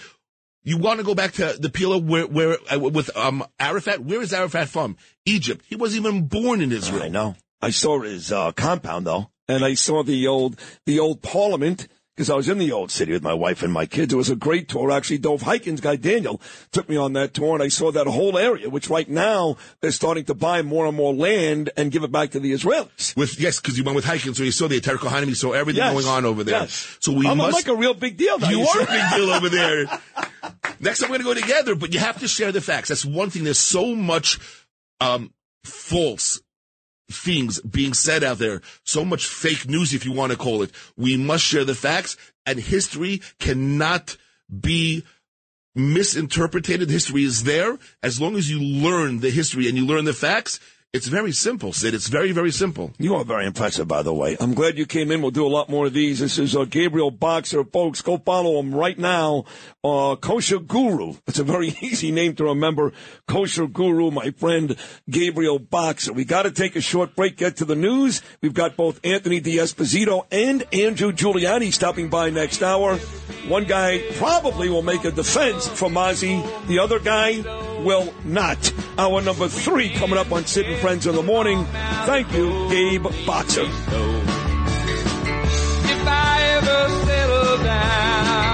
[0.63, 4.01] You want to go back to the PLO where, where uh, with um, Arafat?
[4.03, 4.97] Where is Arafat from?
[5.25, 5.63] Egypt.
[5.69, 7.03] He wasn't even born in Israel.
[7.03, 7.35] I know.
[7.61, 11.87] I saw his uh, compound though, and I saw the old the old Parliament
[12.19, 14.11] because I was in the old city with my wife and my kids.
[14.11, 14.91] It was a great tour.
[14.91, 16.41] Actually, Dov Hikind guy Daniel
[16.73, 18.69] took me on that tour, and I saw that whole area.
[18.69, 22.31] Which right now they're starting to buy more and more land and give it back
[22.31, 23.15] to the Israelis.
[23.15, 25.53] With yes, because you went with Hikind, so you saw the Ateret Cohanim, you saw
[25.53, 25.93] everything Yes.
[25.93, 26.59] going on over there.
[26.59, 26.97] Yes.
[26.99, 27.53] So we I'm, must.
[27.53, 28.37] like a real big deal.
[28.37, 28.49] Now.
[28.49, 28.79] You see?
[28.79, 29.85] are a big deal over there.
[30.81, 32.89] Next time we're going to go together, but you have to share the facts.
[32.89, 33.45] That's one thing.
[33.45, 34.39] There's so much
[34.99, 35.31] um,
[35.63, 36.41] false
[37.11, 40.71] things being said out there, so much fake news, if you want to call it.
[40.95, 44.17] We must share the facts, and history cannot
[44.49, 45.03] be
[45.75, 46.89] misinterpreted.
[46.89, 47.77] History is there.
[48.03, 50.59] As long as you learn the history and you learn the facts,
[50.91, 51.93] it's very simple, Sid.
[51.93, 52.93] It's very, very simple.
[52.97, 54.35] You are very impressive, by the way.
[54.39, 55.21] I'm glad you came in.
[55.21, 56.17] We'll do a lot more of these.
[56.17, 58.01] This is uh, Gabriel Boxer, folks.
[58.01, 59.45] Go follow him right now.
[59.81, 61.13] Uh, Kosher Guru.
[61.25, 62.91] It's a very easy name to remember.
[63.27, 64.75] Kosher Guru, my friend
[65.09, 66.11] Gabriel Boxer.
[66.11, 67.37] We got to take a short break.
[67.37, 68.21] Get to the news.
[68.41, 72.97] We've got both Anthony D'Esposito and Andrew Giuliani stopping by next hour.
[73.47, 76.43] One guy probably will make a defense for Mazi.
[76.67, 77.39] The other guy
[77.81, 78.73] will not.
[78.97, 81.63] Hour number three coming up on Sid and Friends in the morning.
[82.05, 83.61] Thank you, Gabe Boxer.
[83.61, 83.67] If
[86.05, 88.48] I ever settle down,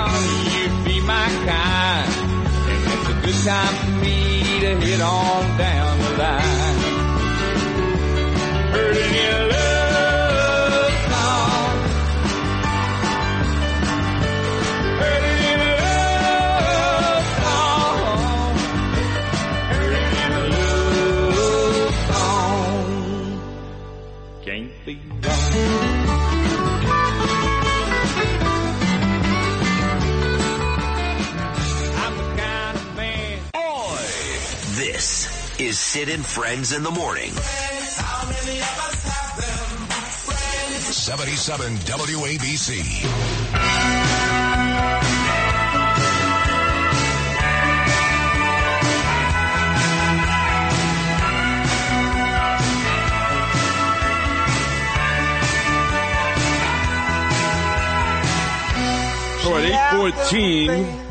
[1.05, 2.11] my kind.
[2.71, 6.77] And it's a good time for me to hit on down the line.
[8.73, 9.74] Heard any love
[35.75, 37.33] is Sid and Friends in the Morning.
[40.93, 43.05] 77 WABC.
[59.45, 61.04] All right, 814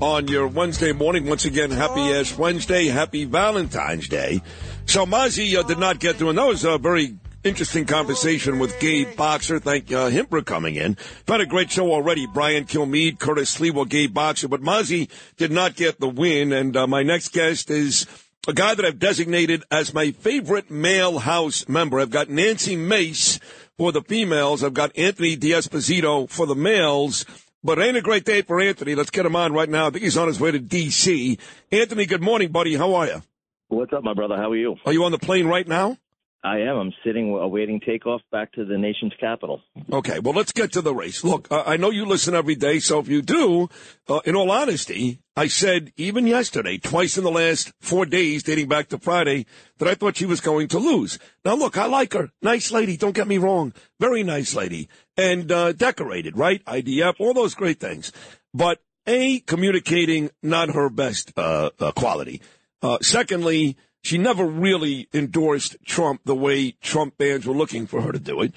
[0.00, 1.26] on your Wednesday morning.
[1.26, 2.86] Once again, happy Ash Wednesday.
[2.86, 4.42] Happy Valentine's Day.
[4.86, 8.78] So Mazi uh, did not get to, and that was a very interesting conversation with
[8.80, 9.58] Gabe Boxer.
[9.58, 10.96] Thank uh, him for coming in.
[10.96, 12.26] We've had a great show already.
[12.26, 16.52] Brian Kilmeade, Curtis Sliwa, Gabe Boxer, but Mazi did not get the win.
[16.52, 18.06] And uh, my next guest is
[18.48, 22.00] a guy that I've designated as my favorite male house member.
[22.00, 23.38] I've got Nancy Mace
[23.78, 24.62] for the females.
[24.62, 27.24] I've got Anthony D'Esposito for the males.
[27.64, 28.94] But it ain't a great day for Anthony.
[28.94, 29.86] Let's get him on right now.
[29.86, 31.38] I think he's on his way to D.C.
[31.72, 32.74] Anthony, good morning, buddy.
[32.74, 33.22] How are you?
[33.68, 34.36] What's up, my brother?
[34.36, 34.76] How are you?
[34.84, 35.96] Are you on the plane right now?
[36.44, 36.76] I am.
[36.76, 39.62] I'm sitting awaiting takeoff back to the nation's capital.
[39.90, 41.24] Okay, well, let's get to the race.
[41.24, 43.70] Look, uh, I know you listen every day, so if you do,
[44.10, 48.68] uh, in all honesty, I said even yesterday, twice in the last four days, dating
[48.68, 49.46] back to Friday,
[49.78, 51.18] that I thought she was going to lose.
[51.44, 52.30] Now, look, I like her.
[52.40, 53.72] Nice lady, don't get me wrong.
[53.98, 54.88] Very nice lady.
[55.16, 56.64] And uh, decorated, right?
[56.66, 58.12] IDF, all those great things.
[58.52, 62.40] But A, communicating, not her best uh, uh, quality.
[62.80, 68.12] Uh, secondly, she never really endorsed Trump the way Trump fans were looking for her
[68.12, 68.54] to do it.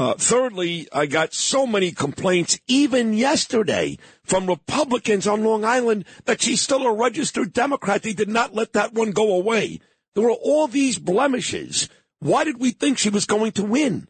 [0.00, 6.40] Uh, thirdly, I got so many complaints, even yesterday, from Republicans on Long Island that
[6.40, 8.02] she's still a registered Democrat.
[8.02, 9.78] They did not let that one go away.
[10.14, 11.90] There were all these blemishes.
[12.18, 14.08] Why did we think she was going to win?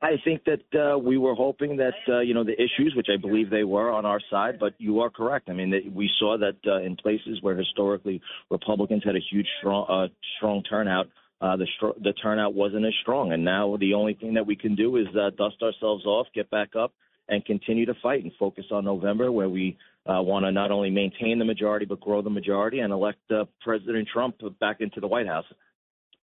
[0.00, 3.20] I think that uh, we were hoping that uh, you know the issues, which I
[3.20, 5.50] believe they were on our side, but you are correct.
[5.50, 9.48] I mean, that we saw that uh, in places where historically Republicans had a huge
[9.58, 10.08] strong uh,
[10.38, 11.08] strong turnout,
[11.40, 14.56] uh, the str- the turnout wasn't as strong, and now the only thing that we
[14.56, 16.92] can do is uh, dust ourselves off, get back up,
[17.28, 19.76] and continue to fight and focus on November, where we
[20.06, 23.44] uh, want to not only maintain the majority but grow the majority and elect uh,
[23.60, 25.44] President Trump back into the White House.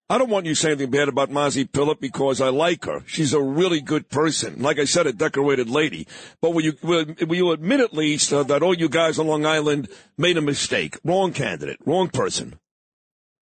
[0.09, 3.03] I don't want you to say anything bad about Mazi Pilip because I like her.
[3.07, 4.61] She's a really good person.
[4.61, 6.07] Like I said, a decorated lady.
[6.41, 9.27] But will you, will, will you admit at least uh, that all you guys on
[9.27, 9.87] Long Island
[10.17, 10.99] made a mistake?
[11.05, 12.59] Wrong candidate, wrong person.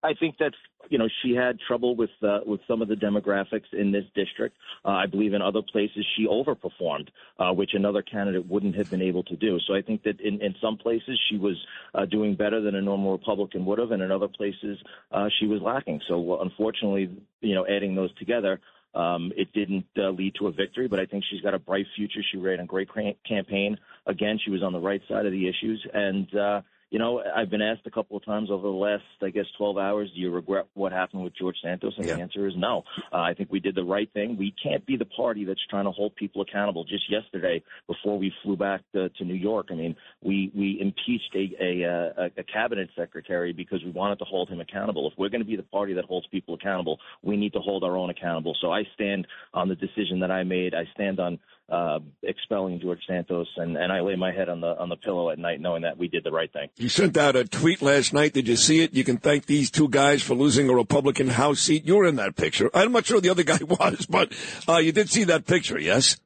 [0.04, 0.52] I think that
[0.88, 4.56] you know she had trouble with uh, with some of the demographics in this district.
[4.84, 9.02] Uh, I believe in other places she overperformed, uh, which another candidate wouldn't have been
[9.02, 9.58] able to do.
[9.66, 11.56] So I think that in, in some places she was
[11.94, 14.78] uh, doing better than a normal Republican would have, and in other places
[15.10, 16.00] uh, she was lacking.
[16.08, 17.10] So uh, unfortunately,
[17.40, 18.60] you know, adding those together.
[18.94, 21.86] Um, it didn't uh, lead to a victory, but I think she's got a bright
[21.96, 22.20] future.
[22.30, 22.90] She ran a great
[23.26, 23.78] campaign.
[24.06, 26.60] Again, she was on the right side of the issues, and uh,
[26.92, 29.78] you know, I've been asked a couple of times over the last, I guess, 12
[29.78, 31.94] hours, do you regret what happened with George Santos?
[31.96, 32.82] And the answer is no.
[33.10, 34.36] Uh, I think we did the right thing.
[34.36, 36.84] We can't be the party that's trying to hold people accountable.
[36.84, 41.34] Just yesterday, before we flew back to, to New York, I mean, we, we impeached
[41.34, 45.10] a, a, a, a cabinet secretary because we wanted to hold him accountable.
[45.10, 47.84] If we're going to be the party that holds people accountable, we need to hold
[47.84, 48.54] our own accountable.
[48.60, 50.74] So I stand on the decision that I made.
[50.74, 51.38] I stand on
[51.72, 55.30] uh, expelling George Santos, and, and I lay my head on the on the pillow
[55.30, 56.68] at night knowing that we did the right thing.
[56.76, 58.34] You sent out a tweet last night.
[58.34, 58.92] Did you see it?
[58.92, 61.86] You can thank these two guys for losing a Republican House seat.
[61.86, 62.70] You were in that picture.
[62.74, 64.32] I'm not sure the other guy was, but
[64.68, 66.18] uh, you did see that picture, yes?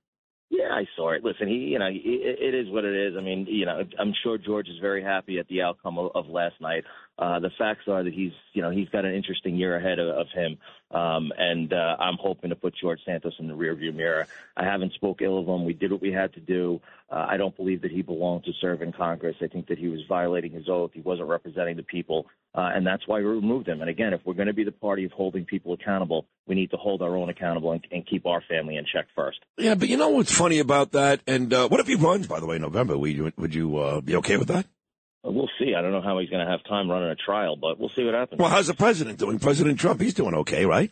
[0.50, 1.22] Yeah, I saw it.
[1.22, 3.14] Listen, he, you know, it, it is what it is.
[3.16, 6.26] I mean, you know, I'm sure George is very happy at the outcome of, of
[6.26, 6.84] last night.
[7.18, 10.08] Uh, the facts are that he's, you know, he's got an interesting year ahead of,
[10.08, 10.58] of him,
[10.90, 14.26] um, and uh, I'm hoping to put George Santos in the rearview mirror.
[14.54, 15.64] I haven't spoke ill of him.
[15.64, 16.80] We did what we had to do.
[17.10, 19.36] Uh, I don't believe that he belonged to serve in Congress.
[19.40, 20.90] I think that he was violating his oath.
[20.92, 23.80] He wasn't representing the people, uh, and that's why we removed him.
[23.80, 26.70] And again, if we're going to be the party of holding people accountable, we need
[26.72, 29.38] to hold our own accountable and, and keep our family in check first.
[29.56, 31.20] Yeah, but you know what's funny about that?
[31.26, 32.98] And uh, what if he runs, by the way, in November?
[32.98, 34.66] Would you, would you uh, be okay with that?
[35.26, 35.74] Uh, we'll see.
[35.74, 38.04] I don't know how he's going to have time running a trial, but we'll see
[38.04, 38.38] what happens.
[38.38, 39.38] Well, how's the president doing?
[39.38, 40.90] President Trump, he's doing okay, right?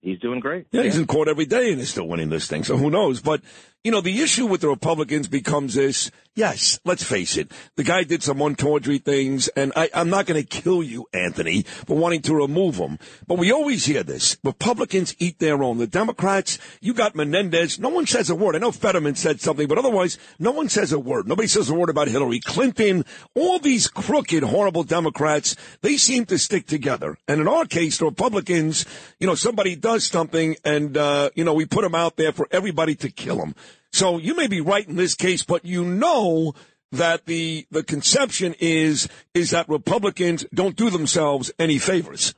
[0.00, 0.66] He's doing great.
[0.70, 2.62] Yeah, he's in court every day and is still winning this thing.
[2.62, 3.20] So who knows?
[3.20, 3.42] But,
[3.84, 6.10] you know, the issue with the Republicans becomes this.
[6.34, 7.50] Yes, let's face it.
[7.74, 11.62] The guy did some untowardry things and I, I'm not going to kill you, Anthony,
[11.62, 12.98] for wanting to remove him.
[13.26, 14.36] But we always hear this.
[14.44, 15.78] Republicans eat their own.
[15.78, 17.80] The Democrats, you got Menendez.
[17.80, 18.54] No one says a word.
[18.54, 21.26] I know Fetterman said something, but otherwise, no one says a word.
[21.26, 23.04] Nobody says a word about Hillary Clinton.
[23.34, 27.18] All these crooked, horrible Democrats, they seem to stick together.
[27.26, 28.86] And in our case, the Republicans,
[29.18, 32.46] you know, somebody does something and, uh, you know, we put them out there for
[32.52, 33.56] everybody to kill them.
[33.92, 36.54] So you may be right in this case, but you know
[36.92, 42.34] that the the conception is is that Republicans don't do themselves any favors.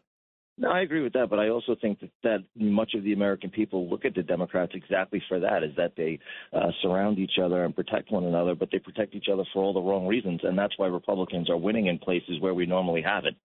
[0.60, 3.48] No, I agree with that, but I also think that, that much of the American
[3.48, 6.18] people look at the Democrats exactly for that, is that they
[6.52, 9.72] uh, surround each other and protect one another, but they protect each other for all
[9.72, 13.38] the wrong reasons, and that's why Republicans are winning in places where we normally haven't.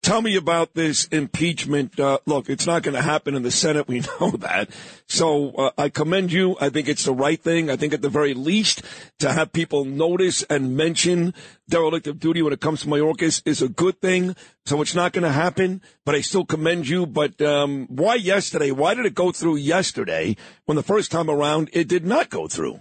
[0.00, 1.98] Tell me about this impeachment.
[1.98, 3.88] Uh, look, it's not going to happen in the Senate.
[3.88, 4.70] We know that.
[5.06, 6.56] So uh, I commend you.
[6.60, 7.68] I think it's the right thing.
[7.68, 8.82] I think at the very least
[9.18, 11.34] to have people notice and mention
[11.68, 14.36] derelict of duty when it comes to Mayorkas is a good thing.
[14.66, 17.04] So it's not going to happen, but I still commend you.
[17.04, 18.70] But um, why yesterday?
[18.70, 22.46] Why did it go through yesterday when the first time around it did not go
[22.46, 22.80] through?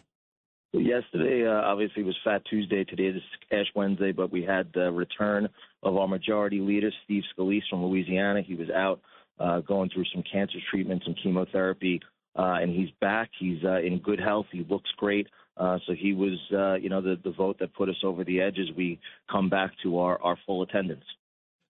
[0.73, 2.84] Yesterday, uh, obviously, was Fat Tuesday.
[2.84, 3.22] Today is
[3.52, 5.48] Ash Wednesday, but we had the return
[5.81, 8.41] of our majority leader, Steve Scalise from Louisiana.
[8.41, 8.99] He was out
[9.39, 12.02] uh, going through some cancer treatments some chemotherapy,
[12.38, 13.30] uh, and he's back.
[13.39, 14.48] He's uh, in good health.
[14.52, 15.27] He looks great.
[15.56, 18.41] Uh, so he was, uh, you know, the, the vote that put us over the
[18.41, 18.99] edge as we
[19.31, 21.06] come back to our, our full attendance.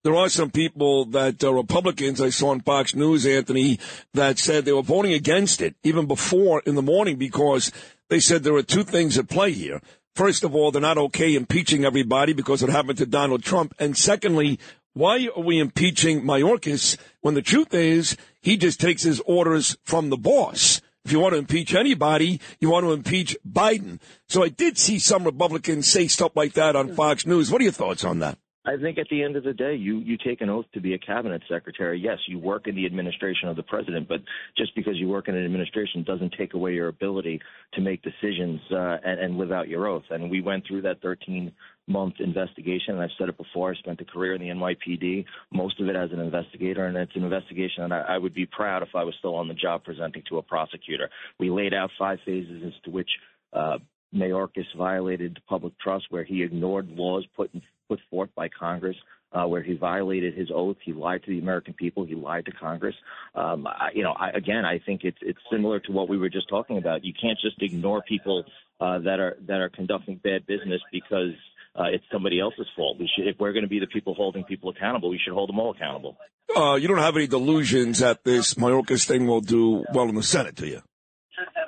[0.08, 3.78] There are some people that uh, Republicans I saw on Fox News, Anthony,
[4.14, 7.74] that said they were voting against it even before in the morning because
[8.08, 9.82] they said there are two things at play here.
[10.16, 13.76] First of all, they're not okay impeaching everybody because it happened to Donald Trump.
[13.80, 14.60] And secondly,
[14.94, 20.10] why are we impeaching Mayorkas when the truth is he just takes his orders from
[20.10, 20.80] the boss?
[21.04, 24.00] If you want to impeach anybody, you want to impeach Biden.
[24.30, 27.52] So I did see some Republicans say stuff like that on Fox News.
[27.52, 28.38] What are your thoughts on that?
[28.68, 30.94] I think at the end of the day, you you take an oath to be
[30.94, 31.98] a cabinet secretary.
[31.98, 34.19] Yes, you work in the administration of the president, but
[34.57, 37.39] just because you work in an administration doesn't take away your ability
[37.76, 40.03] to make decisions uh, and, and live out your oath.
[40.10, 41.49] And we went through that 13
[41.88, 43.72] month investigation, and I've said it before.
[43.72, 45.23] I spent a career in the NYPD,
[45.53, 48.45] most of it as an investigator, and it's an investigation that I, I would be
[48.45, 51.10] proud if I was still on the job presenting to a prosecutor.
[51.39, 53.10] We laid out five phases as to which.
[53.53, 53.77] Uh,
[54.15, 58.96] Mayorkas violated public trust, where he ignored laws put in, put forth by Congress,
[59.34, 62.52] uh, where he violated his oath, he lied to the American people, he lied to
[62.52, 62.96] Congress.
[63.36, 66.30] Um, I, you know, I, again, I think it's it's similar to what we were
[66.30, 67.04] just talking about.
[67.04, 68.44] You can't just ignore people
[68.80, 71.34] uh, that are that are conducting bad business because
[71.76, 72.98] uh, it's somebody else's fault.
[73.00, 75.50] We should, if we're going to be the people holding people accountable, we should hold
[75.50, 76.18] them all accountable.
[76.56, 80.24] Uh, you don't have any delusions that this Mayorkas thing will do well in the
[80.24, 80.82] Senate, do you?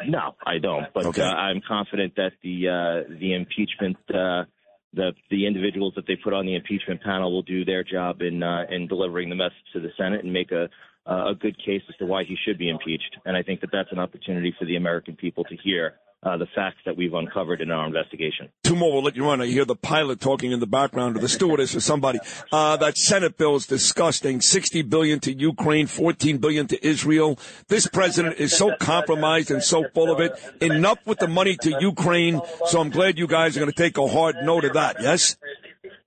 [0.07, 0.87] No, I don't.
[0.93, 1.21] But Okay.
[1.21, 4.45] uh, I'm confident that the uh, the impeachment, uh,
[4.93, 8.41] the the individuals that they put on the impeachment panel will do their job in
[8.41, 10.69] uh, in delivering the message to the Senate and make a
[11.05, 13.17] a good case as to why he should be impeached.
[13.25, 16.47] And I think that that's an opportunity for the American people to hear uh, the
[16.55, 18.49] facts that we've uncovered in our investigation.
[18.63, 19.41] Two more, we'll let you run.
[19.41, 22.19] I hear the pilot talking in the background, or the stewardess, or somebody.
[22.51, 24.41] Uh, that Senate bill is disgusting.
[24.41, 27.39] Sixty billion to Ukraine, fourteen billion to Israel.
[27.67, 30.31] This president is so compromised and so full of it.
[30.61, 32.41] Enough with the money to Ukraine.
[32.65, 34.97] So I'm glad you guys are going to take a hard note of that.
[35.01, 35.37] Yes.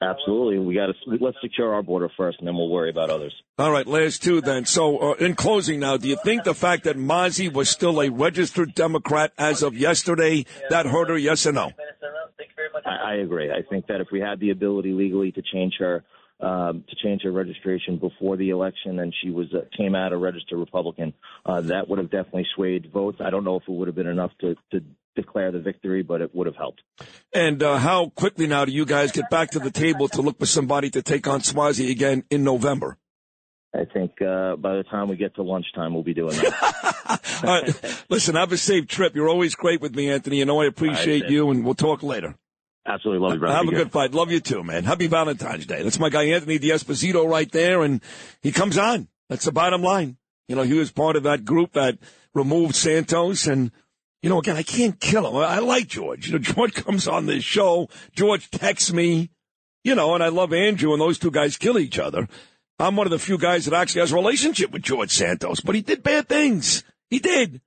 [0.02, 3.32] Absolutely, we got to let's secure our border first, and then we'll worry about others.
[3.56, 4.64] All right, last two then.
[4.64, 8.10] So, uh, in closing now, do you think the fact that Mazi was still a
[8.10, 11.70] registered Democrat as of yesterday, that hurt her, yes or no?
[12.84, 13.52] I, I agree.
[13.52, 16.04] I think that if we had the ability legally to change her
[16.40, 20.16] um, to change her registration before the election, and she was uh, came out a
[20.16, 21.14] registered Republican,
[21.46, 23.18] uh, that would have definitely swayed votes.
[23.24, 24.82] I don't know if it would have been enough to, to
[25.14, 26.82] declare the victory, but it would have helped.
[27.32, 30.38] And uh, how quickly now do you guys get back to the table to look
[30.38, 32.98] for somebody to take on Suozzi again in November?
[33.74, 37.40] I think uh, by the time we get to lunchtime, we'll be doing that.
[37.44, 38.04] All right.
[38.10, 39.14] Listen, have a safe trip.
[39.14, 40.38] You're always great with me, Anthony.
[40.38, 42.36] You know I appreciate right, you, and we'll talk later.
[42.86, 43.56] Absolutely love you, brother.
[43.56, 44.12] Have a good fight.
[44.12, 44.84] Love you too, man.
[44.84, 45.82] Happy Valentine's Day.
[45.82, 48.02] That's my guy Anthony D'Esposito right there, and
[48.42, 49.08] he comes on.
[49.28, 50.18] That's the bottom line.
[50.48, 51.98] You know, he was part of that group that
[52.34, 53.70] removed Santos, and
[54.22, 55.36] you know, again, I can't kill him.
[55.36, 56.28] I like George.
[56.28, 57.88] You know, George comes on this show.
[58.14, 59.30] George texts me.
[59.84, 62.28] You know, and I love Andrew, and those two guys kill each other.
[62.78, 65.74] I'm one of the few guys that actually has a relationship with George Santos, but
[65.74, 66.84] he did bad things.
[67.10, 67.60] He did.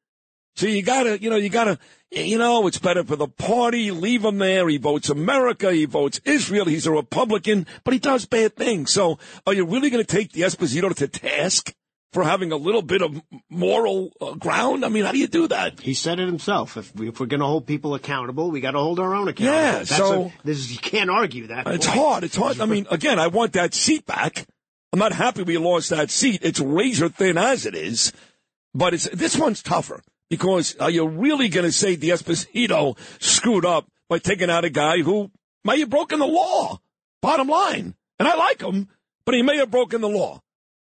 [0.56, 1.78] So you gotta, you know, you gotta,
[2.12, 3.92] you know, it's better for the party.
[3.92, 4.70] Leave him there.
[4.70, 5.74] He votes America.
[5.74, 6.66] He votes Israel.
[6.66, 8.94] He's a Republican, but he does bad things.
[8.94, 11.74] So are you really going to take D'Esposito to task
[12.16, 14.86] for having a little bit of moral uh, ground?
[14.86, 15.82] I mean, how do you do that?
[15.82, 16.78] He said it himself.
[16.78, 19.28] If, we, if we're going to hold people accountable, we got to hold our own
[19.28, 19.58] accountable.
[19.58, 21.68] Yeah, That's so- a, this, you can't argue that.
[21.68, 22.00] It's point.
[22.00, 22.24] hard.
[22.24, 22.62] It's hard.
[22.62, 24.48] I mean, again, I want that seat back.
[24.94, 26.40] I'm not happy we lost that seat.
[26.42, 28.14] It's razor thin as it is,
[28.74, 33.90] but it's this one's tougher because are you really going to say D'Esposito screwed up
[34.08, 35.32] by taking out a guy who
[35.66, 36.80] may have broken the law?
[37.22, 38.88] Bottom line, and I like him,
[39.26, 40.42] but he may have broken the law.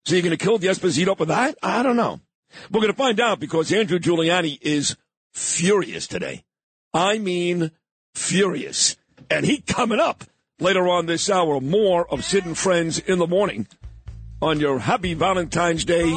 [0.05, 1.57] So you're going to kill Esposito for that?
[1.61, 2.19] I don't know.
[2.71, 4.97] We're going to find out because Andrew Giuliani is
[5.33, 6.43] furious today.
[6.93, 7.71] I mean,
[8.13, 8.97] furious.
[9.29, 10.25] And he coming up
[10.59, 11.61] later on this hour.
[11.61, 13.67] More of Sid and Friends in the morning
[14.41, 16.11] on your happy Valentine's Day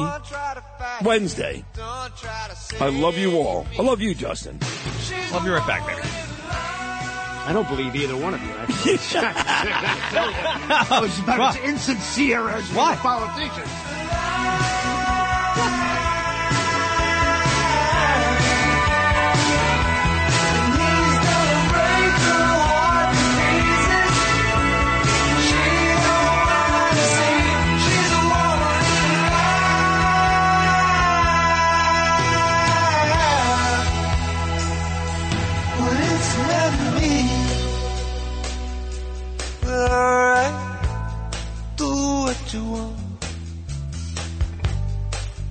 [1.03, 1.63] Wednesday.
[1.77, 3.65] I love you all.
[3.77, 4.59] I love you, Justin.
[5.31, 6.34] Love you right back, baby.
[7.47, 8.49] I don't believe either one of you.
[8.51, 8.97] Actually.
[9.21, 12.93] I tell you, it's about as insincere as Why?
[12.93, 12.97] a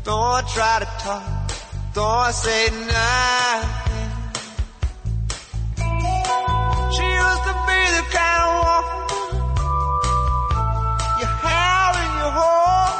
[0.05, 1.22] Don't try to talk,
[1.94, 4.10] don't say nothing.
[6.94, 9.01] She used to be the kind of woman
[11.20, 12.97] you have in your home.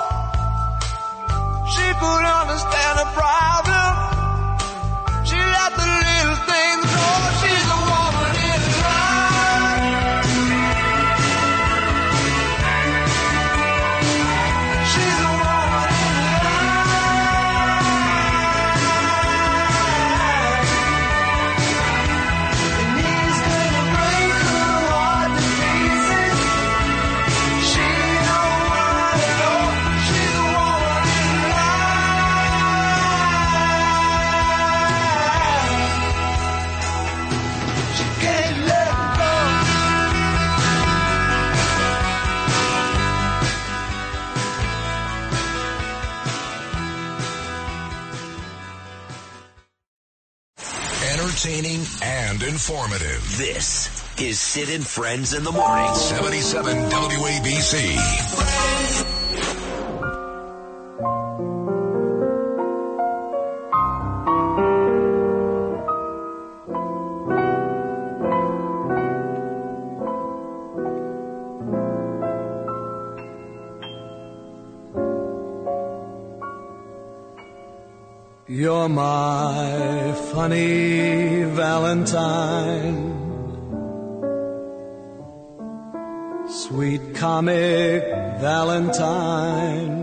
[1.75, 3.93] She could understand the problem.
[5.27, 5.94] She let the
[51.35, 53.21] Entertaining and informative.
[53.37, 53.91] This
[54.21, 55.93] is Sid and Friends in the Morning.
[55.93, 58.55] 77 WABC.
[78.47, 80.94] You're my funny
[81.75, 83.03] Valentine.
[86.49, 88.03] Sweet comic
[88.49, 89.97] Valentine.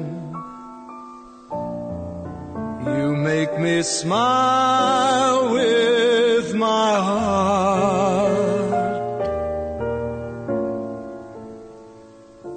[2.85, 8.72] You make me smile with my heart.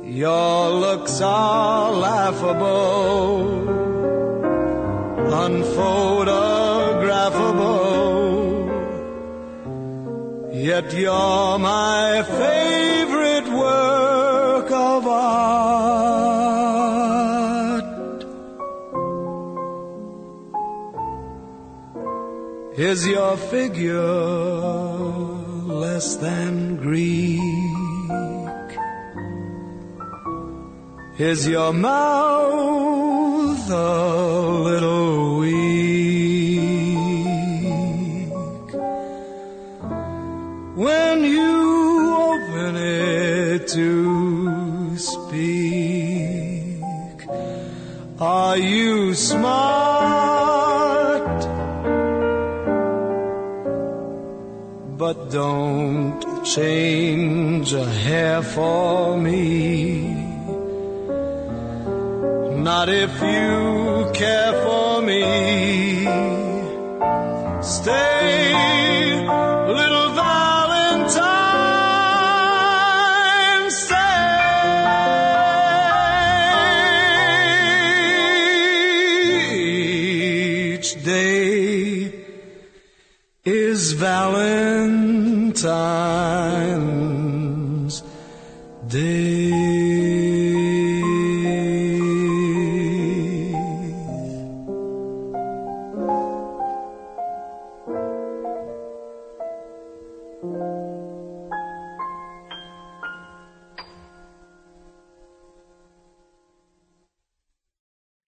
[0.03, 3.65] Your looks are laughable
[5.45, 6.44] unphotographable.
[10.65, 15.45] Yet you're my favorite work of art.
[22.79, 24.01] Is your figure
[25.83, 27.41] less than Greek?
[31.19, 35.04] Is your mouth a little
[43.75, 46.81] to speak,
[48.21, 50.45] are you smart?
[54.97, 60.15] But don't change a hair for me.
[62.69, 65.23] Not if you care for me.
[67.61, 68.14] Stay,
[85.65, 86.85] Valentine's
[88.87, 89.55] Day.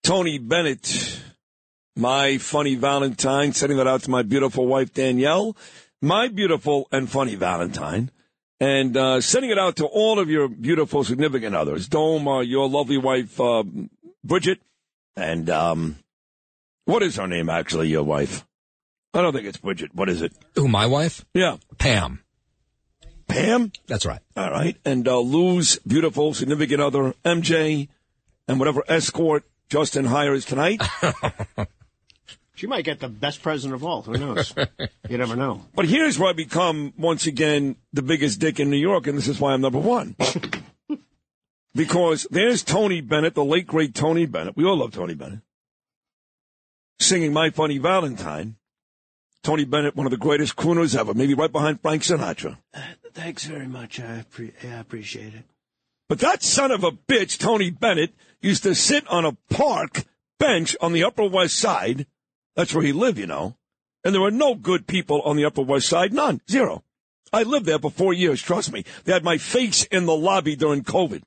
[0.02, 1.20] Tony Bennett,
[1.96, 5.54] my funny Valentine, sending that out to my beautiful wife Danielle,
[6.01, 8.10] my beautiful and funny Valentine,
[8.60, 11.89] and uh, sending it out to all of your beautiful significant others.
[11.89, 13.64] Dome, uh, your lovely wife uh,
[14.24, 14.60] Bridget,
[15.16, 15.97] and um,
[16.85, 17.89] what is her name actually?
[17.89, 18.47] Your wife?
[19.14, 19.94] I don't think it's Bridget.
[19.94, 20.32] What is it?
[20.55, 21.24] Who, my wife?
[21.35, 22.23] Yeah, Pam.
[23.28, 23.73] Pam.
[23.86, 24.20] That's right.
[24.36, 27.89] All right, and uh, Lou's beautiful significant other MJ,
[28.47, 30.81] and whatever escort Justin hires tonight.
[32.56, 34.00] She might get the best president of all.
[34.02, 34.54] Who knows?
[35.10, 35.66] you never know.
[35.74, 39.28] But here's where I become, once again, the biggest dick in New York, and this
[39.28, 40.16] is why I'm number one.
[41.74, 44.56] because there's Tony Bennett, the late, great Tony Bennett.
[44.56, 45.40] We all love Tony Bennett.
[46.98, 48.56] Singing My Funny Valentine.
[49.42, 52.56] Tony Bennett, one of the greatest crooners ever, maybe right behind Frank Sinatra.
[52.72, 52.80] Uh,
[53.12, 54.00] thanks very much.
[54.00, 55.44] I, appre- I appreciate it.
[56.08, 60.04] But that son of a bitch, Tony Bennett, used to sit on a park
[60.38, 62.06] bench on the Upper West Side.
[62.56, 63.56] That's where he lived, you know.
[64.02, 66.12] And there were no good people on the Upper West Side.
[66.12, 66.40] None.
[66.50, 66.82] Zero.
[67.32, 68.84] I lived there for four years, trust me.
[69.04, 71.22] They had my face in the lobby during COVID.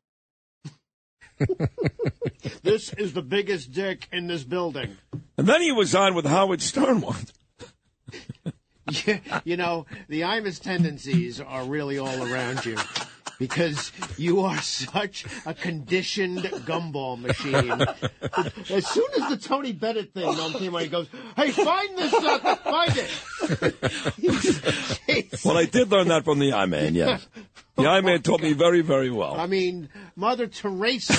[2.64, 4.98] This is the biggest dick in this building.
[5.38, 7.34] And then he was on with Howard Stern once.
[9.06, 12.78] you, you know, the Imus tendencies are really all around you
[13.40, 17.72] because you are such a conditioned gumball machine.
[18.76, 22.14] As soon as the Tony Bennett thing on came on, he goes, "Hey, find this,
[22.14, 23.10] uh, find it."
[25.46, 27.26] Well, I did learn that from the I Man, yes.
[27.76, 29.40] The I Man taught me very, very well.
[29.40, 31.16] I mean, Mother Teresa.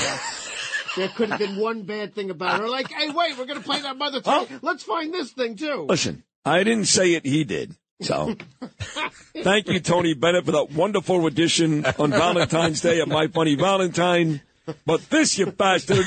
[0.97, 2.69] There could have been one bad thing about her.
[2.69, 4.59] Like, hey, wait, we're going to play that Mother Teresa.
[4.61, 5.87] Let's find this thing too.
[5.89, 7.77] Listen, I didn't say it, he did.
[8.01, 8.35] So,
[9.43, 14.41] thank you, Tony Bennett, for that wonderful rendition on Valentine's Day of My Funny Valentine.
[14.87, 16.07] But this, you bastard,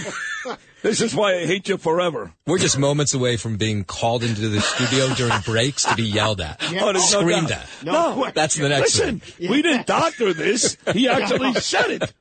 [0.81, 2.33] this is why I hate you forever.
[2.47, 6.41] We're just moments away from being called into the studio during breaks to be yelled
[6.41, 7.67] at, Oh, there's no screamed at.
[7.83, 9.51] No, that's the next Listen, thing.
[9.51, 10.77] we didn't doctor this.
[10.93, 12.13] He actually said it.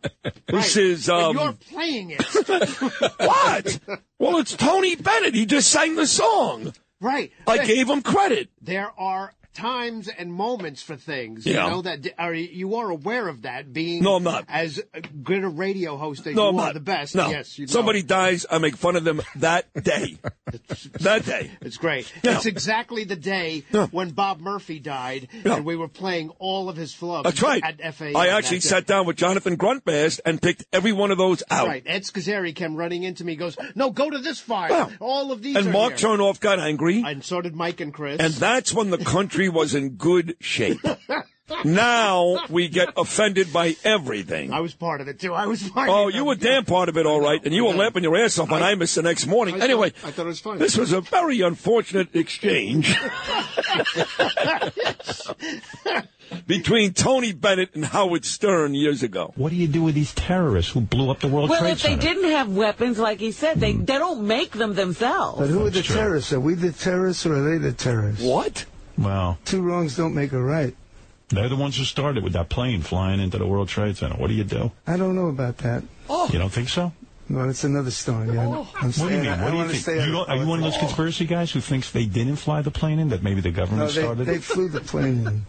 [0.47, 1.37] This is um.
[1.37, 2.23] you're playing it.
[3.19, 3.81] what?
[4.19, 5.35] Well, it's Tony Bennett.
[5.35, 6.73] He just sang the song.
[7.01, 7.33] Right.
[7.47, 8.49] I gave him credit.
[8.61, 11.45] There are times and moments for things.
[11.47, 11.65] Yeah.
[11.67, 14.45] You know that are you are aware of that being No, I'm not.
[14.49, 14.81] as
[15.23, 16.75] good a radio host as No, you I'm are not.
[16.75, 17.15] the best.
[17.15, 17.31] No.
[17.31, 17.73] Yes, you know.
[17.73, 20.19] Somebody dies, I make fun of them that day.
[21.01, 21.51] that day.
[21.61, 22.11] It's great.
[22.23, 22.37] Yeah.
[22.37, 26.93] It's exactly the day when Bob Murphy died, and we were playing all of his
[26.95, 27.25] flubs.
[27.25, 27.63] That's right.
[27.63, 28.17] At FAN.
[28.17, 31.69] I actually sat down with Jonathan Gruntbast and picked every one of those out.
[31.69, 31.83] Right.
[31.87, 33.37] Ed Scozzare came running into me.
[33.37, 34.91] Goes, no, go to this file.
[35.01, 35.57] all of these.
[35.57, 36.09] And Mark here.
[36.11, 37.03] Chernoff got angry.
[37.07, 38.19] And so did Mike and Chris.
[38.21, 40.81] And that's when the country was in good shape.
[41.65, 44.53] now we get offended by everything.
[44.53, 45.35] I was part of it too.
[45.35, 45.89] I was part.
[45.89, 46.15] Oh, of it.
[46.17, 48.51] you were damn part of it, all right, and you were laughing your ass off
[48.51, 49.57] on Imus the next morning.
[49.57, 50.59] I thought- anyway, I thought it was fun.
[50.59, 52.95] this was a very unfortunate exchange
[56.47, 59.33] between Tony Bennett and Howard Stern years ago.
[59.37, 61.83] What do you do with these terrorists who blew up the World Well, Trade if
[61.83, 63.85] they didn't have weapons, like he said, they, hmm.
[63.85, 65.39] they don't make them themselves.
[65.41, 66.33] But who are the terrorists?
[66.33, 68.25] Are we the terrorists or are they the terrorists?
[68.25, 68.65] What?
[68.99, 70.75] Well, Two wrongs don't make a right.
[71.29, 74.17] they're the ones who started with that plane flying into the World Trade Center.
[74.17, 74.71] What do you do?
[74.87, 75.83] I don't know about that.
[76.11, 76.29] Oh.
[76.33, 76.93] You don't think so?
[77.29, 78.37] No, it's another story.
[78.39, 78.69] I, oh.
[78.75, 79.29] I'm What do you mean?
[79.29, 80.07] I What do you think?
[80.07, 82.99] You are you one of those conspiracy guys who thinks they didn't fly the plane
[82.99, 83.09] in?
[83.09, 84.43] That maybe the No, government they, started they it?
[84.43, 85.47] flew the plane in,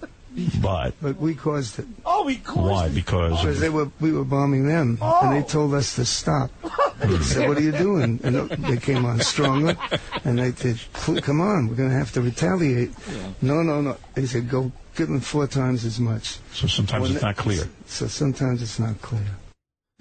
[0.61, 1.85] But but we caused it.
[2.05, 2.89] Oh, we caused why?
[2.89, 5.29] Because Because they were, we were bombing them, and oh.
[5.33, 6.49] they told us to stop.
[6.99, 9.77] they said, "What are you doing?" And they came on stronger,
[10.23, 10.79] and they said,
[11.21, 12.91] "Come on, we're going to have to retaliate."
[13.41, 13.97] No, no, no.
[14.15, 17.37] They said, "Go give them four times as much." so sometimes When it's they- not
[17.37, 17.69] clear.
[17.85, 19.27] So sometimes it's not clear.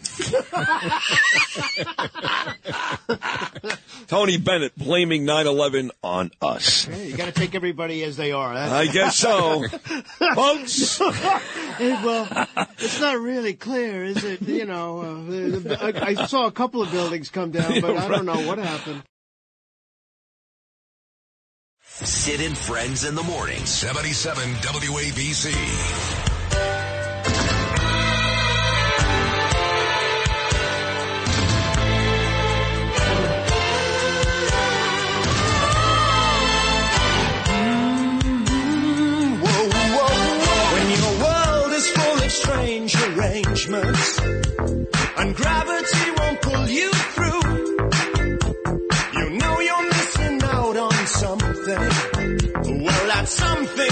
[4.09, 6.85] Tony Bennett blaming 9-11 on us.
[6.85, 8.55] Hey, you got to take everybody as they are.
[8.55, 9.67] That's- I guess so.
[10.35, 10.99] Folks.
[10.99, 12.29] Hey, well,
[12.79, 14.43] it's not really clear, is it?
[14.43, 18.27] You know, uh, I, I saw a couple of buildings come down, but I don't
[18.27, 19.03] know what happened.
[21.85, 23.65] Sid and Friends in the morning.
[23.65, 26.32] 77 WABC.
[42.89, 47.43] Strange arrangements and gravity won't pull you through,
[49.15, 52.83] you know you're missing out on something.
[52.83, 53.92] Well, that something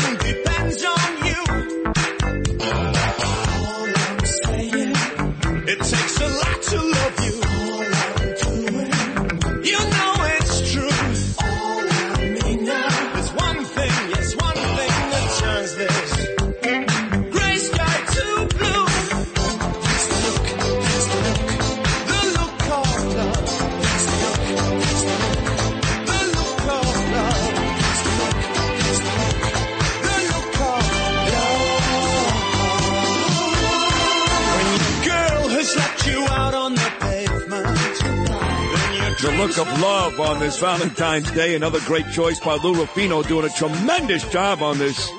[39.47, 41.55] look of love on this Valentine's Day.
[41.55, 45.11] Another great choice by Lou Rufino doing a tremendous job on this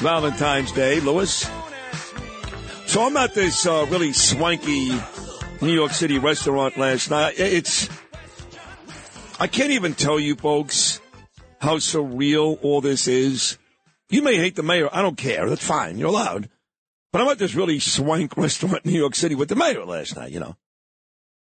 [0.00, 1.48] Valentine's Day, Lewis.
[2.86, 4.90] So I'm at this uh, really swanky
[5.60, 7.34] New York City restaurant last night.
[7.38, 7.88] It's,
[9.38, 11.00] I can't even tell you folks
[11.60, 13.58] how surreal all this is.
[14.08, 14.88] You may hate the mayor.
[14.92, 15.48] I don't care.
[15.48, 15.98] That's fine.
[15.98, 16.48] You're allowed.
[17.12, 20.16] But I'm at this really swank restaurant in New York City with the mayor last
[20.16, 20.56] night, you know.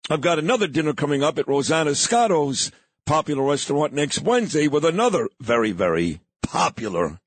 [0.08, 2.72] I've got another dinner coming up at Rosanna Scotto's
[3.08, 7.20] popular restaurant next Wednesday with another very, very popular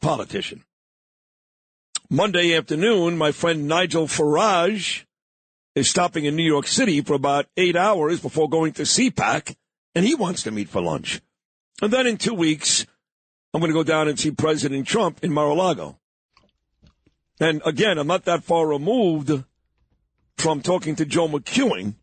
[0.00, 0.62] politician.
[2.08, 5.04] Monday afternoon, my friend Nigel Farage
[5.74, 9.56] is stopping in New York City for about eight hours before going to CPAC,
[9.96, 11.20] and he wants to meet for lunch.
[11.82, 12.86] And then in two weeks,
[13.52, 15.98] I'm going to go down and see President Trump in Mar-a-Lago.
[17.40, 19.42] And again, I'm not that far removed
[20.36, 21.94] from talking to Joe McEwing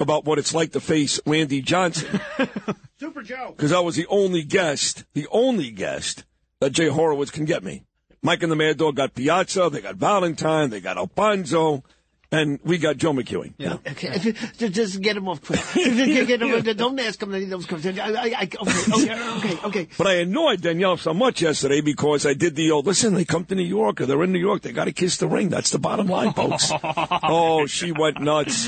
[0.00, 2.20] about what it's like to face Randy Johnson.
[3.00, 3.54] Super Joe.
[3.56, 6.24] Because I was the only guest, the only guest
[6.60, 7.84] that Jay Horowitz can get me.
[8.22, 11.84] Mike and the Mad Dog got Piazza, they got Valentine, they got Alfonzo,
[12.30, 13.54] and we got Joe McEwing.
[13.58, 13.74] Yeah.
[13.86, 14.18] Okay.
[14.58, 15.60] Just- Just get him off quick.
[15.74, 17.98] Get him- Don't ask him any of those questions.
[17.98, 19.88] I, I, I, okay, okay, okay, okay.
[19.96, 23.44] But I annoyed Danielle so much yesterday because I did the old, listen, they come
[23.46, 25.48] to New York or they're in New York, they got to kiss the ring.
[25.48, 26.70] That's the bottom line, folks.
[26.82, 28.64] oh, she went nuts.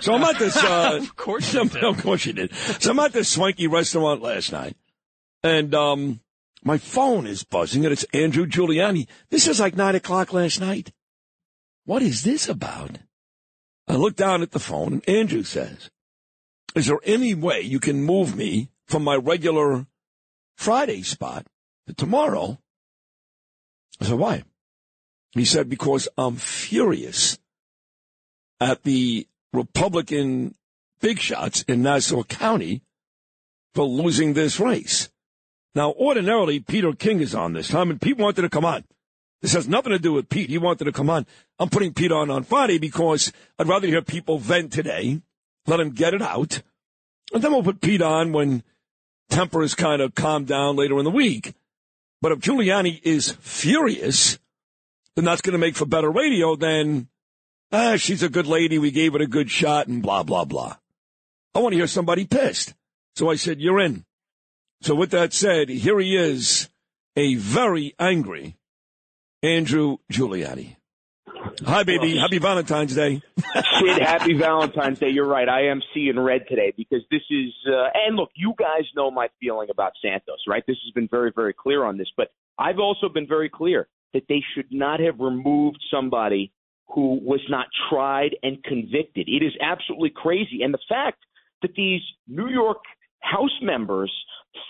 [0.00, 1.84] So I'm at this, uh, Of course she did.
[1.84, 2.54] Of course she did.
[2.54, 4.76] So I'm at this swanky restaurant last night
[5.42, 6.20] and, um,
[6.62, 9.06] my phone is buzzing and it's Andrew Giuliani.
[9.30, 10.92] This is like nine o'clock last night.
[11.90, 12.98] What is this about?
[13.88, 15.90] I look down at the phone and Andrew says,
[16.76, 19.88] is there any way you can move me from my regular
[20.56, 21.46] Friday spot
[21.88, 22.60] to tomorrow?
[24.00, 24.44] I said, why?
[25.32, 27.40] He said, because I'm furious
[28.60, 30.54] at the Republican
[31.00, 32.82] big shots in Nassau County
[33.74, 35.08] for losing this race.
[35.74, 38.84] Now, ordinarily, Peter King is on this time, and Pete wanted to come on.
[39.42, 40.50] This has nothing to do with Pete.
[40.50, 41.26] He wanted to come on.
[41.58, 45.22] I'm putting Pete on on Friday because I'd rather hear people vent today,
[45.66, 46.62] let him get it out,
[47.32, 48.62] and then we'll put Pete on when
[49.30, 51.54] temper is kind of calmed down later in the week.
[52.20, 54.38] But if Giuliani is furious,
[55.16, 57.08] then that's going to make for better radio than,
[57.72, 58.78] ah, she's a good lady.
[58.78, 60.76] We gave it a good shot and blah, blah, blah.
[61.54, 62.74] I want to hear somebody pissed.
[63.16, 64.04] So I said, you're in.
[64.82, 66.68] So with that said, here he is,
[67.16, 68.56] a very angry
[69.42, 70.76] Andrew Giuliani.
[71.64, 72.18] Hi, baby.
[72.18, 73.22] Happy Valentine's Day.
[73.80, 75.08] Sid, happy Valentine's Day.
[75.08, 75.48] You're right.
[75.48, 79.28] I am seeing red today because this is, uh, and look, you guys know my
[79.40, 80.62] feeling about Santos, right?
[80.66, 84.24] This has been very, very clear on this, but I've also been very clear that
[84.28, 86.52] they should not have removed somebody
[86.88, 89.28] who was not tried and convicted.
[89.28, 90.62] It is absolutely crazy.
[90.62, 91.24] And the fact
[91.62, 92.82] that these New York
[93.20, 94.12] House members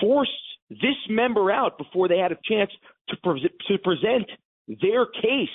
[0.01, 0.31] forced
[0.71, 2.71] this member out before they had a chance
[3.09, 4.31] to, pre- to present
[4.81, 5.49] their case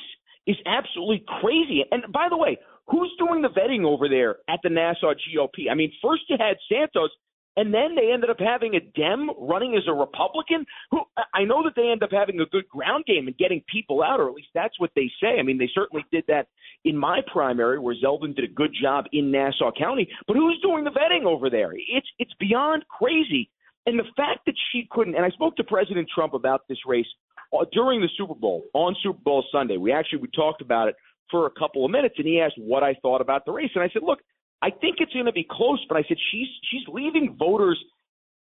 [0.47, 1.83] is absolutely crazy.
[1.91, 5.71] And by the way, who's doing the vetting over there at the Nassau GOP?
[5.71, 7.09] I mean, first you had Santos,
[7.57, 10.65] and then they ended up having a Dem running as a Republican.
[10.91, 11.01] Who
[11.33, 14.19] I know that they end up having a good ground game and getting people out,
[14.19, 15.39] or at least that's what they say.
[15.39, 16.47] I mean, they certainly did that
[16.83, 20.09] in my primary, where Zeldin did a good job in Nassau County.
[20.27, 21.71] But who's doing the vetting over there?
[21.73, 23.49] It's it's beyond crazy.
[23.87, 27.05] And the fact that she couldn't, and I spoke to President Trump about this race
[27.53, 29.77] Uh, during the Super Bowl on Super Bowl Sunday.
[29.77, 30.95] We actually we talked about it
[31.31, 33.83] for a couple of minutes, and he asked what I thought about the race, and
[33.83, 34.19] I said, look,
[34.61, 37.81] I think it's going to be close, but I said she's she's leaving voters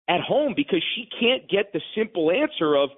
[0.08, 2.90] at home because she can't get the simple answer of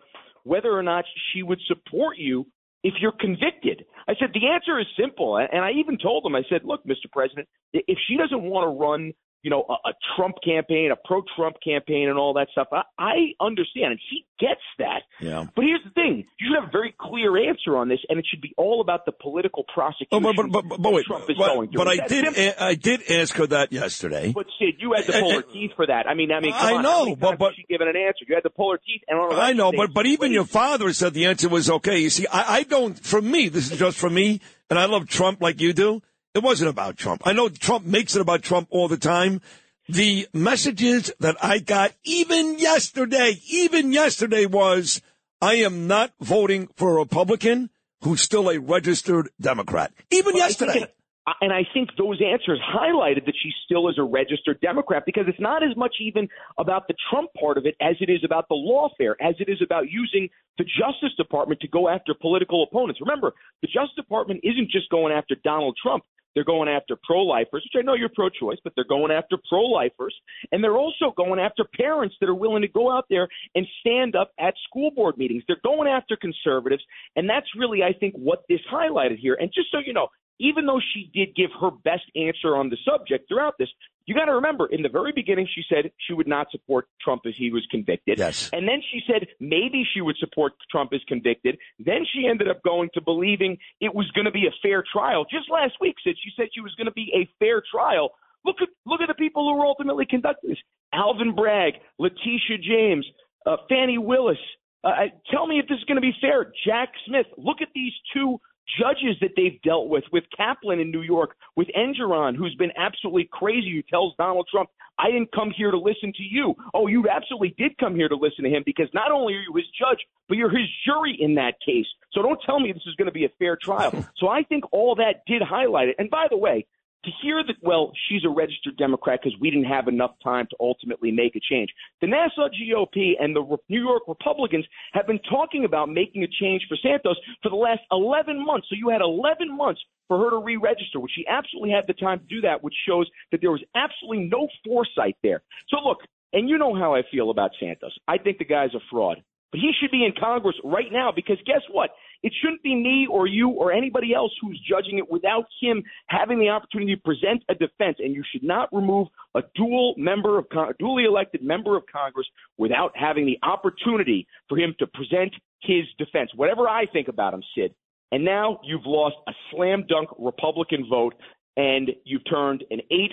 [0.45, 2.47] whether or not she would support you
[2.83, 3.85] if you're convicted.
[4.09, 7.11] I said the answer is simple, and I even told him I said, look, Mr.
[7.13, 9.13] President, if she doesn't want to run
[9.47, 12.67] you know, a, a Trump campaign, a pro-Trump campaign, and all that stuff.
[12.73, 15.03] I, I understand, and she gets that.
[15.21, 15.47] Yeah.
[15.55, 18.27] But here's the thing: you should have a very clear answer on this, and it
[18.29, 20.09] should be all about the political prosecution.
[20.11, 21.79] Oh, but, but, but, but wait, Trump is but, going through.
[21.79, 24.33] but I did, a- I did ask her that yesterday.
[24.35, 26.09] But Sid, you had to pull her teeth for that.
[26.09, 28.25] I mean, I mean, I know, but- has she given an answer?
[28.27, 31.15] You had to pull her teeth, and I know, but but even your father said
[31.15, 32.01] the answer was okay.
[32.01, 32.99] You see, I, I don't.
[32.99, 36.03] For me, this is just for me, and I love Trump like you do.
[36.37, 37.23] It wasn't about Trump.
[37.25, 39.41] I know Trump makes it about Trump all the time.
[39.89, 45.01] The messages that I got, even yesterday, even yesterday, was
[45.41, 47.71] I am not voting for a Republican
[48.03, 49.95] who's still a registered Democrat.
[50.11, 50.93] Even Well, yesterday.
[51.41, 55.41] And I think those answers highlighted that she still is a registered Democrat because it's
[55.41, 56.29] not as much even
[56.59, 59.59] about the Trump part of it as it is about the lawfare, as it is
[59.63, 60.29] about using
[60.59, 63.01] the Justice Department to go after political opponents.
[63.01, 66.05] Remember, the Justice Department isn't just going after Donald Trump.
[66.35, 70.15] They're going after pro-lifers, which I know you're pro-choice, but they're going after pro-lifers,
[70.53, 74.15] and they're also going after parents that are willing to go out there and stand
[74.15, 75.45] up at school board meetings.
[75.49, 76.85] They're going after conservatives,
[77.17, 79.39] and that's really, I think, what this highlighted here.
[79.41, 80.09] And just so you know,
[80.39, 83.69] even though she did give her best answer on the subject throughout this,
[84.07, 87.23] you got to remember in the very beginning she said she would not support Trump
[87.25, 88.19] if he was convicted.
[88.19, 88.51] Yes.
[88.53, 91.59] And then she said maybe she would support Trump as convicted.
[91.79, 95.25] Then she ended up going to believing it was going to be a fair trial.
[95.25, 98.11] Just last week said she said she was going to be a fair trial.
[98.45, 100.59] Look at look at the people who were ultimately conducting this:
[100.93, 103.07] Alvin Bragg, Letitia James,
[103.45, 104.39] uh, Fani Willis.
[104.85, 106.53] Uh, tell me if this is going to be fair.
[106.65, 107.27] Jack Smith.
[107.37, 108.39] Look at these two
[108.79, 113.29] judges that they've dealt with, with Kaplan in New York, with Engoron, who's been absolutely
[113.31, 116.55] crazy, who tells Donald Trump, I didn't come here to listen to you.
[116.73, 119.53] Oh, you absolutely did come here to listen to him because not only are you
[119.55, 119.99] his judge,
[120.29, 121.87] but you're his jury in that case.
[122.13, 123.93] So don't tell me this is going to be a fair trial.
[124.17, 125.97] so I think all that did highlight it.
[125.99, 126.67] And by the way,
[127.07, 130.57] to hear that, well, she's a registered Democrat because we didn't have enough time to
[130.61, 131.71] ultimately make a change.
[132.01, 136.63] The Nassau GOP and the New York Republicans have been talking about making a change
[136.69, 138.67] for Santos for the last 11 months.
[138.69, 142.19] So you had 11 months for her to re-register, which she absolutely had the time
[142.19, 145.43] to do that, which shows that there was absolutely no foresight there.
[145.69, 145.99] So look,
[146.33, 147.97] and you know how I feel about Santos.
[148.07, 149.23] I think the guy's a fraud.
[149.53, 151.91] But he should be in Congress right now because guess what?
[152.27, 156.41] It shouldn't be me or you or anybody else who's judging it without him having
[156.41, 157.99] the opportunity to present a defense.
[158.01, 162.27] And you should not remove a dual member of Con- duly elected member of Congress
[162.59, 166.31] without having the opportunity for him to present his defense.
[166.35, 167.73] Whatever I think about him, Sid.
[168.11, 171.15] And now you've lost a slam dunk Republican vote,
[171.57, 173.13] and you've turned an eight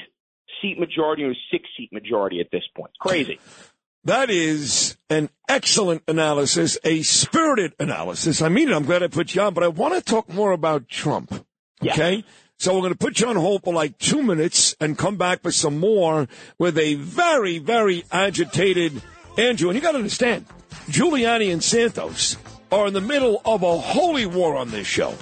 [0.60, 2.94] seat majority a six seat majority at this point.
[3.00, 3.40] Crazy.
[4.06, 8.42] That is an excellent analysis, a spirited analysis.
[8.42, 8.76] I mean it.
[8.76, 11.46] I'm glad I put you on, but I want to talk more about Trump.
[11.82, 12.26] Okay?
[12.58, 15.44] So we're going to put you on hold for like two minutes and come back
[15.44, 16.28] with some more
[16.58, 19.02] with a very, very agitated
[19.38, 19.70] Andrew.
[19.70, 20.46] And you got to understand,
[20.88, 22.38] Giuliani and Santos
[22.72, 25.16] are in the middle of a holy war on this show.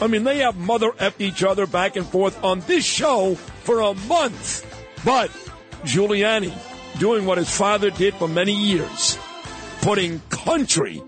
[0.00, 3.80] I mean, they have mother effed each other back and forth on this show for
[3.80, 4.66] a month.
[5.04, 5.30] But
[5.84, 6.52] Giuliani
[6.98, 9.18] doing what his father did for many years,
[9.80, 11.02] putting country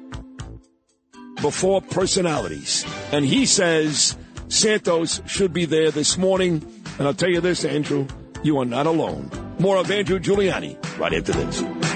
[1.40, 2.84] before personalities.
[3.12, 4.16] And he says
[4.48, 6.64] Santos should be there this morning.
[6.98, 8.06] And I'll tell you this, Andrew,
[8.42, 9.30] you are not alone.
[9.58, 11.95] More of Andrew Giuliani right after this.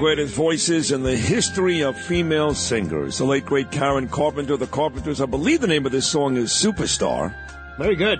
[0.00, 4.54] Greatest voices in the history of female singers, the late great Karen Carpenter.
[4.54, 7.34] Of the Carpenters, I believe the name of this song is Superstar.
[7.76, 8.18] Very good.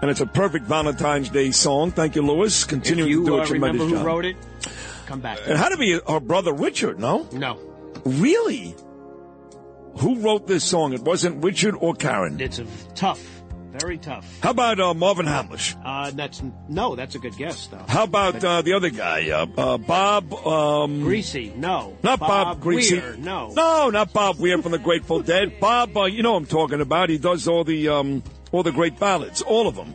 [0.00, 1.90] And it's a perfect Valentine's Day song.
[1.90, 2.64] Thank you, Lewis.
[2.64, 4.06] Continuing you to do a uh, tremendous remember who job.
[4.06, 4.36] wrote it,
[5.04, 5.38] come back.
[5.46, 7.28] It had to be her brother Richard, no?
[7.32, 7.58] No.
[8.06, 8.74] Really?
[9.98, 10.94] Who wrote this song?
[10.94, 12.40] It wasn't Richard or Karen.
[12.40, 13.39] It's a tough,
[13.72, 14.26] very tough.
[14.42, 15.76] How about uh, Marvin Hamlisch?
[15.84, 17.84] Uh, that's no, that's a good guess though.
[17.88, 20.32] How about uh, the other guy, uh, uh, Bob?
[20.34, 21.52] Um, Greasy?
[21.56, 22.98] No, Not Bob, Bob Greasy.
[22.98, 23.48] Weir, no.
[23.54, 25.60] no, not Bob Weir from the Grateful Dead.
[25.60, 27.08] Bob, uh, you know what I'm talking about.
[27.10, 28.22] He does all the um,
[28.52, 29.94] all the great ballads, all of them.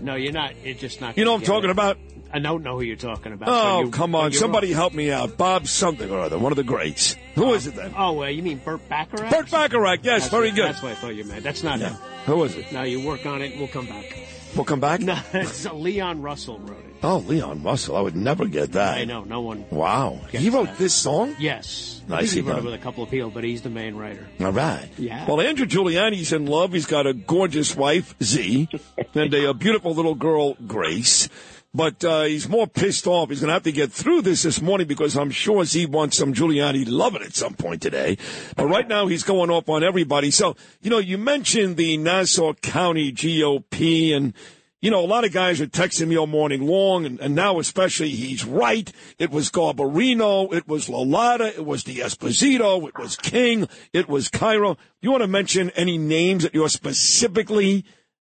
[0.00, 0.54] No, you're not.
[0.64, 1.16] You're just not.
[1.16, 1.72] You know what I'm talking it.
[1.72, 1.98] about?
[2.34, 3.48] I don't know who you're talking about.
[3.50, 4.32] Oh, you- come on!
[4.32, 4.76] Somebody wrong.
[4.76, 5.36] help me out.
[5.36, 7.14] Bob something or other, one of the greats.
[7.34, 7.94] Who is it then?
[7.96, 9.30] Oh, uh, you mean Burt Bacharach?
[9.30, 10.00] Burt Bacharach.
[10.02, 10.64] Yes, That's very what- good.
[10.66, 11.44] That's what I thought you meant.
[11.44, 11.94] That's not him.
[12.26, 12.72] Who is it?
[12.72, 13.58] No, you work on it.
[13.58, 14.16] We'll come back.
[14.54, 15.00] We'll come back.
[15.00, 16.96] No, it's Leon Russell wrote it.
[17.02, 17.96] Oh, Leon Russell.
[17.96, 18.98] I would never get that.
[18.98, 19.24] I know.
[19.24, 19.64] No one.
[19.70, 20.20] Wow.
[20.30, 20.78] He wrote that.
[20.78, 21.34] this song?
[21.38, 22.00] Yes.
[22.06, 24.26] Think he wrote it with a couple of people, but he's the main writer.
[24.40, 24.88] All right.
[24.98, 25.26] Yeah.
[25.26, 26.72] Well, Andrew Giuliani's in love.
[26.72, 28.68] He's got a gorgeous wife, Z,
[29.14, 31.28] and a, uh, beautiful little girl, Grace.
[31.74, 33.30] But uh, he's more pissed off.
[33.30, 36.18] He's going to have to get through this this morning because I'm sure Z wants
[36.18, 38.18] some Giuliani loving at some point today.
[38.56, 40.30] But right now he's going off on everybody.
[40.30, 44.34] So, you know, you mentioned the Nassau County GOP and
[44.82, 47.60] you know, a lot of guys are texting me all morning long, and, and now
[47.60, 48.92] especially he's right.
[49.16, 54.76] It was Garbarino, it was LaLota, it was D'Esposito, it was King, it was Cairo.
[55.00, 57.84] You want to mention any names that you're specifically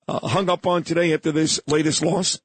[0.07, 2.41] uh, hung up on today after this latest loss?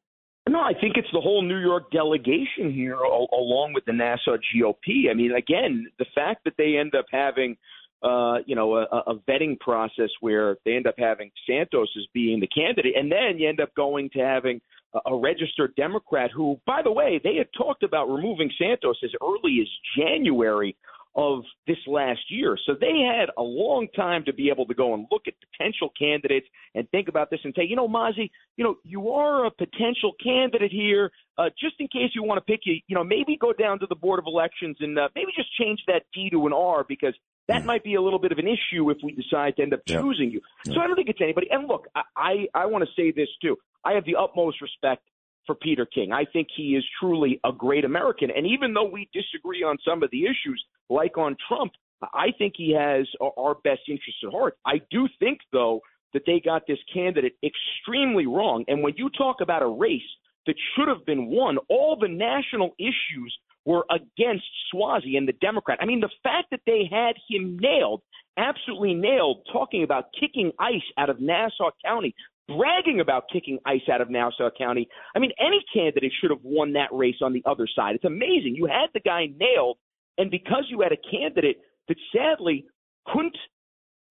[0.50, 4.38] No, I think it's the whole New York delegation here, al- along with the Nassau
[4.38, 5.10] GOP.
[5.12, 7.56] I mean, again, the fact that they end up having,
[8.02, 12.40] uh, you know, a, a vetting process where they end up having Santos as being
[12.40, 14.60] the candidate, and then you end up going to having
[15.06, 19.60] a registered Democrat who, by the way, they had talked about removing Santos as early
[19.62, 20.76] as January
[21.16, 22.58] of this last year.
[22.66, 25.92] So they had a long time to be able to go and look at potential
[25.98, 29.52] candidates and think about this and say, you know, Mazi, you know, you are a
[29.52, 31.12] potential candidate here.
[31.38, 33.88] Uh, just in case you want to pick you, you know, maybe go down to
[33.88, 37.16] the Board of Elections and uh, maybe just change that D to an R because
[37.48, 39.80] that might be a little bit of an issue if we decide to end up
[39.88, 40.40] choosing you.
[40.66, 41.48] So I don't think it's anybody.
[41.50, 43.58] And look, I, I, I want to say this too.
[43.84, 45.09] I have the utmost respect
[45.46, 46.12] for Peter King.
[46.12, 48.30] I think he is truly a great American.
[48.36, 51.74] And even though we disagree on some of the issues, like on Trump,
[52.14, 54.58] I think he has our- best interests at heart.
[54.66, 55.82] I do think, though,
[56.14, 58.64] that they got this candidate extremely wrong.
[58.68, 60.02] And when you talk about a race
[60.46, 65.78] that should have been won, all the national issues were against Suozzi and the Democrat.
[65.82, 68.02] I mean, the fact that they had him nailed,
[68.38, 72.16] absolutely nailed, talking about kicking ICE out of Nassau County,
[72.58, 74.88] bragging about kicking ICE out of Nassau County.
[75.16, 77.96] I mean, any candidate should have won that race on the other side.
[77.96, 78.56] It's amazing.
[78.56, 79.78] You had the guy nailed,
[80.18, 81.58] and because you had a candidate
[81.88, 82.66] that sadly
[83.06, 83.38] couldn't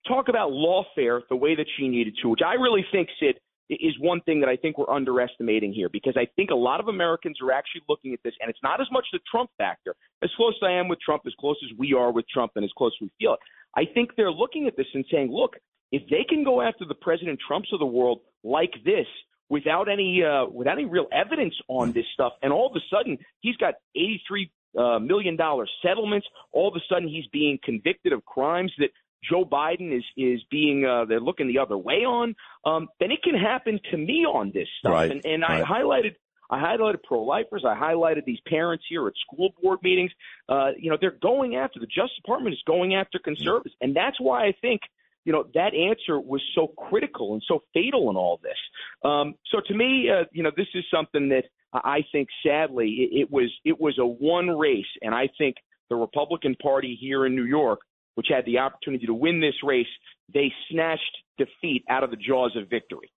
[0.06, 3.39] talk about lawfare the way that she needed to, which I really think, Sid,
[3.70, 6.89] is one thing that I think we're underestimating here because I think a lot of
[6.89, 9.94] Americans are actually looking at this, and it's not as much the Trump factor.
[10.23, 12.65] As close as I am with Trump, as close as we are with Trump, and
[12.65, 13.40] as close as we feel it,
[13.77, 15.56] I think they're looking at this and saying, look,
[15.90, 19.06] if they can go after the President Trumps of the world like this
[19.48, 23.19] without any uh, without any real evidence on this stuff, and all of a sudden
[23.40, 28.12] he's got eighty three uh, million dollar settlements, all of a sudden he's being convicted
[28.12, 28.90] of crimes that
[29.28, 32.35] Joe Biden is is being uh, they're looking the other way on,
[32.65, 34.93] um, then it can happen to me on this stuff.
[34.93, 35.65] Right, And, and I right.
[35.65, 36.15] highlighted
[36.51, 37.65] I highlighted pro lifers.
[37.66, 40.10] I highlighted these parents here at school board meetings.
[40.48, 44.19] Uh, you know, they're going after the Justice Department is going after conservatives, and that's
[44.20, 44.81] why I think
[45.28, 48.56] you know that answer was so critical and so fatal in all this.
[49.05, 51.44] Um, so to me, uh, you know, this is something that
[51.74, 55.56] I think sadly it, it was it was a one race, and I think
[55.90, 57.80] the Republican Party here in New York,
[58.14, 59.86] which had the opportunity to win this race,
[60.32, 63.12] they snatched defeat out of the jaws of victory.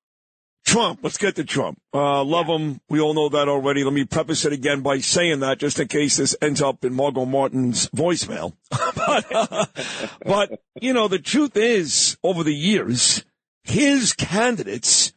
[0.66, 1.00] Trump.
[1.04, 1.80] Let's get to Trump.
[1.94, 2.82] Uh, love him.
[2.90, 3.86] We all know that already.
[3.86, 6.94] Let me preface it again by saying that just in case this ends up in
[6.94, 8.54] Margo Martin's voicemail.
[9.08, 9.70] but,
[10.26, 13.24] but, you know, the truth is, over the years,
[13.64, 15.14] his candidates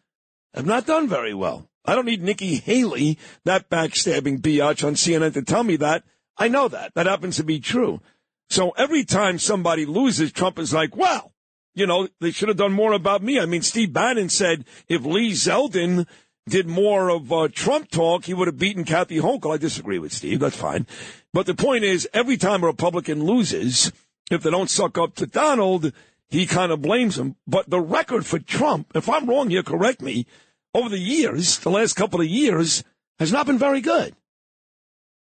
[0.55, 1.69] have not done very well.
[1.85, 6.05] I don't need Nikki Haley, that backstabbing biatch on CNN to tell me that.
[6.37, 6.95] I know that.
[6.95, 8.01] That happens to be true.
[8.49, 11.33] So every time somebody loses, Trump is like, well,
[11.75, 13.39] you know, they should have done more about me.
[13.41, 16.07] I mean, Steve Bannon said if Lee Zeldin
[16.47, 19.55] did more of uh, Trump talk, he would have beaten Kathy Hochul.
[19.55, 20.41] I disagree with Steve.
[20.41, 20.87] That's fine.
[21.33, 23.93] But the point is, every time a Republican loses,
[24.31, 25.93] if they don't suck up to Donald,
[26.29, 27.37] he kind of blames him.
[27.47, 30.27] But the record for Trump, if I'm wrong here, correct me,
[30.75, 32.85] over the years, the last couple of years,
[33.19, 34.15] has not been very good.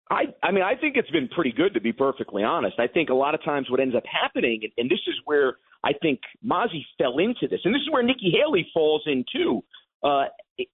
[0.10, 2.80] I, I mean, I think it's been pretty good to be perfectly honest.
[2.80, 5.94] I think a lot of times what ends up happening, and, this is where I
[5.94, 9.64] think Mazi fell into this, and this is where Nikki Haley falls in too.
[10.04, 10.26] Uh,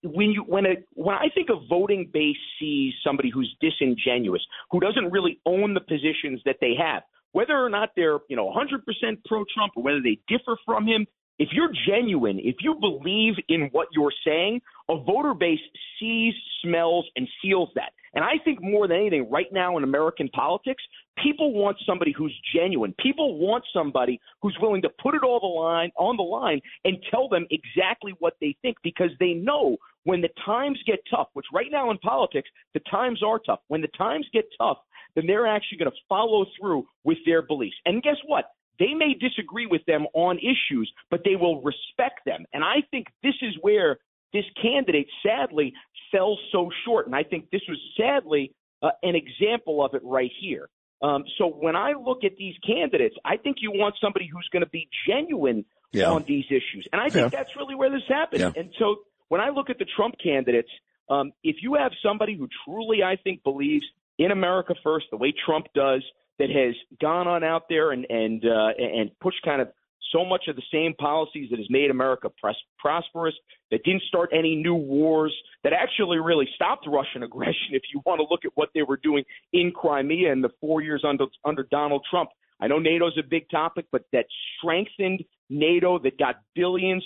[0.04, 4.42] when you when a when I think a voting base sees somebody who's disingenuous,
[4.72, 8.52] who doesn't really own the positions that they have, whether or not they're you know
[8.52, 8.82] 100%
[9.26, 11.06] pro Trump or whether they differ from him,
[11.40, 15.60] if you're genuine, if you believe in what you're saying, a voter base
[16.00, 17.94] sees, smells, and feels that.
[18.14, 20.84] And I think more than anything, right now in American politics,
[21.24, 22.94] people want somebody who's genuine.
[23.00, 26.98] People want somebody who's willing to put it all the line on the line and
[27.12, 31.46] tell them exactly what they think because they know when the times get tough, which
[31.54, 33.60] right now in politics, the times are tough.
[33.68, 34.78] When the times get tough,
[35.16, 37.76] then they're actually going to follow through with their beliefs.
[37.86, 38.46] And guess what?
[38.80, 42.46] They may disagree with them on issues, but they will respect them.
[42.54, 43.98] And I think this is where
[44.32, 45.74] this candidate sadly
[46.12, 47.06] fell so short.
[47.06, 50.70] And I think this was sadly uh, an example of it right here.
[51.02, 54.64] Um, so when I look at these candidates, I think you want somebody who's going
[54.64, 56.12] to be genuine Yeah.
[56.12, 56.88] on these issues.
[56.92, 57.40] And I think Yeah.
[57.40, 58.42] that's really where this happened.
[58.42, 58.52] Yeah.
[58.62, 58.98] And so
[59.30, 60.70] when I look at the Trump candidates,
[61.10, 63.86] um, if you have somebody who truly, I think, believes
[64.18, 66.04] in America first, the way Trump does,
[66.38, 69.70] that has gone on out there and and uh, and pushed kind of
[70.12, 73.36] so much of the same policies that has made America pros- prosperous,
[73.72, 77.56] that didn't start any new wars, that actually really stopped Russian aggression.
[77.72, 79.24] If you want to look at what they were doing
[79.54, 82.30] in Crimea in the four years under under Donald Trump,
[82.60, 84.26] I know NATO's a big topic, but that
[84.58, 87.04] strengthened NATO, that got billions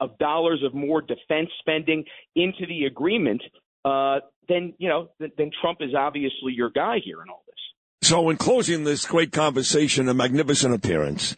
[0.00, 2.04] of dollars of more defense spending
[2.34, 3.42] into the agreement,
[3.84, 8.08] uh, then you know, then Trump is obviously your guy here in all this.
[8.08, 11.36] So, in closing this great conversation, a magnificent appearance,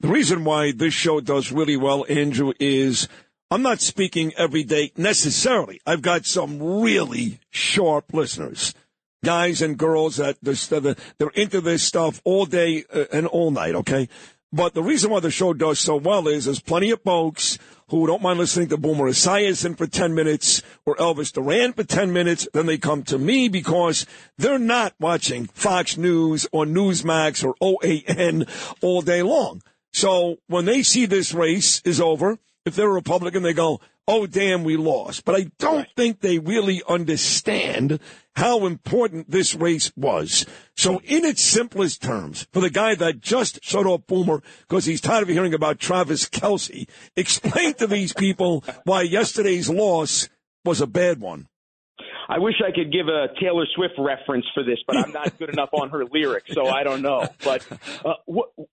[0.00, 3.08] the reason why this show does really well, Andrew, is
[3.50, 5.80] I'm not speaking every day necessarily.
[5.86, 8.74] I've got some really sharp listeners,
[9.24, 14.08] guys and girls that they're, into this stuff all day uh, and all night, okay?
[14.52, 17.58] But the reason why the show does so well is there's plenty of folks
[17.88, 22.12] who don't mind listening to Boomer Esiason for 10 minutes or Elvis Duran for 10
[22.12, 22.46] minutes.
[22.52, 24.06] Then they come to me because
[24.38, 28.48] they're not watching Fox News or Newsmax or OAN
[28.80, 29.60] all day long.
[29.94, 34.26] So when they see this race is over, if they're a Republican, they go, oh,
[34.26, 35.24] damn, we lost.
[35.24, 38.00] But I don't think they really understand
[38.34, 40.44] how important this race was.
[40.76, 45.00] So in its simplest terms, for the guy that just shut off Boomer because he's
[45.00, 50.28] tired of hearing about Travis Kelce, explain to these people why yesterday's loss
[50.64, 51.46] was a bad one.
[52.28, 55.50] I wish I could give a Taylor Swift reference for this, but I'm not good
[55.50, 57.26] enough on her lyrics, so I don't know.
[57.44, 57.66] But
[58.04, 58.14] uh,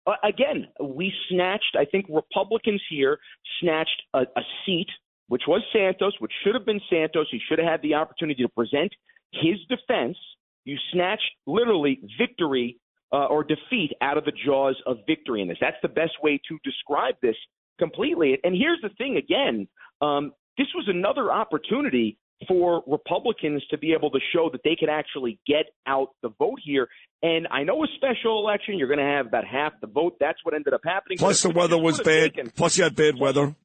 [0.07, 1.75] uh, again, we snatched.
[1.77, 3.19] I think Republicans here
[3.61, 4.87] snatched a, a seat,
[5.27, 7.27] which was Santos, which should have been Santos.
[7.31, 8.91] He should have had the opportunity to present
[9.33, 10.17] his defense.
[10.65, 12.77] You snatched literally victory
[13.11, 15.57] uh, or defeat out of the jaws of victory in this.
[15.59, 17.35] That's the best way to describe this
[17.79, 18.37] completely.
[18.43, 19.67] And here's the thing again
[20.01, 22.17] um, this was another opportunity
[22.47, 26.59] for Republicans to be able to show that they could actually get out the vote
[26.63, 26.87] here.
[27.23, 30.17] And I know a special election, you're going to have about half the vote.
[30.19, 31.17] That's what ended up happening.
[31.17, 32.31] Plus the weather was bad.
[32.55, 33.55] Plus you had bad weather.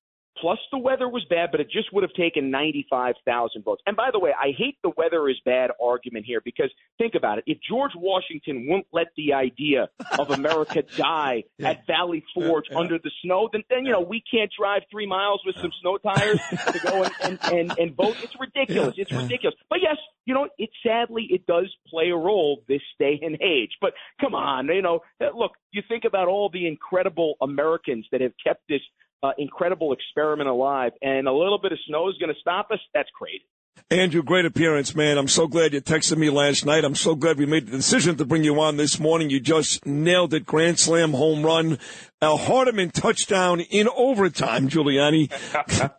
[0.41, 3.83] Plus the weather was bad, but it just would have taken 95,000 votes.
[3.87, 7.39] And by the way, I hate the weather is bad argument here because think about
[7.39, 7.45] it.
[7.47, 9.89] If George Washington wouldn't let the idea
[10.19, 14.51] of America die at Valley Forge under the snow, then, then, you know, we can't
[14.59, 16.41] drive three miles with some snow tires
[16.73, 18.17] to go and, and, and, and vote.
[18.23, 18.95] It's ridiculous.
[18.99, 19.57] It's ridiculous.
[19.71, 19.97] But yes,
[20.27, 23.71] you know, it sadly, it does play a role this day and age.
[23.81, 25.01] But come on, you know,
[25.35, 28.81] look, you think about all the incredible Americans that have kept this
[29.23, 32.79] uh, incredible experiment alive, and a little bit of snow is going to stop us.
[32.95, 33.45] That's crazy.
[33.91, 35.17] Andrew, great appearance, man.
[35.17, 36.85] I'm so glad you texted me last night.
[36.85, 39.31] I'm so glad we made the decision to bring you on this morning.
[39.31, 40.45] You just nailed it.
[40.45, 41.79] Grand slam home run.
[42.21, 45.31] A Hardman touchdown in overtime, Giuliani.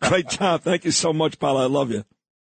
[0.09, 0.61] great job.
[0.61, 1.57] Thank you so much, pal.
[1.57, 2.03] I love you.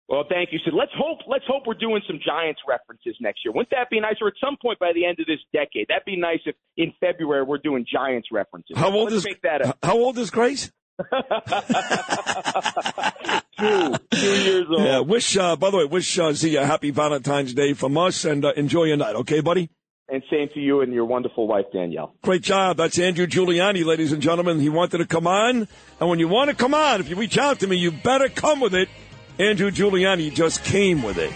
[0.09, 0.59] Well, thank you.
[0.65, 3.53] So let's hope let's hope we're doing some Giants references next year.
[3.53, 4.15] Wouldn't that be nice?
[4.21, 6.93] Or at some point by the end of this decade, that'd be nice if in
[6.99, 8.77] February we're doing Giants references.
[8.77, 10.71] How old let's is make that a How old is Grace?
[13.59, 14.83] two two years old.
[14.83, 14.99] Yeah.
[14.99, 15.37] Wish.
[15.37, 18.51] Uh, by the way, wish uh, Zia a happy Valentine's Day from us, and uh,
[18.55, 19.15] enjoy your night.
[19.15, 19.69] Okay, buddy.
[20.09, 22.13] And same to you and your wonderful wife Danielle.
[22.21, 22.77] Great job.
[22.77, 24.59] That's Andrew Giuliani, ladies and gentlemen.
[24.59, 25.67] He wanted to come on.
[25.99, 28.27] And when you want to come on, if you reach out to me, you better
[28.27, 28.89] come with it.
[29.39, 31.33] Andrew Giuliani just came with it.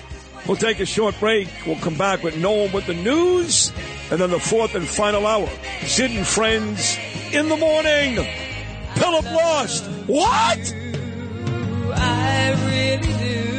[0.48, 1.50] We'll take a short break.
[1.66, 3.74] We'll come back with Nolan with the news.
[4.12, 5.50] And then the fourth and final hour.
[5.84, 6.98] Sid and Friends
[7.34, 8.16] in the morning.
[8.96, 9.84] Pilip lost.
[10.06, 10.74] What?
[12.00, 13.57] I really do.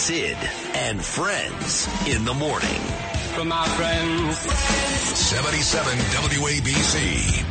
[0.00, 0.38] Sid
[0.72, 2.80] and Friends in the morning.
[3.34, 4.38] From my friends.
[4.38, 7.44] 77 WABC.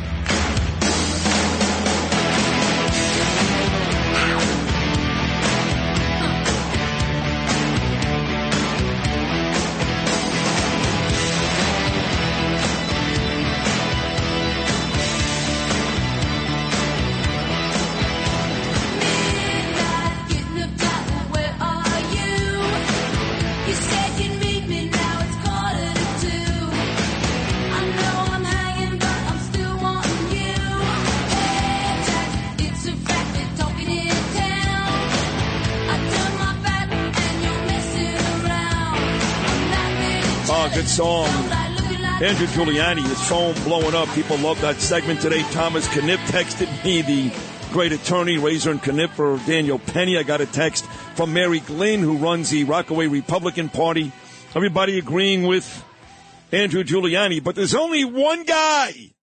[42.22, 44.06] Andrew Giuliani, his phone blowing up.
[44.10, 45.40] People love that segment today.
[45.52, 47.32] Thomas Kenniff texted me, the
[47.72, 50.18] great attorney, Raiser and Kenniff for Daniel Penny.
[50.18, 50.84] I got a text
[51.14, 54.12] from Mary Glynn, who runs the Rockaway Republican Party.
[54.54, 55.82] Everybody agreeing with
[56.52, 58.92] Andrew Giuliani, but there's only one guy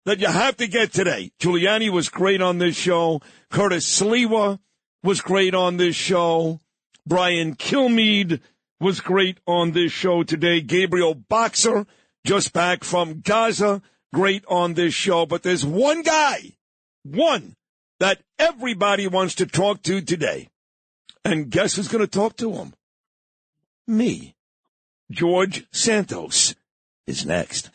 [0.04, 1.30] that you have to get today.
[1.38, 3.20] Giuliani was great on this show.
[3.48, 4.58] Curtis Sliwa
[5.04, 6.58] was great on this show.
[7.06, 8.40] Brian Kilmeade
[8.80, 10.60] was great on this show today.
[10.60, 11.86] Gabriel Boxer,
[12.24, 13.82] just back from Gaza,
[14.12, 15.26] great on this show.
[15.26, 16.52] But there's one guy,
[17.02, 17.56] one,
[18.00, 20.48] that everybody wants to talk to today.
[21.24, 22.74] And guess who's going to talk to him?
[23.86, 24.34] Me.
[25.10, 26.54] George Santos
[27.06, 27.70] is next.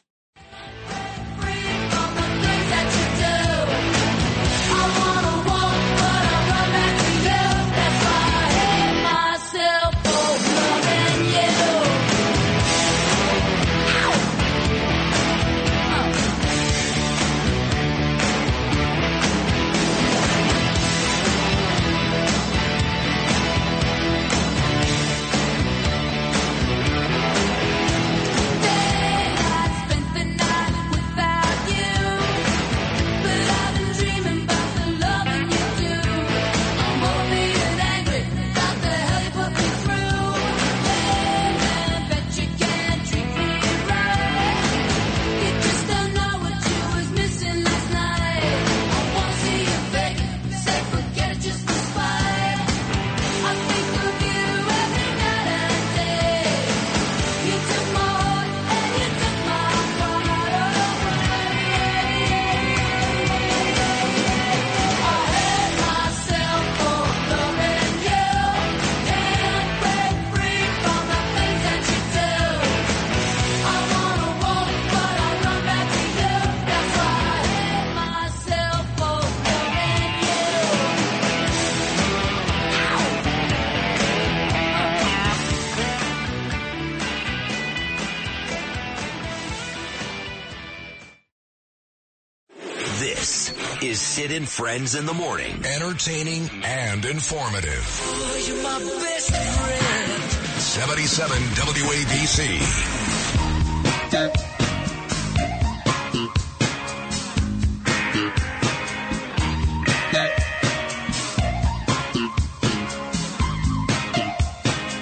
[94.38, 95.66] And Friends in the morning.
[95.66, 97.84] Entertaining and informative.
[98.04, 100.24] Oh, you're my best friend.
[100.62, 102.64] 77 WABC.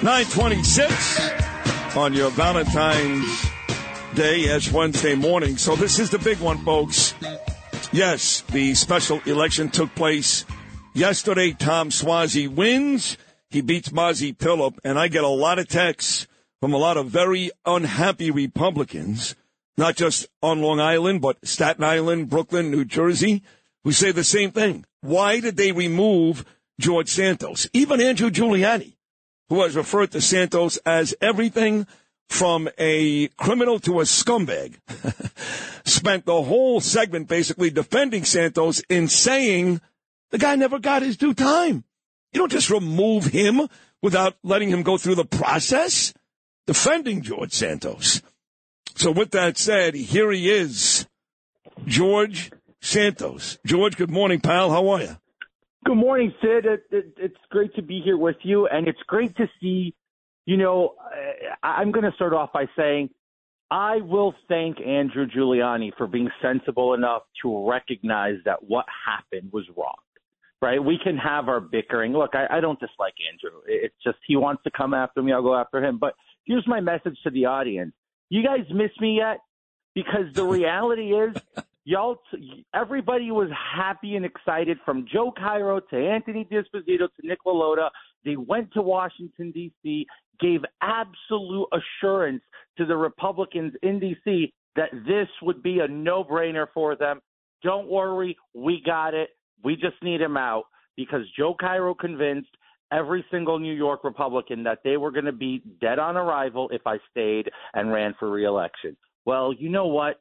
[0.02, 1.20] Nine twenty-six
[1.94, 3.46] on your Valentine's
[4.14, 5.58] Day as Wednesday morning.
[5.58, 7.12] So this is the big one, folks.
[7.92, 10.46] Yes, the special election took place
[10.94, 11.52] yesterday.
[11.52, 13.18] Tom Suozzi wins.
[13.50, 16.26] He beats Mazi Pilip, and I get a lot of texts
[16.58, 19.34] from a lot of very unhappy Republicans,
[19.76, 23.42] not just on Long Island, but Staten Island, Brooklyn, New Jersey,
[23.84, 24.86] who say the same thing.
[25.02, 26.46] Why did they remove
[26.80, 27.68] George Santos?
[27.74, 28.96] Even Andrew Giuliani,
[29.50, 31.86] who has referred to Santos as everything
[32.28, 34.76] from a criminal to a scumbag,
[35.84, 39.80] spent the whole segment basically defending Santos in saying
[40.30, 41.84] the guy never got his due time.
[42.32, 43.68] You don't just remove him
[44.02, 46.12] without letting him go through the process.
[46.66, 48.22] Defending George Santos.
[48.96, 51.06] So with that said, here he is,
[51.86, 53.58] George Santos.
[53.64, 54.70] George, good morning, pal.
[54.70, 55.16] How are you?
[55.84, 56.64] Good morning, Sid.
[56.64, 59.94] It, it, it's great to be here with you, and it's great to see.
[60.46, 60.94] You know,
[61.62, 63.10] I'm going to start off by saying
[63.70, 69.64] I will thank Andrew Giuliani for being sensible enough to recognize that what happened was
[69.76, 69.96] wrong.
[70.62, 70.82] Right?
[70.82, 72.12] We can have our bickering.
[72.12, 73.60] Look, I, I don't dislike Andrew.
[73.66, 75.32] It's just he wants to come after me.
[75.32, 75.98] I'll go after him.
[75.98, 77.92] But here's my message to the audience:
[78.30, 79.38] You guys miss me yet?
[79.94, 81.36] Because the reality is,
[81.84, 82.16] y'all,
[82.74, 87.90] everybody was happy and excited from Joe Cairo to Anthony D'Esposito to Nick LaLota.
[88.24, 90.06] They went to Washington D.C.
[90.40, 92.42] gave absolute assurance
[92.78, 94.52] to the Republicans in D.C.
[94.76, 97.20] that this would be a no brainer for them.
[97.62, 99.30] Don't worry, we got it.
[99.64, 100.64] We just need him out
[100.96, 102.50] because Joe Cairo convinced
[102.92, 106.82] every single New York Republican that they were going to be dead on arrival if
[106.86, 108.96] I stayed and ran for reelection.
[109.24, 110.20] Well, you know what?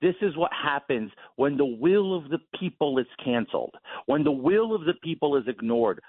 [0.00, 3.74] This is what happens when the will of the people is canceled,
[4.06, 6.00] when the will of the people is ignored.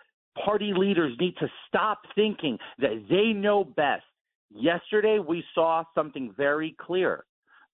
[0.43, 4.03] Party leaders need to stop thinking that they know best.
[4.51, 7.25] Yesterday, we saw something very clear.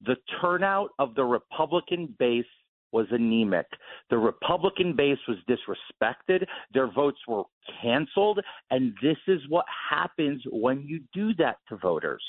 [0.06, 2.46] The turnout of the Republican base
[2.92, 3.66] was anemic.
[4.10, 6.46] The Republican base was disrespected.
[6.74, 7.44] Their votes were
[7.82, 8.40] canceled.
[8.72, 12.24] And this is what happens when you do that to voters.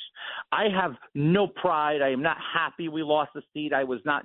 [0.51, 2.03] I have no pride.
[2.03, 3.73] I am not happy we lost the seat.
[3.73, 4.25] I was not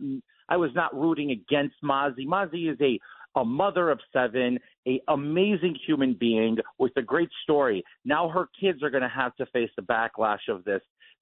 [0.50, 2.26] I was not rooting against Mazi.
[2.26, 3.00] Mazi is a
[3.36, 7.84] a mother of seven, a amazing human being with a great story.
[8.06, 10.82] Now her kids are going to have to face the backlash of this.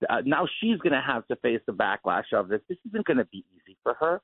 [0.09, 2.61] Uh, now she's going to have to face the backlash of this.
[2.69, 4.21] This isn't going to be easy for her.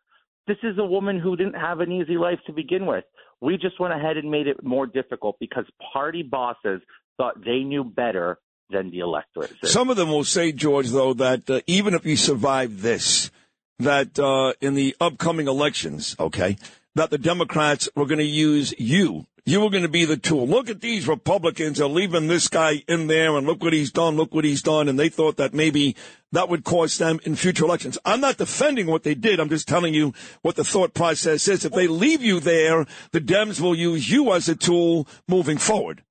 [0.47, 3.03] This is a woman who didn't have an easy life to begin with.
[3.41, 6.81] We just went ahead and made it more difficult because party bosses
[7.17, 8.39] thought they knew better
[8.69, 9.51] than the electorate.
[9.63, 13.31] Some of them will say, George, though, that uh, even if you survive this,
[13.79, 16.57] that uh, in the upcoming elections, okay,
[16.95, 19.25] that the Democrats were going to use you.
[19.47, 20.47] You were going to be the tool.
[20.47, 24.15] Look at these Republicans are leaving this guy in there and look what he's done.
[24.15, 24.89] Look what he's done.
[24.89, 25.95] And they thought that maybe
[26.31, 27.99] that would cost them in future elections.
[28.05, 29.39] I'm not defending what they did.
[29.39, 31.63] I'm just telling you what the thought process is.
[31.63, 36.01] If they leave you there, the Dems will use you as a tool moving forward.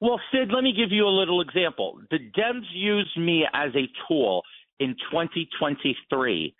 [0.00, 2.00] Well, Sid, let me give you a little example.
[2.10, 4.42] The Dems used me as a tool
[4.80, 6.54] in 2023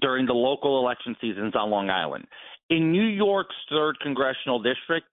[0.00, 2.26] during the local election seasons on Long Island.
[2.74, 5.06] In New York's third congressional district,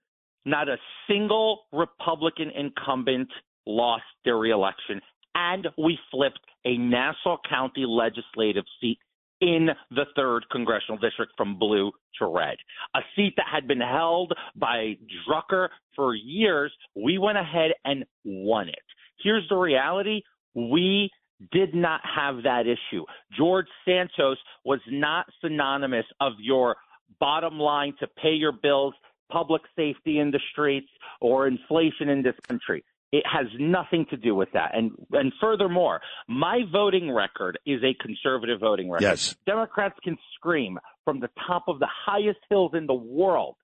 [0.46, 3.30] not a single Republican incumbent
[3.68, 5.00] lost their reelection,
[5.36, 8.98] and we flipped a Nassau County legislative seat
[9.42, 12.56] in the third congressional district from blue to red.
[12.96, 14.98] A seat that had been held by
[15.30, 18.86] Drucker for years, we went ahead and won it.
[19.24, 20.24] Here's the reality.
[20.56, 21.12] We
[21.52, 23.06] did not have that issue.
[23.38, 26.76] George Santos was not synonymous of your
[27.20, 28.94] bottom line to pay your bills,
[29.32, 32.84] public safety in the streets, or inflation in this country.
[33.12, 34.72] It has nothing to do with that.
[34.74, 36.00] And and furthermore,
[36.30, 39.04] my voting record is a conservative voting record.
[39.04, 39.36] Yes.
[39.46, 43.56] Democrats can scream from the top of the highest hills in the world,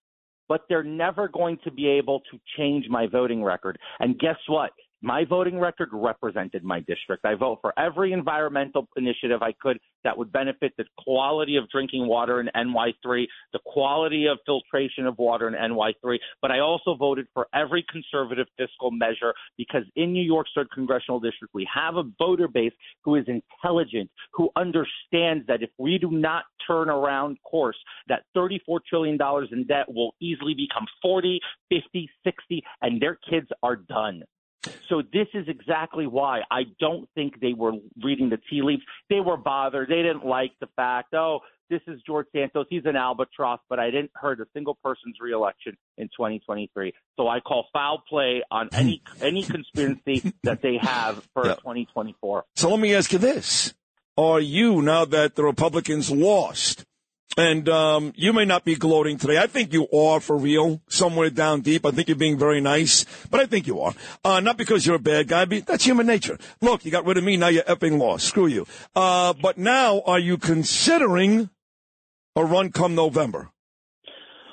[0.49, 3.79] but they're never going to be able to change my voting record.
[4.01, 4.71] And guess what?
[5.01, 7.23] My voting record represented my district.
[7.23, 12.07] I vote for every environmental initiative I could that would benefit the quality of drinking
[12.07, 17.27] water in NY3, the quality of filtration of water in NY3, but I also voted
[17.33, 22.03] for every conservative fiscal measure because in New York's third congressional district, we have a
[22.17, 27.77] voter base who is intelligent, who understands that if we do not turn around course,
[28.07, 29.17] that $34 trillion
[29.51, 34.23] in debt will easily become 40, 50, 60, and their kids are done.
[34.89, 37.73] So this is exactly why I don't think they were
[38.03, 38.83] reading the tea leaves.
[39.09, 39.89] They were bothered.
[39.89, 41.39] They didn't like the fact, oh,
[41.69, 42.65] this is George Santos.
[42.69, 46.93] He's an albatross, but I didn't heard a single person's reelection in 2023.
[47.17, 48.75] So I call foul play on hmm.
[48.75, 51.55] any any conspiracy that they have for Yeah.
[51.55, 52.45] 2024.
[52.55, 53.73] So let me ask you this.
[54.17, 56.85] Are you, now that the Republicans lost,
[57.35, 59.37] and um, you may not be gloating today.
[59.37, 61.85] I think you are for real, somewhere down deep.
[61.85, 63.93] I think you're being very nice, but I think you are.
[64.23, 66.37] Uh, not because you're a bad guy, that's human nature.
[66.61, 68.27] Look, you got rid of me, now you're effing lost.
[68.27, 68.65] Screw you.
[68.95, 71.49] Uh, but now, are you considering
[72.35, 73.49] a run come November?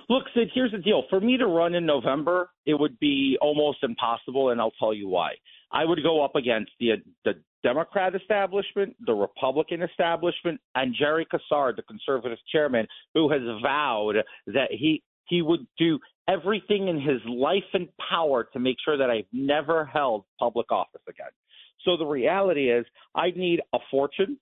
[0.08, 1.04] Look, Sid, here's the deal.
[1.08, 5.08] For me to run in November, it would be almost impossible, and I'll tell you
[5.08, 5.32] why.
[5.72, 7.32] I would go up against the the
[7.65, 14.17] Democrat establishment, the Republican establishment, and Jerry Kassar, the conservative chairman, who has vowed
[14.49, 19.09] that he he would do everything in his life and power to make sure that
[19.10, 21.31] I've never held public office again.
[21.86, 22.84] So the reality is,
[23.15, 24.39] I need a fortune.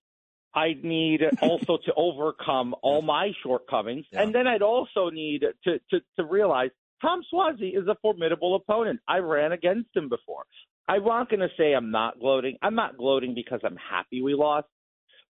[0.55, 6.01] I'd need also to overcome all my shortcomings, and then I'd also need to, to
[6.17, 6.70] to realize
[7.01, 9.01] Tom Suozzi is a formidable opponent.
[9.07, 10.44] I ran against him before.
[10.88, 12.56] I'm not going to say I'm not gloating.
[12.62, 14.66] I'm not gloating because I'm happy we lost,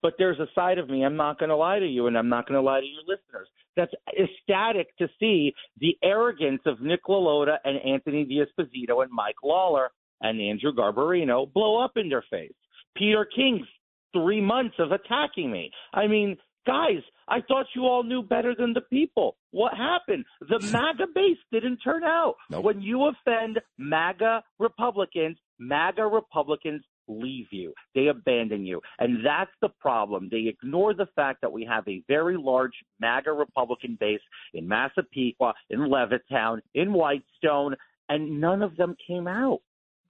[0.02, 1.04] but there's a side of me.
[1.04, 3.02] I'm not going to lie to you, and I'm not going to lie to your
[3.02, 3.48] listeners.
[3.76, 9.90] That's ecstatic to see the arrogance of Nick LaLota and Anthony D'Esposito and Mike Lawler
[10.20, 12.52] and Andrew Garbarino blow up in their face.
[12.96, 13.66] Peter King's
[14.12, 15.70] three months of attacking me.
[15.94, 19.36] I mean, guys, I thought you all knew better than the people.
[19.50, 20.24] What happened?
[20.40, 22.34] The MAGA base didn't turn out.
[22.62, 27.74] When you offend MAGA Republicans, MAGA Republicans leave you.
[27.94, 28.80] They abandon you.
[28.98, 30.28] And that's the problem.
[30.30, 34.20] They ignore the fact that we have a very large MAGA Republican base
[34.54, 37.74] in Massapequa, in Levittown, in Whitestone,
[38.08, 39.60] and none of them came out.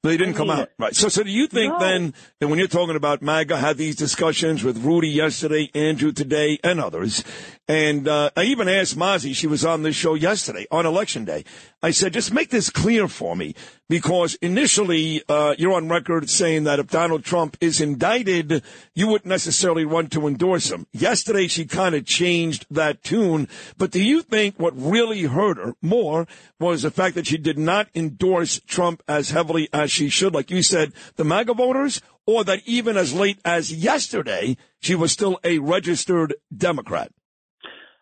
[0.03, 0.71] They didn't I come out.
[0.79, 0.97] Right.
[0.97, 1.79] So, so do you think No.
[1.79, 6.59] then that when you're talking about MAGA, had these discussions with Rudy yesterday, Andrew today,
[6.65, 7.23] and others,
[7.69, 11.45] and uh, I even asked Mazi, she was on this show yesterday on election day.
[11.83, 13.55] I said, just make this clear for me,
[13.89, 18.63] because initially uh, you're on record saying that if Donald Trump is indicted,
[18.95, 20.87] you wouldn't necessarily want to endorse him.
[20.93, 23.49] Yesterday she kind of changed that tune,
[23.79, 26.27] but do you think what really hurt her more
[26.59, 30.51] was the fact that she did not endorse Trump as heavily as she should, like
[30.51, 35.39] you said, the MAGA voters, or that even as late as yesterday, she was still
[35.45, 37.11] a registered Democrat?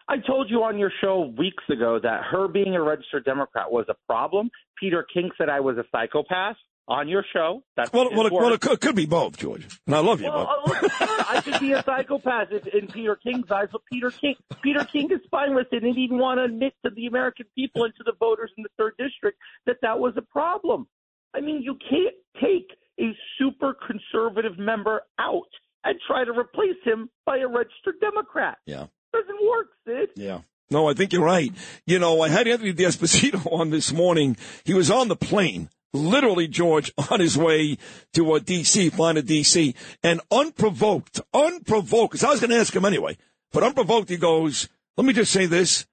[0.08, 3.84] I told you on your show weeks ago that her being a registered Democrat was
[3.91, 4.50] a problem.
[4.81, 6.57] Peter King said I was a psychopath
[6.89, 7.62] on your show.
[7.76, 9.67] That's Well, well, it, well, it could, could be both, George.
[9.86, 12.86] And I love you, Well, but uh, look, I could be a psychopath if, in
[12.86, 16.44] Peter King's eyes, but Peter King, Peter King is spineless and didn't even want to
[16.44, 19.99] admit to the American people and to the voters in the third district that that
[19.99, 20.89] was a problem.
[21.35, 22.69] I mean, you can't take
[23.01, 25.49] a super conservative member out
[25.85, 28.59] and try to replace him by a registered Democrat.
[28.67, 28.87] Yeah.
[29.13, 30.11] Doesn't work, Sid.
[30.17, 30.41] Yeah.
[30.71, 31.53] No, I think you're right.
[31.87, 34.37] You know, I had Anthony D'Esposito on this morning.
[34.65, 37.79] He was on the plane, literally, George, on his way
[38.15, 42.75] to uh, D.C., flying to D.C., and unprovoked, unprovoked, because I was going to ask
[42.75, 43.17] him anyway,
[43.53, 45.87] but unprovoked, he goes, let me just say this.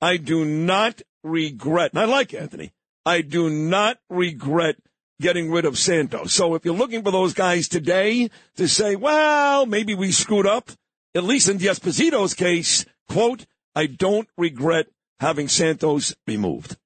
[0.00, 2.72] I do not regret, and I like Anthony,
[3.04, 4.76] I do not regret
[5.20, 6.32] getting rid of Santos.
[6.32, 10.70] So if you're looking for those guys today to say, well, maybe we screwed up,
[11.14, 14.86] at least in D'Esposito's case, quote, I don't regret
[15.20, 16.76] having Santos removed.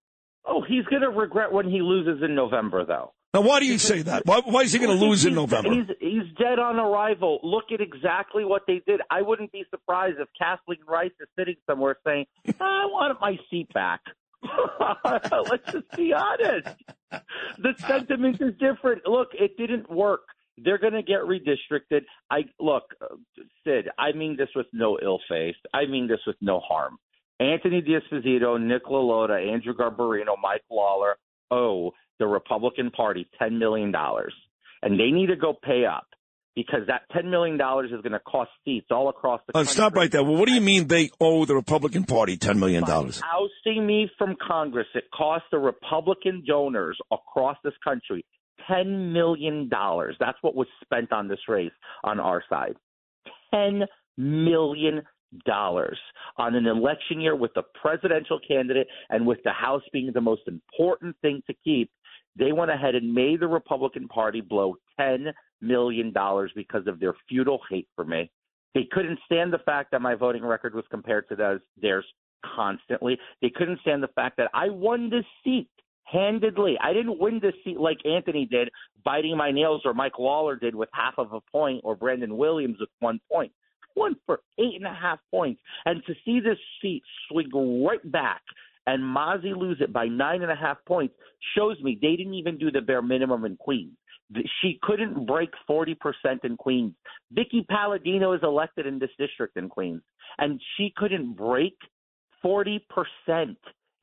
[0.47, 3.13] Oh, he's going to regret when he loses in November, though.
[3.33, 4.27] Now, why do you say that?
[4.27, 5.71] Why, why is he going to lose in November?
[5.73, 7.41] He's he's dead on arrival.
[7.43, 9.01] Look at exactly what they did.
[9.11, 13.73] I wouldn't be surprised if Kathleen Rice is sitting somewhere saying, "I want my seat
[13.73, 14.03] back."
[15.51, 16.69] Let's just be honest.
[17.59, 19.07] The sentiment is different.
[19.07, 20.23] Look, it didn't work.
[20.59, 22.03] They're going to get redistricted.
[22.31, 22.85] I look,
[23.65, 23.89] Sid.
[23.99, 25.57] I mean this with no ill face.
[25.73, 26.99] I mean this with no harm.
[27.41, 31.17] Anthony D'Esposito, Nick LaLota, Andrew Garbarino, Mike Lawler
[31.51, 33.93] owe the Republican Party $10 million.
[34.83, 36.07] And they need to go pay up
[36.57, 37.61] because that $10 million is
[38.03, 39.73] going to cost seats all across the Uh, country.
[39.73, 40.23] stop right there.
[40.23, 42.85] Well, what do you mean they owe the Republican Party $10 million?
[42.85, 48.25] Ousting me from Congress, it cost the Republican donors across this country
[48.71, 49.69] $10 million.
[49.71, 51.73] That's what was spent on this race
[52.05, 52.77] on our side.
[53.53, 53.83] $10
[54.17, 55.03] million
[55.49, 60.43] on an election year with the presidential candidate and with the House being the most
[60.47, 61.91] important thing to keep.
[62.37, 67.15] They went ahead and made the Republican Party blow $10 million dollars because of their
[67.29, 68.31] futile hate for me.
[68.75, 72.05] They couldn't stand the fact that my voting record was compared to theirs, theirs
[72.57, 73.19] constantly.
[73.41, 75.69] They couldn't stand the fact that I won this seat
[76.05, 76.77] handedly.
[76.83, 78.71] I didn't win this seat like Anthony did,
[79.05, 82.79] biting my nails, or Mike Lawler did with half of a point, or Brandon Williams
[82.81, 83.53] with one point.
[83.83, 85.61] I won for eight and a half points.
[85.87, 87.51] And to see this seat swing
[87.85, 88.43] right back
[88.87, 91.15] and Mazi lose it by nine and a half points
[91.57, 93.97] shows me they didn't even do the bare minimum in Queens.
[94.61, 95.97] She couldn't break 40%
[96.45, 96.95] in Queens.
[97.37, 100.03] Vickie Paladino is elected in this district in Queens,
[100.39, 101.77] and she couldn't break
[102.45, 102.81] 40%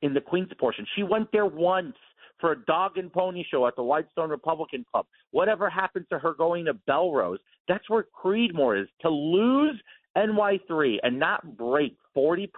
[0.02, 0.86] in the Queens portion.
[0.96, 1.96] She went there once
[2.40, 5.06] for a dog and pony show at the Whitestone Republican Club.
[5.30, 7.38] Whatever happened to her going to Bellerose?
[7.68, 8.88] That's where Creedmoor is.
[9.02, 9.80] To lose
[10.16, 12.48] NY3 and not break 40%,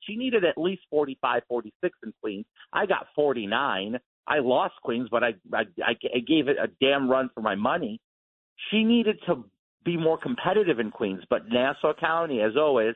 [0.00, 2.46] she needed at least 45, 46 in Queens.
[2.72, 3.98] I got 49.
[4.26, 8.00] I lost Queens, but I, I, I gave it a damn run for my money.
[8.70, 9.44] She needed to
[9.84, 12.94] be more competitive in Queens, but Nassau County, as always,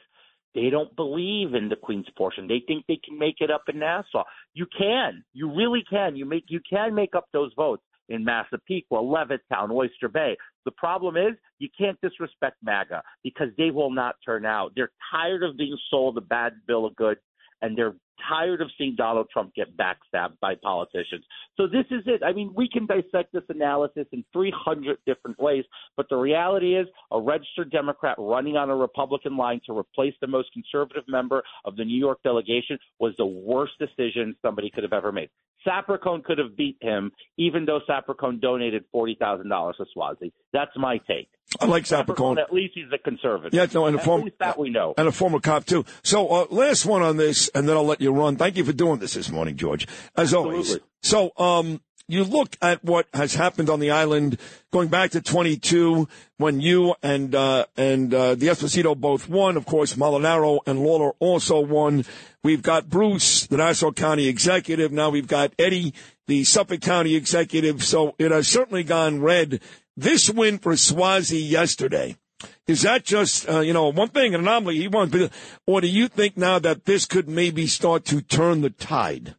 [0.55, 2.49] they don't believe in the Queens portion.
[2.49, 4.25] They think they can make it up in Nassau.
[4.55, 5.23] You can.
[5.35, 6.17] You really can.
[6.17, 10.37] You make you can make up those votes in Massapequa, Levittown, Oyster Bay.
[10.65, 14.73] The problem is you can't disrespect MAGA because they will not turn out.
[14.75, 17.21] They're tired of being sold a bad bill of goods
[17.63, 17.95] and they're
[18.29, 21.25] tired of seeing Donald Trump get backstabbed by politicians.
[21.57, 22.23] So this is it.
[22.25, 25.65] I mean, we can dissect this analysis in 300 different ways,
[25.97, 30.27] but the reality is a registered Democrat running on a Republican line to replace the
[30.27, 34.93] most conservative member of the New York delegation was the worst decision somebody could have
[34.93, 35.31] ever made.
[35.67, 40.33] Sapraicone could have beat him, even though Sapraicone donated $40,000 to Suozzi.
[40.53, 41.29] That's my take.
[41.61, 42.39] I like Sapraicone.
[42.39, 43.55] At least he's a conservative.
[43.55, 44.95] Yeah, no, and a At former, least that we know.
[44.99, 45.85] and a former cop too.
[46.03, 48.37] So, uh, last one on this, and then I'll let you run.
[48.37, 49.87] Thank you for doing this this morning, George.
[50.17, 50.79] As always.
[51.03, 54.39] So, um, you look at what has happened on the island
[54.73, 59.57] going back to 22 when you and uh, and uh, D'Esposito both won.
[59.57, 62.05] Of course, Molinaro and Lawler also won.
[62.43, 64.91] We've got Bruce, the Nassau County executive.
[64.91, 65.93] Now we've got Eddie,
[66.27, 67.85] the Suffolk County executive.
[67.85, 69.61] So it has certainly gone red.
[69.97, 72.17] This win for Suozzi yesterday.
[72.67, 75.31] Is that just, uh, you know, one thing, an anomaly he won,
[75.67, 79.35] or do you think now that this could maybe start to turn the tide?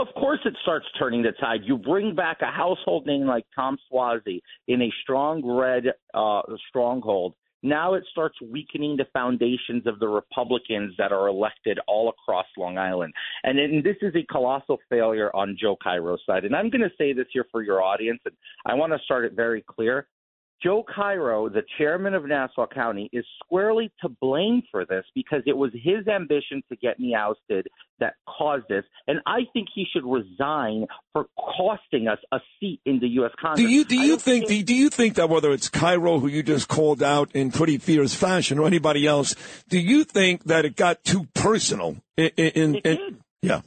[0.00, 1.60] Of course, it starts turning the tide.
[1.64, 7.34] You bring back a household name like Tom Suozzi in a strong red uh, stronghold.
[7.62, 12.78] Now it starts weakening the foundations of the Republicans that are elected all across Long
[12.78, 13.12] Island.
[13.44, 16.46] And, and this is a colossal failure on Joe Cairo's side.
[16.46, 19.26] And I'm going to say this here for your audience, and I want to start
[19.26, 20.08] it very clear.
[20.62, 25.56] Joe Cairo, the chairman of Nassau County, is squarely to blame for this because it
[25.56, 27.66] was his ambition to get me ousted
[27.98, 28.84] that caused this.
[29.06, 33.32] And I think he should resign for costing us a seat in the U.S.
[33.40, 33.66] Congress.
[33.66, 36.42] Do you do you don't think do, you think that whether it's Cairo who you
[36.42, 39.34] just called out in pretty fierce fashion or anybody else,
[39.68, 41.96] do you think that it got too personal?
[42.16, 43.18] In, in, in-.
[43.42, 43.62] Yeah.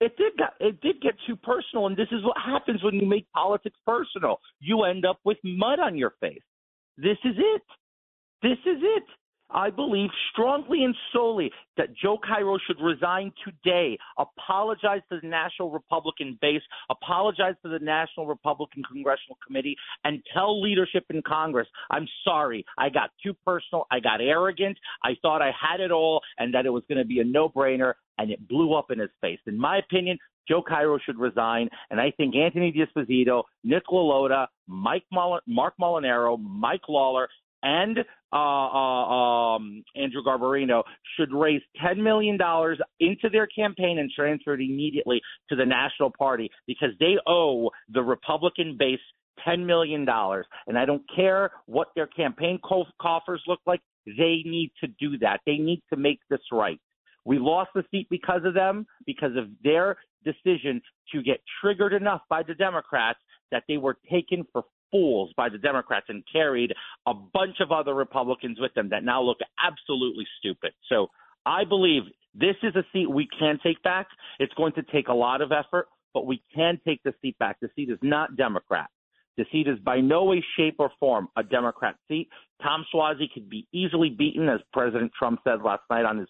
[0.00, 3.06] It did got it did get too personal, and this is what happens when you
[3.06, 4.40] make politics personal.
[4.58, 6.42] You end up with mud on your face.
[6.96, 7.62] This is it.
[8.42, 9.04] This is it.
[9.52, 15.70] I believe strongly and solely that Joe Cairo should resign today, apologize to the National
[15.70, 22.06] Republican base, apologize to the National Republican Congressional Committee, and tell leadership in Congress, I'm
[22.24, 26.54] sorry, I got too personal, I got arrogant, I thought I had it all, and
[26.54, 29.10] that it was going to be a no brainer, and it blew up in his
[29.20, 29.38] face.
[29.46, 35.04] In my opinion, Joe Cairo should resign, and I think Anthony D'Esposito, Nick LaLota, Mike
[35.12, 37.28] Mark Molinaro, Mike Lawler,
[37.62, 37.98] and
[38.32, 40.82] uh, uh, um, Andrew Garbarino
[41.16, 42.38] should raise $10 million
[43.00, 48.02] into their campaign and transfer it immediately to the National Party because they owe the
[48.02, 49.00] Republican base
[49.46, 50.06] $10 million.
[50.66, 55.18] And I don't care what their campaign co- coffers look like, they need to do
[55.18, 55.40] that.
[55.46, 56.80] They need to make this right.
[57.24, 60.80] We lost the seat because of them, because of their decision
[61.12, 63.18] to get triggered enough by the Democrats
[63.50, 66.72] that they were taken for fools by the Democrats and carried
[67.06, 70.72] a bunch of other Republicans with them that now look absolutely stupid.
[70.88, 71.08] So
[71.46, 72.02] I believe
[72.34, 74.06] this is a seat we can take back.
[74.38, 77.56] It's going to take a lot of effort, but we can take the seat back.
[77.60, 78.88] The seat is not Democrat.
[79.36, 82.28] The seat is by no way, shape, or form a Democrat seat.
[82.62, 86.28] Tom Suozzi could be easily beaten, as President Trump said last night on his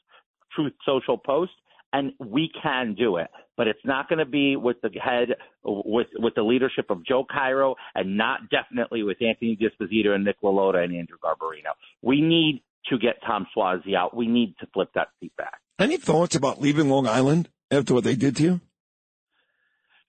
[0.54, 1.52] Truth Social post,
[1.92, 3.28] and we can do it.
[3.56, 7.26] But it's not going to be with the head, with with the leadership of Joe
[7.30, 11.72] Cairo, and not definitely with Anthony D'Esposito and Nick LaLota and Andrew Garbarino.
[12.00, 14.16] We need to get Tom Suozzi out.
[14.16, 15.60] We need to flip that seat back.
[15.78, 18.60] Any thoughts about leaving Long Island after what they did to you?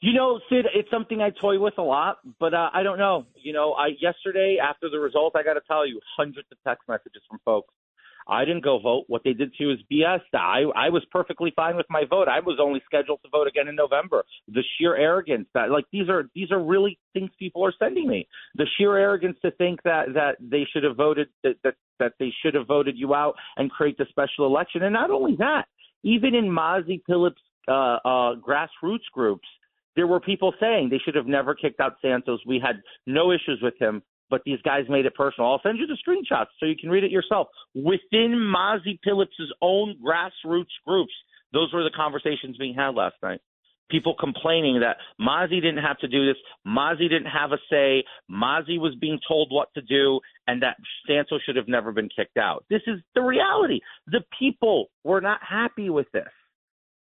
[0.02, 3.28] You know, Sid, it's something I toy with a lot, but uh, I don't know.
[3.36, 6.90] You know, I yesterday after the result, I got to tell you, hundreds of text
[6.90, 7.72] messages from folks.
[8.28, 9.06] I didn't go vote.
[9.08, 10.22] What they did to you is BS.
[10.34, 12.28] I I was perfectly fine with my vote.
[12.28, 14.24] I was only scheduled to vote again in November.
[14.48, 18.28] The sheer arrogance that like these are these are really things people are sending me.
[18.56, 22.32] The sheer arrogance to think that that they should have voted that that, that they
[22.44, 24.84] should have voted you out and create the special election.
[24.84, 25.66] And not only that,
[26.04, 29.48] even in Mazi Pilip's uh, uh, grassroots groups,
[29.96, 32.40] there were people saying they should have never kicked out Santos.
[32.46, 35.52] We had no issues with him, but these guys made it personal.
[35.52, 37.50] I'll send you the screenshots so you can read it yourself.
[37.76, 41.14] Within Mazi Pilip's own grassroots groups,
[41.54, 43.42] those were the conversations being had last night.
[43.92, 48.80] People complaining that Mazi didn't have to do this, Mazi didn't have a say, Mazi
[48.80, 52.64] was being told what to do, and that Santos should have never been kicked out.
[52.70, 53.82] This is the reality.
[54.08, 56.30] The people were not happy with this.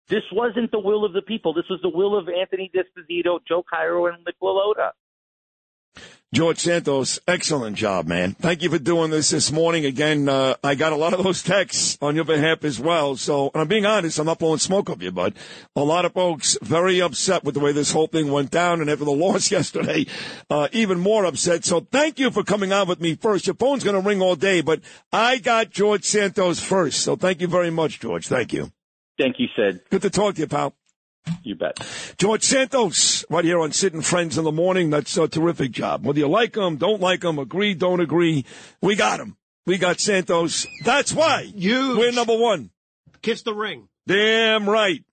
[0.08, 1.54] This wasn't the will of the people.
[1.54, 4.90] This was the will of Anthony D'Esposito, Joe Cairo, and Nick LaLota.
[6.32, 8.34] George Santos, excellent job, man.
[8.34, 9.86] Thank you for doing this this morning.
[9.86, 13.16] Again, uh, I got a lot of those texts on your behalf as well.
[13.18, 15.34] So, and I'm being honest, I'm not blowing smoke up you, but
[15.76, 18.80] a lot of folks very upset with the way this whole thing went down.
[18.80, 20.06] And after the loss yesterday,
[20.52, 21.66] uh, even more upset.
[21.66, 23.48] So thank you for coming on with me first.
[23.48, 27.00] Your phone's going to ring all day, but I got George Santos first.
[27.02, 28.28] So thank you very much, George.
[28.28, 28.72] Thank you.
[29.18, 29.82] Thank you, Sid.
[29.90, 30.76] Good to talk to you, pal.
[31.44, 31.80] You bet.
[32.18, 34.90] George Santos, right here on Sid and Friends in the Morning.
[34.90, 36.06] That's a terrific job.
[36.06, 38.46] Whether you like him, don't like him, agree, don't agree,
[38.82, 39.38] we got him.
[39.66, 40.66] We got Santos.
[40.84, 42.72] That's why we're number one.
[43.22, 43.90] Kiss the ring.
[44.08, 45.04] Damn right.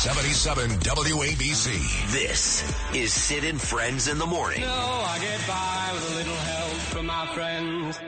[0.00, 2.10] 77 WABC.
[2.10, 2.64] This
[2.94, 4.62] is Sid and Friends in the Morning.
[4.62, 8.00] No, I get by with a little help from my friends.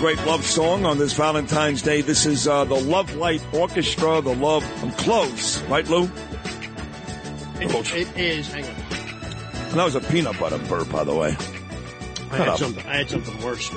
[0.00, 2.00] Great love song on this Valentine's Day.
[2.00, 4.64] This is uh, the Love Light Orchestra, the Love.
[4.82, 6.04] I'm close, right, Lou?
[7.60, 8.50] It, it is.
[8.50, 8.70] Hang on.
[8.70, 11.36] And that was a peanut butter burp, by the way.
[12.30, 12.86] I had something.
[12.86, 13.68] I had something worse.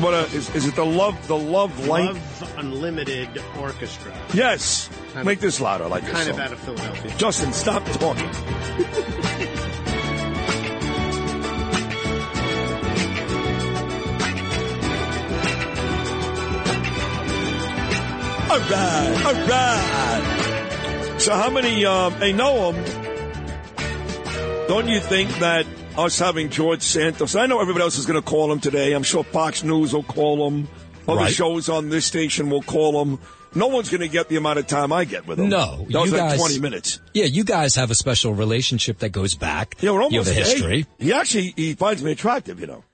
[0.00, 0.74] What uh, is, is it?
[0.74, 2.14] The Love, the Love Light.
[2.14, 3.28] Love Unlimited
[3.60, 4.10] Orchestra.
[4.32, 4.88] Yes.
[5.12, 7.14] Kind Make of- this louder, like this Kind of out of Philadelphia.
[7.18, 8.30] Justin, stop talking.
[18.52, 21.20] All right, all right.
[21.20, 22.74] So how many, um, hey, Noam,
[24.68, 25.64] don't you think that
[25.96, 28.92] us having George Santos, I know everybody else is going to call him today.
[28.92, 30.68] I'm sure Fox News will call him.
[31.08, 31.32] Other Right.
[31.32, 33.18] shows on this station will call him.
[33.54, 35.48] No one's going to get the amount of time I get with him.
[35.48, 37.00] No, That was you like guys, 20 minutes.
[37.14, 39.76] Yeah, you guys have a special relationship that goes back.
[39.80, 40.86] Yeah, we're almost you have a hey, history.
[40.98, 42.84] he actually he finds me attractive, you know.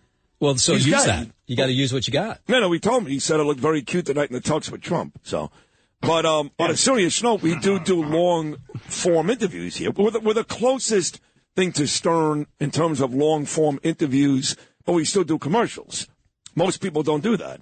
[0.41, 1.29] Well, so He's use that.
[1.47, 2.41] You got to use what you got.
[2.49, 3.13] No, no, he told me.
[3.13, 5.19] He said I looked very cute tonight in the tux with Trump.
[5.25, 5.51] So,
[6.01, 9.91] but um, on a serious note, we do do long form interviews here.
[9.91, 11.21] We're the, we're the closest
[11.57, 16.07] thing to Stern in terms of long form interviews, but we still do commercials.
[16.55, 17.61] Most people don't do that.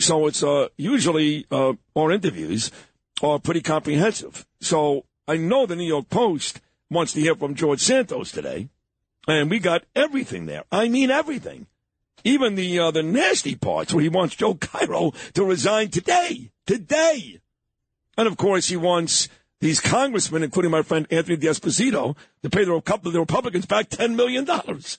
[0.00, 2.70] So it's uh, usually uh, our interviews
[3.22, 4.46] are pretty comprehensive.
[4.60, 8.70] So I know the New York Post wants to hear from George Santos today,
[9.26, 10.64] and we got everything there.
[10.72, 11.66] I mean everything.
[12.24, 17.40] Even the uh, the nasty parts where he wants Joe Cairo to resign today, today,
[18.16, 19.28] and of course he wants
[19.60, 23.88] these congressmen, including my friend Anthony D'Esposito, to pay the couple of the Republicans back
[23.88, 24.98] ten million dollars.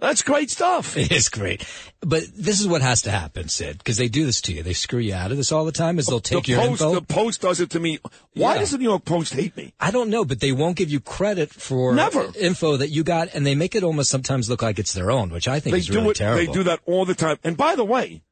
[0.00, 0.96] That's great stuff.
[0.96, 1.66] It is great.
[2.00, 4.62] But this is what has to happen, Sid, because they do this to you.
[4.62, 6.70] They screw you out of this all the time, is they'll take the your Post,
[6.82, 6.94] info.
[6.94, 7.98] the Post does it to me.
[8.34, 8.60] Why Yeah.
[8.60, 9.74] does the New York Post hate me?
[9.80, 12.30] I don't know, but they won't give you credit for Never.
[12.38, 15.30] info that you got, and they make it almost sometimes look like it's their own,
[15.30, 16.16] which I think they is do really it.
[16.16, 16.46] terrible.
[16.46, 17.38] They do that all the time.
[17.42, 18.22] And by the way,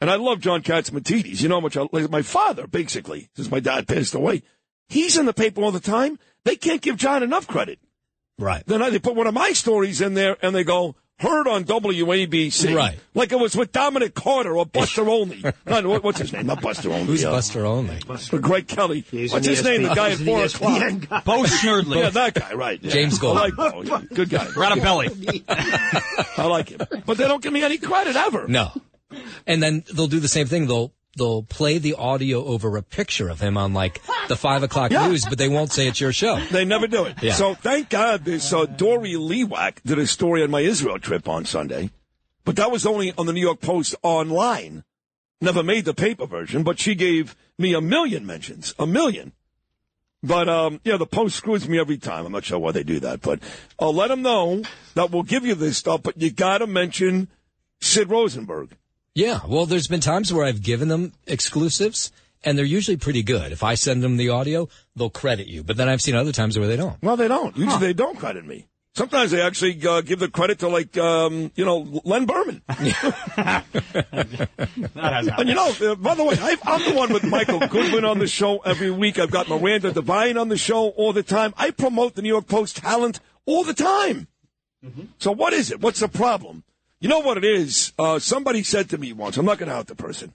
[0.00, 1.42] and I love John Catsimatidis.
[1.42, 4.42] You know how much I, like my father, basically, since my dad passed away.
[4.88, 6.20] He's in the paper all the time.
[6.44, 7.80] They can't give John enough credit.
[8.38, 8.62] Right.
[8.66, 12.74] Then they put one of my stories in there, and they go heard on WABC.
[12.74, 12.98] Right.
[13.14, 15.42] Like it was with Dominic Carter or Buster Olney.
[15.66, 16.46] Not, what- what's his name?
[16.46, 17.04] Not Buster Olney.
[17.04, 17.98] Who's uh, Buster Only?
[18.32, 19.00] or Greg Kelly.
[19.10, 19.82] He's What's an his name?
[19.82, 21.24] The guy at he's an four ESPN o'clock.
[21.24, 21.96] Bo Snerdley.
[22.02, 22.78] Yeah, that guy, right.
[22.82, 22.90] yeah.
[22.98, 23.36] James I Gold.
[23.36, 23.82] like Bo.
[23.82, 24.02] yeah.
[24.14, 24.44] Good guy.
[24.46, 25.44] Ratapelli.
[26.38, 26.80] I like him.
[27.06, 28.46] But they don't give me any credit ever.
[28.48, 28.70] No.
[29.46, 30.66] And then they'll do the same thing.
[30.66, 34.90] They'll they'll play the audio over a picture of him on like the five o'clock
[34.90, 35.08] Yeah.
[35.08, 36.36] news, but they won't say it's your show.
[36.50, 37.22] They never do it.
[37.22, 37.34] Yeah.
[37.34, 41.44] So thank God this uh, Doree Lewak did a story on my Israel trip on
[41.44, 41.90] Sunday,
[42.44, 44.84] but that was only on the New York Post online.
[45.40, 49.32] Never made the paper version, but she gave me a million mentions, a million.
[50.22, 52.26] But um, yeah, the Post screws me every time.
[52.26, 53.38] I'm not sure why they do that, but
[53.78, 54.62] I'll let them know
[54.94, 57.28] that we'll give you this stuff, but you got to mention
[57.80, 58.70] Sid Rosenberg.
[59.18, 59.40] Yeah.
[59.48, 62.12] Well, there's been times where I've given them exclusives,
[62.44, 63.50] and they're usually pretty good.
[63.50, 65.64] If I send them the audio, they'll credit you.
[65.64, 67.02] But then I've seen other times where they don't.
[67.02, 67.56] Well, they don't.
[67.56, 68.66] Usually they don't credit me.
[68.94, 72.62] Sometimes they actually uh, give the credit to like um, you know Len Berman.
[74.94, 78.20] And you know, uh, by the way, I, I'm the one with Michael Goodwin on
[78.20, 79.18] the show every week.
[79.18, 81.54] I've got Miranda Devine on the show all the time.
[81.56, 84.28] I promote the New York Post talent all the time.
[85.18, 85.80] So what is it?
[85.80, 86.62] What's the problem?
[87.00, 87.92] You know what it is?
[87.98, 90.32] Uh, somebody said to me once, I'm not going to out the person.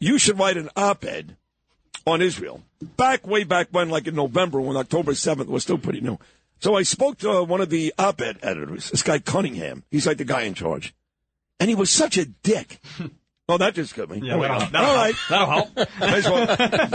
[0.00, 1.36] You should write an op-ed
[2.06, 2.62] on Israel.
[2.96, 6.18] Back way back when, like in November, when October 7th was still pretty new.
[6.58, 9.84] So I spoke to one of the op-ed editors, this guy Cunningham.
[9.90, 10.94] He's like the guy in charge.
[11.60, 12.80] And he was such a dick.
[13.48, 14.20] Oh, that just got me.
[14.22, 15.04] Yeah, Oh, that'll- that'll All help.
[15.04, 15.16] right.
[15.28, 15.76] That'll help.
[16.00, 16.46] May as well,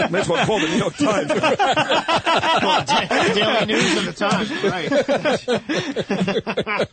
[0.09, 1.27] may as well call the New York Times.
[3.35, 4.49] Daily News of the Times.
[4.63, 4.89] Right.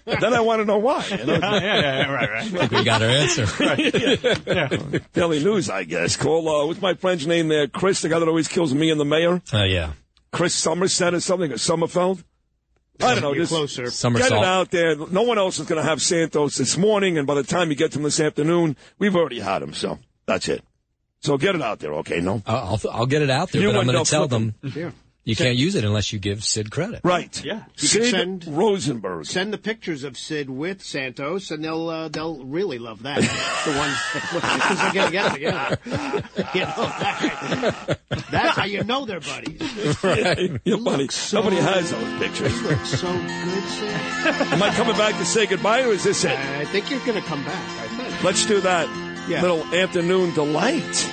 [0.21, 1.07] then I want to know why.
[1.07, 1.35] you know?
[1.35, 2.43] yeah, yeah, yeah, right, right.
[2.43, 3.47] I think we got our answer.
[5.13, 6.17] Daily News, I guess.
[6.17, 7.69] Call, uh, what's my friend's name there?
[7.69, 9.41] Chris, the guy that always kills me and the mayor?
[9.53, 9.93] Oh, yeah.
[10.33, 12.23] Chris Somerset or something, or Sommerfeldt?
[13.03, 13.35] I don't know.
[13.35, 13.85] Just closer.
[13.85, 14.33] get Somersault.
[14.43, 14.95] it out there.
[14.97, 17.77] No one else is going to have Santos this morning, and by the time you
[17.77, 19.75] get to him this afternoon, we've already had him.
[19.75, 20.63] So that's it.
[21.21, 22.21] So get it out there, okay?
[22.21, 24.55] No, I'll, I'll, I'll get it out there, You but I'm going to tell Flippin.
[24.63, 24.91] them Yeah.
[25.25, 27.01] You can't use it unless you give Sid credit.
[27.03, 27.43] right?
[27.45, 27.65] Yeah.
[27.79, 29.27] You Sid send- Rosenberg.
[29.27, 33.21] Send the pictures of Sid with Santos, and they'll uh, they'll really love that.
[33.65, 35.79] the ones because they're gonna get together.
[36.55, 37.99] You know, that-
[38.31, 40.03] that's how you know they're buddies.
[40.05, 40.61] Right.
[40.65, 41.09] You're funny.
[41.09, 42.53] so- Nobody has those pictures.
[42.61, 44.53] You Look so good, Sid.
[44.53, 46.39] Am I coming back to say goodbye, or is this it?
[46.39, 47.81] I think you're gonna come back.
[47.81, 48.23] I think.
[48.25, 48.89] Let's do that.
[49.29, 49.41] Yeah.
[49.41, 51.11] Little afternoon delight.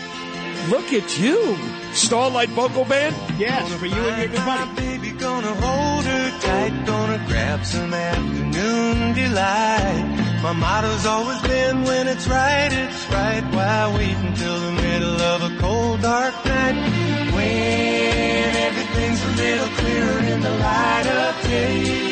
[0.70, 1.56] Look at you,
[1.94, 3.16] Starland Vocal Band.
[3.38, 4.72] Yes, for you and your good buddy.
[4.76, 10.40] Baby, gonna hold her tight, gonna grab some afternoon delight.
[10.42, 13.44] My motto's always been when it's right, it's right.
[13.54, 16.76] Why wait until the middle of a cold, dark night?
[17.36, 22.12] When everything's a little clearer in the light of day.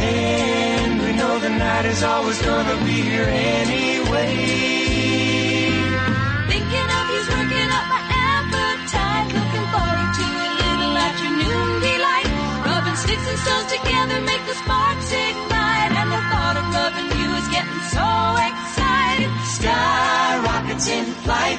[0.00, 4.87] And we know the night is always gonna be here anyway.
[7.08, 9.28] You's working up my appetite.
[9.32, 12.30] Looking forward to a little afternoon delight.
[12.68, 15.92] Rubbing sticks and stones together make the sparks ignite.
[16.00, 18.08] And the thought of rubbing you is getting so
[18.48, 19.32] exciting.
[19.56, 21.58] Sky rockets in flight,